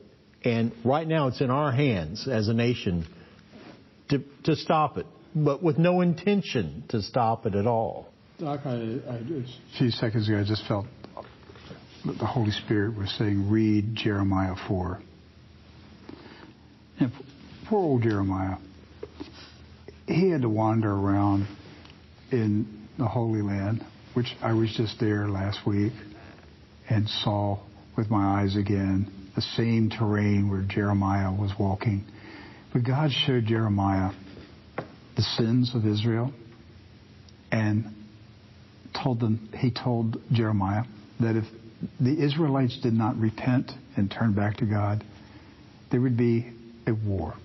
and 0.46 0.72
right 0.84 1.08
now 1.08 1.28
it's 1.28 1.42
in 1.42 1.50
our 1.50 1.72
hands 1.72 2.28
as 2.28 2.48
a 2.48 2.54
nation 2.54 3.08
to, 4.10 4.24
to 4.44 4.56
stop 4.56 4.98
it, 4.98 5.08
but 5.34 5.64
with 5.64 5.80
no 5.80 6.02
intention 6.02 6.84
to 6.90 7.02
stop 7.02 7.48
it 7.48 7.56
at 7.56 7.66
all. 7.66 8.08
Doc, 8.40 8.62
I, 8.66 8.70
I, 8.70 9.16
a 9.16 9.78
few 9.78 9.90
seconds 9.90 10.30
ago, 10.30 10.40
I 10.40 10.44
just 10.44 10.68
felt 10.68 10.86
that 12.06 12.18
the 12.20 12.26
Holy 12.26 12.52
Spirit 12.52 12.96
was 12.96 13.12
saying, 13.18 13.50
read 13.50 13.96
Jeremiah 13.96 14.56
4. 14.68 15.02
And 17.00 17.12
poor 17.68 17.80
old 17.80 18.04
Jeremiah, 18.04 18.58
he 20.06 20.30
had 20.30 20.44
to 20.44 20.50
wander 20.50 20.92
around 20.92 21.48
in 22.32 22.88
the 22.98 23.06
Holy 23.06 23.42
Land, 23.42 23.86
which 24.14 24.36
I 24.42 24.54
was 24.54 24.74
just 24.76 25.00
there 25.00 25.28
last 25.28 25.66
week 25.66 25.94
and 26.90 27.08
saw 27.08 27.60
with 27.98 28.10
my 28.10 28.42
eyes 28.42 28.56
again 28.56 29.12
the 29.36 29.42
same 29.42 29.90
terrain 29.90 30.50
where 30.50 30.62
Jeremiah 30.62 31.32
was 31.32 31.52
walking. 31.60 32.06
But 32.74 32.84
God 32.86 33.12
showed 33.12 33.46
Jeremiah 33.46 34.12
the 35.16 35.22
sins 35.22 35.74
of 35.76 35.86
Israel 35.86 36.32
and 37.52 37.86
told 39.02 39.20
them, 39.20 39.50
he 39.58 39.72
told 39.72 40.22
Jeremiah 40.32 40.84
that 41.20 41.36
if 41.36 41.46
the 42.00 42.24
Israelites 42.24 42.80
did 42.82 42.94
not 42.94 43.18
repent 43.18 43.72
and 43.98 44.10
turn 44.10 44.34
back 44.34 44.58
to 44.58 44.66
God, 44.66 45.04
there 45.92 46.02
would 46.02 46.18
be 46.18 46.52
a 46.88 46.94
war. 46.94 47.36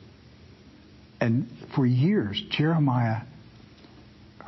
And 1.21 1.49
for 1.75 1.85
years, 1.85 2.43
Jeremiah 2.51 3.23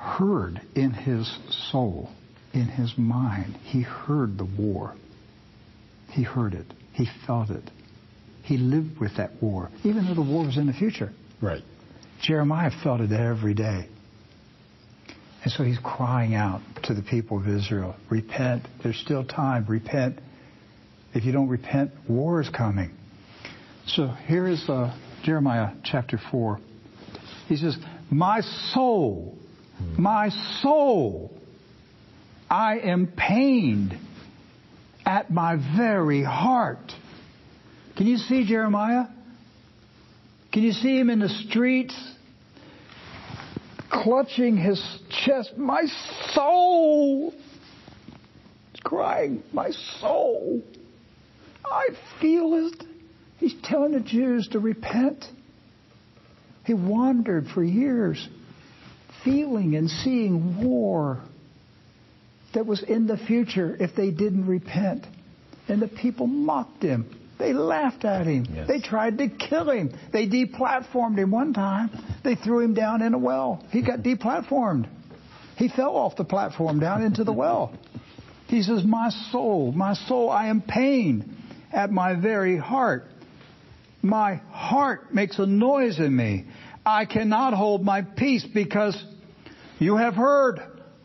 heard 0.03 0.61
in 0.75 0.91
his 0.93 1.31
soul, 1.71 2.11
in 2.53 2.67
his 2.67 2.93
mind, 2.99 3.57
he 3.63 3.83
heard 3.83 4.37
the 4.37 4.45
war. 4.45 4.95
He 6.11 6.23
heard 6.23 6.55
it. 6.55 6.67
He 6.93 7.09
felt 7.27 7.51
it. 7.51 7.71
He 8.43 8.57
lived 8.57 8.99
with 8.99 9.17
that 9.17 9.41
war, 9.41 9.71
even 9.85 10.07
though 10.07 10.15
the 10.15 10.23
war 10.23 10.45
was 10.45 10.59
in 10.59 10.67
the 10.67 10.73
future. 10.73 11.13
Right. 11.41 11.63
Jeremiah 12.21 12.71
felt 12.83 13.01
it 13.01 13.13
every 13.13 13.55
day. 13.55 13.89
And 15.45 15.53
so 15.53 15.65
he's 15.65 15.79
crying 15.83 16.35
out 16.35 16.61
to 16.85 16.95
the 16.95 17.03
people 17.03 17.39
of 17.39 17.49
Israel 17.49 17.97
repent. 18.11 18.67
There's 18.83 18.99
still 18.99 19.25
time. 19.25 19.67
Repent. 19.69 20.21
If 21.15 21.25
you 21.25 21.33
don't 21.33 21.49
repent, 21.49 21.93
war 22.09 22.41
is 22.41 22.49
coming. 22.49 22.91
So 23.87 24.09
here 24.09 24.49
is 24.49 24.65
uh, 24.69 24.97
Jeremiah 25.25 25.75
chapter 25.85 26.21
4. 26.31 26.61
He 27.49 27.57
says, 27.57 27.77
My 28.11 28.41
soul, 28.73 29.37
my 29.99 30.31
soul, 30.61 31.31
I 32.51 32.79
am 32.79 33.07
pained 33.17 33.99
at 35.05 35.31
my 35.31 35.57
very 35.77 36.23
heart. 36.23 36.93
Can 37.97 38.07
you 38.07 38.17
see 38.17 38.47
Jeremiah? 38.47 39.07
Can 40.53 40.63
you 40.63 40.73
see 40.73 40.99
him 40.99 41.09
in 41.09 41.19
the 41.21 41.29
streets 41.29 41.97
clutching 43.91 44.57
his 44.57 44.83
chest? 45.25 45.57
My 45.57 45.85
soul! 46.33 47.33
He's 48.73 48.81
crying, 48.83 49.43
My 49.53 49.71
soul! 50.01 50.63
I 51.65 51.89
feel 52.21 52.69
it. 52.69 52.85
He's 53.39 53.55
telling 53.65 53.93
the 53.93 54.01
Jews 54.01 54.49
to 54.53 54.59
repent. 54.59 55.25
He 56.65 56.75
wandered 56.75 57.49
for 57.49 57.65
years, 57.65 58.29
feeling 59.25 59.77
and 59.77 59.89
seeing 59.89 60.63
war 60.65 61.23
that 62.55 62.67
was 62.67 62.83
in 62.83 63.07
the 63.07 63.17
future 63.17 63.77
if 63.79 63.95
they 63.97 64.11
didn't 64.11 64.47
repent. 64.47 65.07
And 65.69 65.81
the 65.81 65.89
people 65.89 66.27
mocked 66.27 66.83
him. 66.83 67.19
They 67.39 67.53
laughed 67.53 68.05
at 68.05 68.27
him. 68.27 68.47
Yes. 68.53 68.69
They 68.69 68.81
tried 68.81 69.19
to 69.19 69.29
kill 69.29 69.71
him. 69.71 69.93
They 70.13 70.27
deplatformed 70.27 71.19
him 71.19 71.31
one 71.31 71.55
time. 71.55 71.91
They 72.23 72.35
threw 72.35 72.61
him 72.61 72.75
down 72.75 73.03
in 73.03 73.15
a 73.15 73.19
well. 73.19 73.65
He 73.71 73.83
got 73.83 74.01
deplatformed. 74.01 74.89
He 75.57 75.69
fell 75.69 75.97
off 75.97 76.17
the 76.17 76.25
platform 76.25 76.81
down 76.81 77.03
into 77.03 77.25
the 77.25 77.33
well. 77.33 77.77
He 78.49 78.63
says, 78.63 78.85
My 78.85 79.11
soul, 79.31 79.73
my 79.73 79.95
soul, 79.95 80.31
I 80.31 80.49
am 80.49 80.61
pained 80.61 81.37
at 81.73 81.91
my 81.91 82.15
very 82.15 82.57
heart. 82.57 83.05
My 84.03 84.37
heart 84.51 85.15
makes 85.15 85.39
a 85.39 85.47
noise 85.47 85.99
in 85.99 86.15
me. 86.15 86.45
I 86.85 87.07
cannot 87.07 87.55
hold 87.55 87.85
my 87.85 88.03
peace 88.03 88.45
because 88.53 89.03
you 89.83 89.97
have 89.97 90.15
heard, 90.15 90.61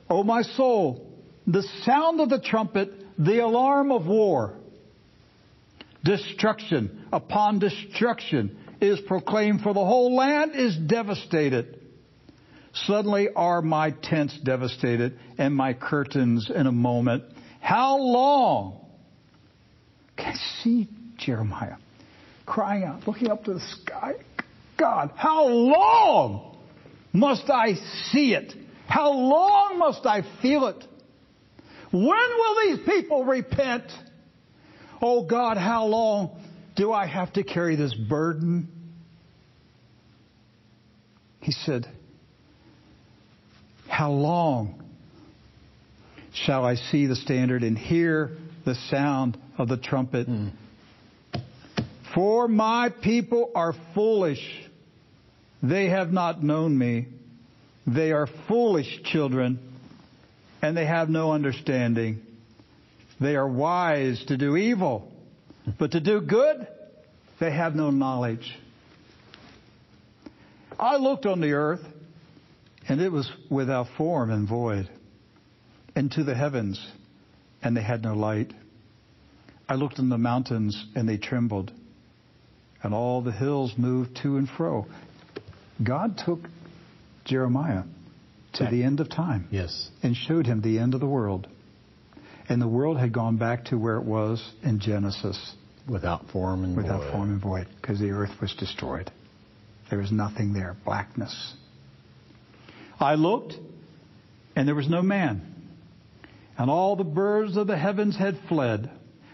O 0.09 0.23
my 0.23 0.43
soul, 0.43 1.07
the 1.45 1.63
sound 1.83 2.21
of 2.21 2.29
the 2.29 2.39
trumpet, 2.39 2.91
the 3.17 3.39
alarm 3.39 3.91
of 3.91 4.05
war. 4.05 4.53
Destruction 6.03 7.05
upon 7.11 7.59
destruction 7.59 8.57
is 8.79 8.99
proclaimed, 9.01 9.61
for 9.61 9.73
the 9.73 9.83
whole 9.83 10.15
land 10.15 10.53
is 10.55 10.77
devastated. 10.77 11.81
Suddenly 12.73 13.29
are 13.35 13.61
my 13.61 13.91
tents 13.91 14.39
devastated 14.43 15.17
and 15.37 15.55
my 15.55 15.73
curtains 15.73 16.51
in 16.53 16.67
a 16.67 16.71
moment. 16.71 17.23
How 17.59 17.97
long? 17.97 18.85
Can 20.15 20.33
I 20.33 20.63
see 20.63 20.87
Jeremiah 21.17 21.77
crying 22.45 22.83
out, 22.83 23.07
looking 23.07 23.29
up 23.29 23.43
to 23.45 23.55
the 23.55 23.59
sky? 23.81 24.13
God, 24.77 25.11
how 25.15 25.47
long 25.47 26.57
must 27.11 27.49
I 27.49 27.73
see 28.11 28.33
it? 28.35 28.53
How 28.87 29.11
long 29.11 29.77
must 29.77 30.05
I 30.05 30.23
feel 30.41 30.67
it? 30.67 30.83
When 31.91 32.03
will 32.03 32.55
these 32.65 32.85
people 32.85 33.25
repent? 33.25 33.91
Oh 35.01 35.25
God, 35.25 35.57
how 35.57 35.85
long 35.85 36.41
do 36.75 36.91
I 36.91 37.05
have 37.05 37.33
to 37.33 37.43
carry 37.43 37.75
this 37.75 37.93
burden? 37.93 38.69
He 41.39 41.51
said, 41.51 41.87
How 43.87 44.11
long 44.11 44.83
shall 46.33 46.65
I 46.65 46.75
see 46.75 47.07
the 47.07 47.15
standard 47.15 47.63
and 47.63 47.77
hear 47.77 48.31
the 48.65 48.75
sound 48.89 49.37
of 49.57 49.67
the 49.67 49.77
trumpet? 49.77 50.27
Mm. 50.27 50.51
For 52.13 52.47
my 52.47 52.89
people 52.89 53.51
are 53.53 53.73
foolish. 53.93 54.41
They 55.61 55.85
have 55.89 56.11
not 56.11 56.43
known 56.43 56.77
me. 56.77 57.07
They 57.87 58.11
are 58.11 58.27
foolish 58.47 59.01
children 59.03 59.59
and 60.61 60.75
they 60.75 60.85
have 60.85 61.09
no 61.09 61.31
understanding. 61.31 62.21
They 63.19 63.35
are 63.35 63.47
wise 63.47 64.23
to 64.27 64.37
do 64.37 64.57
evil, 64.57 65.11
but 65.79 65.91
to 65.91 65.99
do 65.99 66.21
good, 66.21 66.67
they 67.39 67.51
have 67.51 67.75
no 67.75 67.89
knowledge. 67.89 68.57
I 70.79 70.97
looked 70.97 71.25
on 71.25 71.41
the 71.41 71.53
earth, 71.53 71.85
and 72.87 73.01
it 73.01 73.11
was 73.11 73.31
without 73.49 73.87
form 73.97 74.29
and 74.29 74.47
void, 74.47 74.89
and 75.95 76.11
to 76.11 76.23
the 76.23 76.35
heavens, 76.35 76.85
and 77.63 77.75
they 77.75 77.81
had 77.81 78.03
no 78.03 78.13
light. 78.13 78.53
I 79.67 79.75
looked 79.75 79.99
on 79.99 80.09
the 80.09 80.17
mountains, 80.17 80.85
and 80.95 81.09
they 81.09 81.17
trembled, 81.17 81.71
and 82.83 82.93
all 82.93 83.21
the 83.21 83.31
hills 83.31 83.73
moved 83.77 84.19
to 84.23 84.37
and 84.37 84.47
fro. 84.47 84.85
God 85.83 86.21
took 86.23 86.39
Jeremiah 87.27 87.83
to 88.53 88.67
the 88.71 88.83
end 88.83 88.99
of 88.99 89.09
time. 89.09 89.47
Yes. 89.51 89.89
And 90.01 90.15
showed 90.15 90.47
him 90.47 90.61
the 90.61 90.79
end 90.79 90.93
of 90.93 90.99
the 90.99 91.07
world. 91.07 91.47
And 92.49 92.61
the 92.61 92.67
world 92.67 92.97
had 92.97 93.13
gone 93.13 93.37
back 93.37 93.65
to 93.65 93.77
where 93.77 93.97
it 93.97 94.05
was 94.05 94.43
in 94.63 94.79
Genesis. 94.79 95.53
Without 95.87 96.29
form 96.31 96.63
and 96.63 96.75
Without 96.75 97.01
void. 97.03 97.11
form 97.11 97.31
and 97.31 97.41
void, 97.41 97.67
because 97.79 97.99
the 97.99 98.09
earth 98.11 98.31
was 98.41 98.53
destroyed. 98.55 99.11
There 99.89 99.99
was 99.99 100.11
nothing 100.11 100.53
there, 100.53 100.75
blackness. 100.83 101.53
I 102.99 103.15
looked, 103.15 103.53
and 104.55 104.67
there 104.67 104.75
was 104.75 104.89
no 104.89 105.01
man. 105.01 105.53
And 106.57 106.69
all 106.69 106.95
the 106.95 107.03
birds 107.03 107.55
of 107.57 107.67
the 107.67 107.77
heavens 107.77 108.17
had 108.17 108.37
fled. 108.49 108.89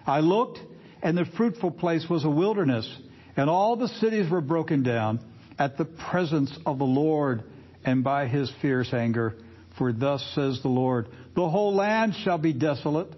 I 0.06 0.20
looked, 0.20 0.60
and 1.02 1.18
the 1.18 1.26
fruitful 1.38 1.72
place 1.72 2.08
was 2.10 2.26
a 2.26 2.30
wilderness, 2.30 2.88
and 3.38 3.50
all 3.50 3.76
the 3.76 3.88
cities 3.88 4.30
were 4.30 4.42
broken 4.42 4.84
down 4.84 5.20
at 5.58 5.78
the 5.78 5.86
presence 5.86 6.56
of 6.66 6.78
the 6.78 6.84
Lord 6.84 7.44
and 7.86 8.04
by 8.04 8.28
his 8.28 8.52
fierce 8.62 8.94
anger. 8.94 9.36
For 9.78 9.92
thus 9.92 10.24
says 10.36 10.62
the 10.62 10.70
Lord, 10.70 11.08
the 11.36 11.50
whole 11.50 11.74
land 11.74 12.14
shall 12.24 12.38
be 12.38 12.54
desolate, 12.54 13.12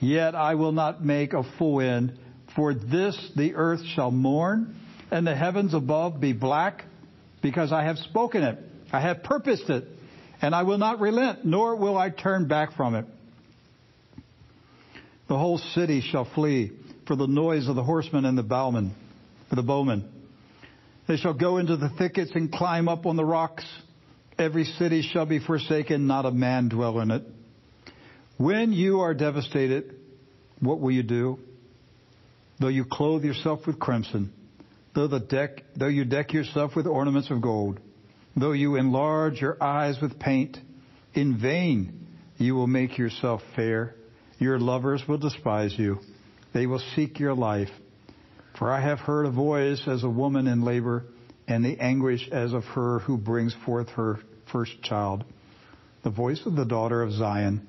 yet 0.00 0.34
I 0.34 0.54
will 0.56 0.72
not 0.72 1.04
make 1.04 1.32
a 1.32 1.44
full 1.56 1.80
end. 1.80 2.18
For 2.56 2.74
this 2.74 3.16
the 3.36 3.54
earth 3.54 3.84
shall 3.94 4.10
mourn, 4.10 4.74
and 5.10 5.26
the 5.26 5.36
heavens 5.36 5.74
above 5.74 6.20
be 6.20 6.32
black, 6.32 6.84
because 7.42 7.72
I 7.72 7.84
have 7.84 7.98
spoken 7.98 8.42
it. 8.42 8.58
I 8.92 9.00
have 9.00 9.22
purposed 9.22 9.70
it, 9.70 9.84
and 10.42 10.54
I 10.54 10.64
will 10.64 10.78
not 10.78 11.00
relent, 11.00 11.44
nor 11.44 11.76
will 11.76 11.96
I 11.96 12.10
turn 12.10 12.48
back 12.48 12.72
from 12.76 12.94
it. 12.94 13.06
The 15.28 15.38
whole 15.38 15.58
city 15.58 16.00
shall 16.00 16.24
flee 16.34 16.72
for 17.06 17.14
the 17.14 17.26
noise 17.26 17.68
of 17.68 17.76
the 17.76 17.84
horsemen 17.84 18.24
and 18.24 18.36
the 18.36 18.42
bowmen, 18.42 18.94
for 19.48 19.56
the 19.56 19.62
bowmen. 19.62 20.17
They 21.08 21.16
shall 21.16 21.32
go 21.32 21.56
into 21.56 21.78
the 21.78 21.88
thickets 21.88 22.32
and 22.34 22.52
climb 22.52 22.86
up 22.86 23.06
on 23.06 23.16
the 23.16 23.24
rocks. 23.24 23.64
Every 24.38 24.64
city 24.64 25.02
shall 25.02 25.26
be 25.26 25.40
forsaken, 25.40 26.06
not 26.06 26.26
a 26.26 26.30
man 26.30 26.68
dwell 26.68 27.00
in 27.00 27.10
it. 27.10 27.22
When 28.36 28.72
you 28.72 29.00
are 29.00 29.14
devastated, 29.14 29.96
what 30.60 30.80
will 30.80 30.92
you 30.92 31.02
do? 31.02 31.38
Though 32.60 32.68
you 32.68 32.84
clothe 32.84 33.24
yourself 33.24 33.66
with 33.66 33.78
crimson, 33.78 34.32
though, 34.94 35.08
deck, 35.18 35.64
though 35.74 35.88
you 35.88 36.04
deck 36.04 36.32
yourself 36.32 36.76
with 36.76 36.86
ornaments 36.86 37.30
of 37.30 37.40
gold, 37.40 37.80
though 38.36 38.52
you 38.52 38.76
enlarge 38.76 39.40
your 39.40 39.60
eyes 39.62 39.96
with 40.02 40.18
paint, 40.20 40.58
in 41.14 41.40
vain 41.40 42.06
you 42.36 42.54
will 42.54 42.66
make 42.66 42.98
yourself 42.98 43.40
fair. 43.56 43.94
Your 44.38 44.60
lovers 44.60 45.02
will 45.08 45.18
despise 45.18 45.74
you. 45.76 45.98
They 46.52 46.66
will 46.66 46.82
seek 46.94 47.18
your 47.18 47.34
life. 47.34 47.70
For 48.58 48.72
I 48.72 48.80
have 48.80 48.98
heard 48.98 49.26
a 49.26 49.30
voice 49.30 49.82
as 49.86 50.02
a 50.02 50.10
woman 50.10 50.48
in 50.48 50.64
labor, 50.64 51.04
and 51.46 51.64
the 51.64 51.78
anguish 51.80 52.28
as 52.32 52.52
of 52.52 52.64
her 52.64 52.98
who 53.00 53.16
brings 53.16 53.54
forth 53.64 53.88
her 53.90 54.18
first 54.50 54.82
child. 54.82 55.24
The 56.02 56.10
voice 56.10 56.42
of 56.44 56.56
the 56.56 56.64
daughter 56.64 57.02
of 57.02 57.12
Zion 57.12 57.66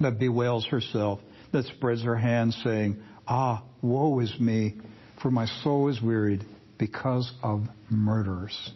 that 0.00 0.18
bewails 0.18 0.66
herself, 0.66 1.20
that 1.52 1.66
spreads 1.66 2.02
her 2.02 2.16
hands, 2.16 2.58
saying, 2.64 2.96
Ah, 3.28 3.62
woe 3.80 4.18
is 4.18 4.34
me, 4.40 4.74
for 5.22 5.30
my 5.30 5.46
soul 5.62 5.88
is 5.88 6.02
wearied 6.02 6.44
because 6.78 7.32
of 7.42 7.62
murderers. 7.88 8.72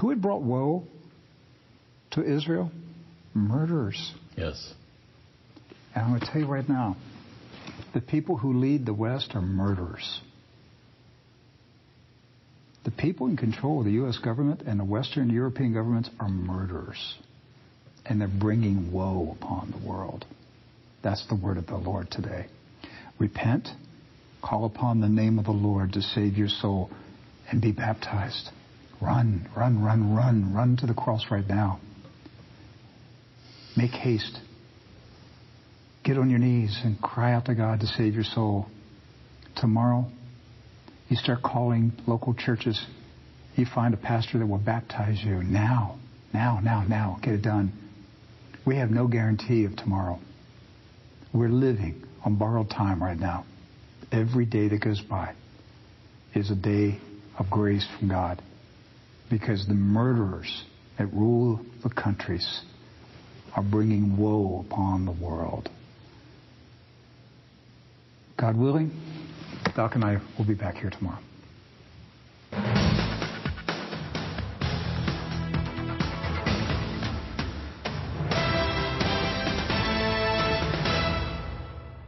Who 0.00 0.10
had 0.10 0.22
brought 0.22 0.42
woe 0.42 0.84
to 2.12 2.22
Israel? 2.22 2.70
Murderers. 3.34 4.14
Yes. 4.36 4.72
And 5.98 6.06
I'm 6.06 6.12
going 6.12 6.20
to 6.20 6.26
tell 6.30 6.40
you 6.40 6.46
right 6.46 6.68
now 6.68 6.96
the 7.92 8.00
people 8.00 8.36
who 8.36 8.60
lead 8.60 8.86
the 8.86 8.94
West 8.94 9.32
are 9.34 9.42
murderers. 9.42 10.20
The 12.84 12.92
people 12.92 13.26
in 13.26 13.36
control 13.36 13.80
of 13.80 13.84
the 13.84 13.92
U.S. 13.92 14.16
government 14.18 14.62
and 14.62 14.78
the 14.78 14.84
Western 14.84 15.28
European 15.28 15.74
governments 15.74 16.08
are 16.20 16.28
murderers. 16.28 17.16
And 18.06 18.20
they're 18.20 18.28
bringing 18.28 18.92
woe 18.92 19.36
upon 19.40 19.72
the 19.72 19.84
world. 19.84 20.24
That's 21.02 21.26
the 21.26 21.34
word 21.34 21.56
of 21.56 21.66
the 21.66 21.76
Lord 21.76 22.12
today. 22.12 22.46
Repent, 23.18 23.68
call 24.40 24.66
upon 24.66 25.00
the 25.00 25.08
name 25.08 25.40
of 25.40 25.46
the 25.46 25.50
Lord 25.50 25.94
to 25.94 26.00
save 26.00 26.38
your 26.38 26.48
soul, 26.48 26.90
and 27.50 27.60
be 27.60 27.72
baptized. 27.72 28.50
Run, 29.02 29.48
run, 29.56 29.82
run, 29.82 30.14
run, 30.14 30.54
run 30.54 30.76
to 30.76 30.86
the 30.86 30.94
cross 30.94 31.24
right 31.28 31.46
now. 31.48 31.80
Make 33.76 33.90
haste. 33.90 34.38
Get 36.08 36.16
on 36.16 36.30
your 36.30 36.38
knees 36.38 36.80
and 36.84 36.98
cry 37.02 37.34
out 37.34 37.44
to 37.44 37.54
God 37.54 37.80
to 37.80 37.86
save 37.86 38.14
your 38.14 38.24
soul. 38.24 38.64
Tomorrow, 39.56 40.06
you 41.10 41.16
start 41.18 41.42
calling 41.42 41.92
local 42.06 42.32
churches. 42.32 42.82
You 43.56 43.66
find 43.66 43.92
a 43.92 43.98
pastor 43.98 44.38
that 44.38 44.46
will 44.46 44.56
baptize 44.56 45.22
you 45.22 45.42
now, 45.42 45.98
now, 46.32 46.60
now, 46.60 46.82
now. 46.88 47.18
Get 47.22 47.34
it 47.34 47.42
done. 47.42 47.74
We 48.64 48.76
have 48.76 48.90
no 48.90 49.06
guarantee 49.06 49.66
of 49.66 49.76
tomorrow. 49.76 50.18
We're 51.34 51.50
living 51.50 52.02
on 52.24 52.36
borrowed 52.36 52.70
time 52.70 53.02
right 53.02 53.18
now. 53.18 53.44
Every 54.10 54.46
day 54.46 54.68
that 54.68 54.80
goes 54.80 55.02
by 55.02 55.34
is 56.34 56.50
a 56.50 56.56
day 56.56 57.00
of 57.38 57.50
grace 57.50 57.86
from 57.98 58.08
God 58.08 58.40
because 59.28 59.66
the 59.66 59.74
murderers 59.74 60.64
that 60.96 61.12
rule 61.12 61.60
the 61.82 61.90
countries 61.90 62.62
are 63.54 63.62
bringing 63.62 64.16
woe 64.16 64.64
upon 64.66 65.04
the 65.04 65.12
world. 65.12 65.68
God 68.38 68.56
willing, 68.56 68.92
Doc 69.74 69.96
and 69.96 70.04
I 70.04 70.20
will 70.38 70.44
be 70.44 70.54
back 70.54 70.76
here 70.76 70.90
tomorrow. 70.90 71.18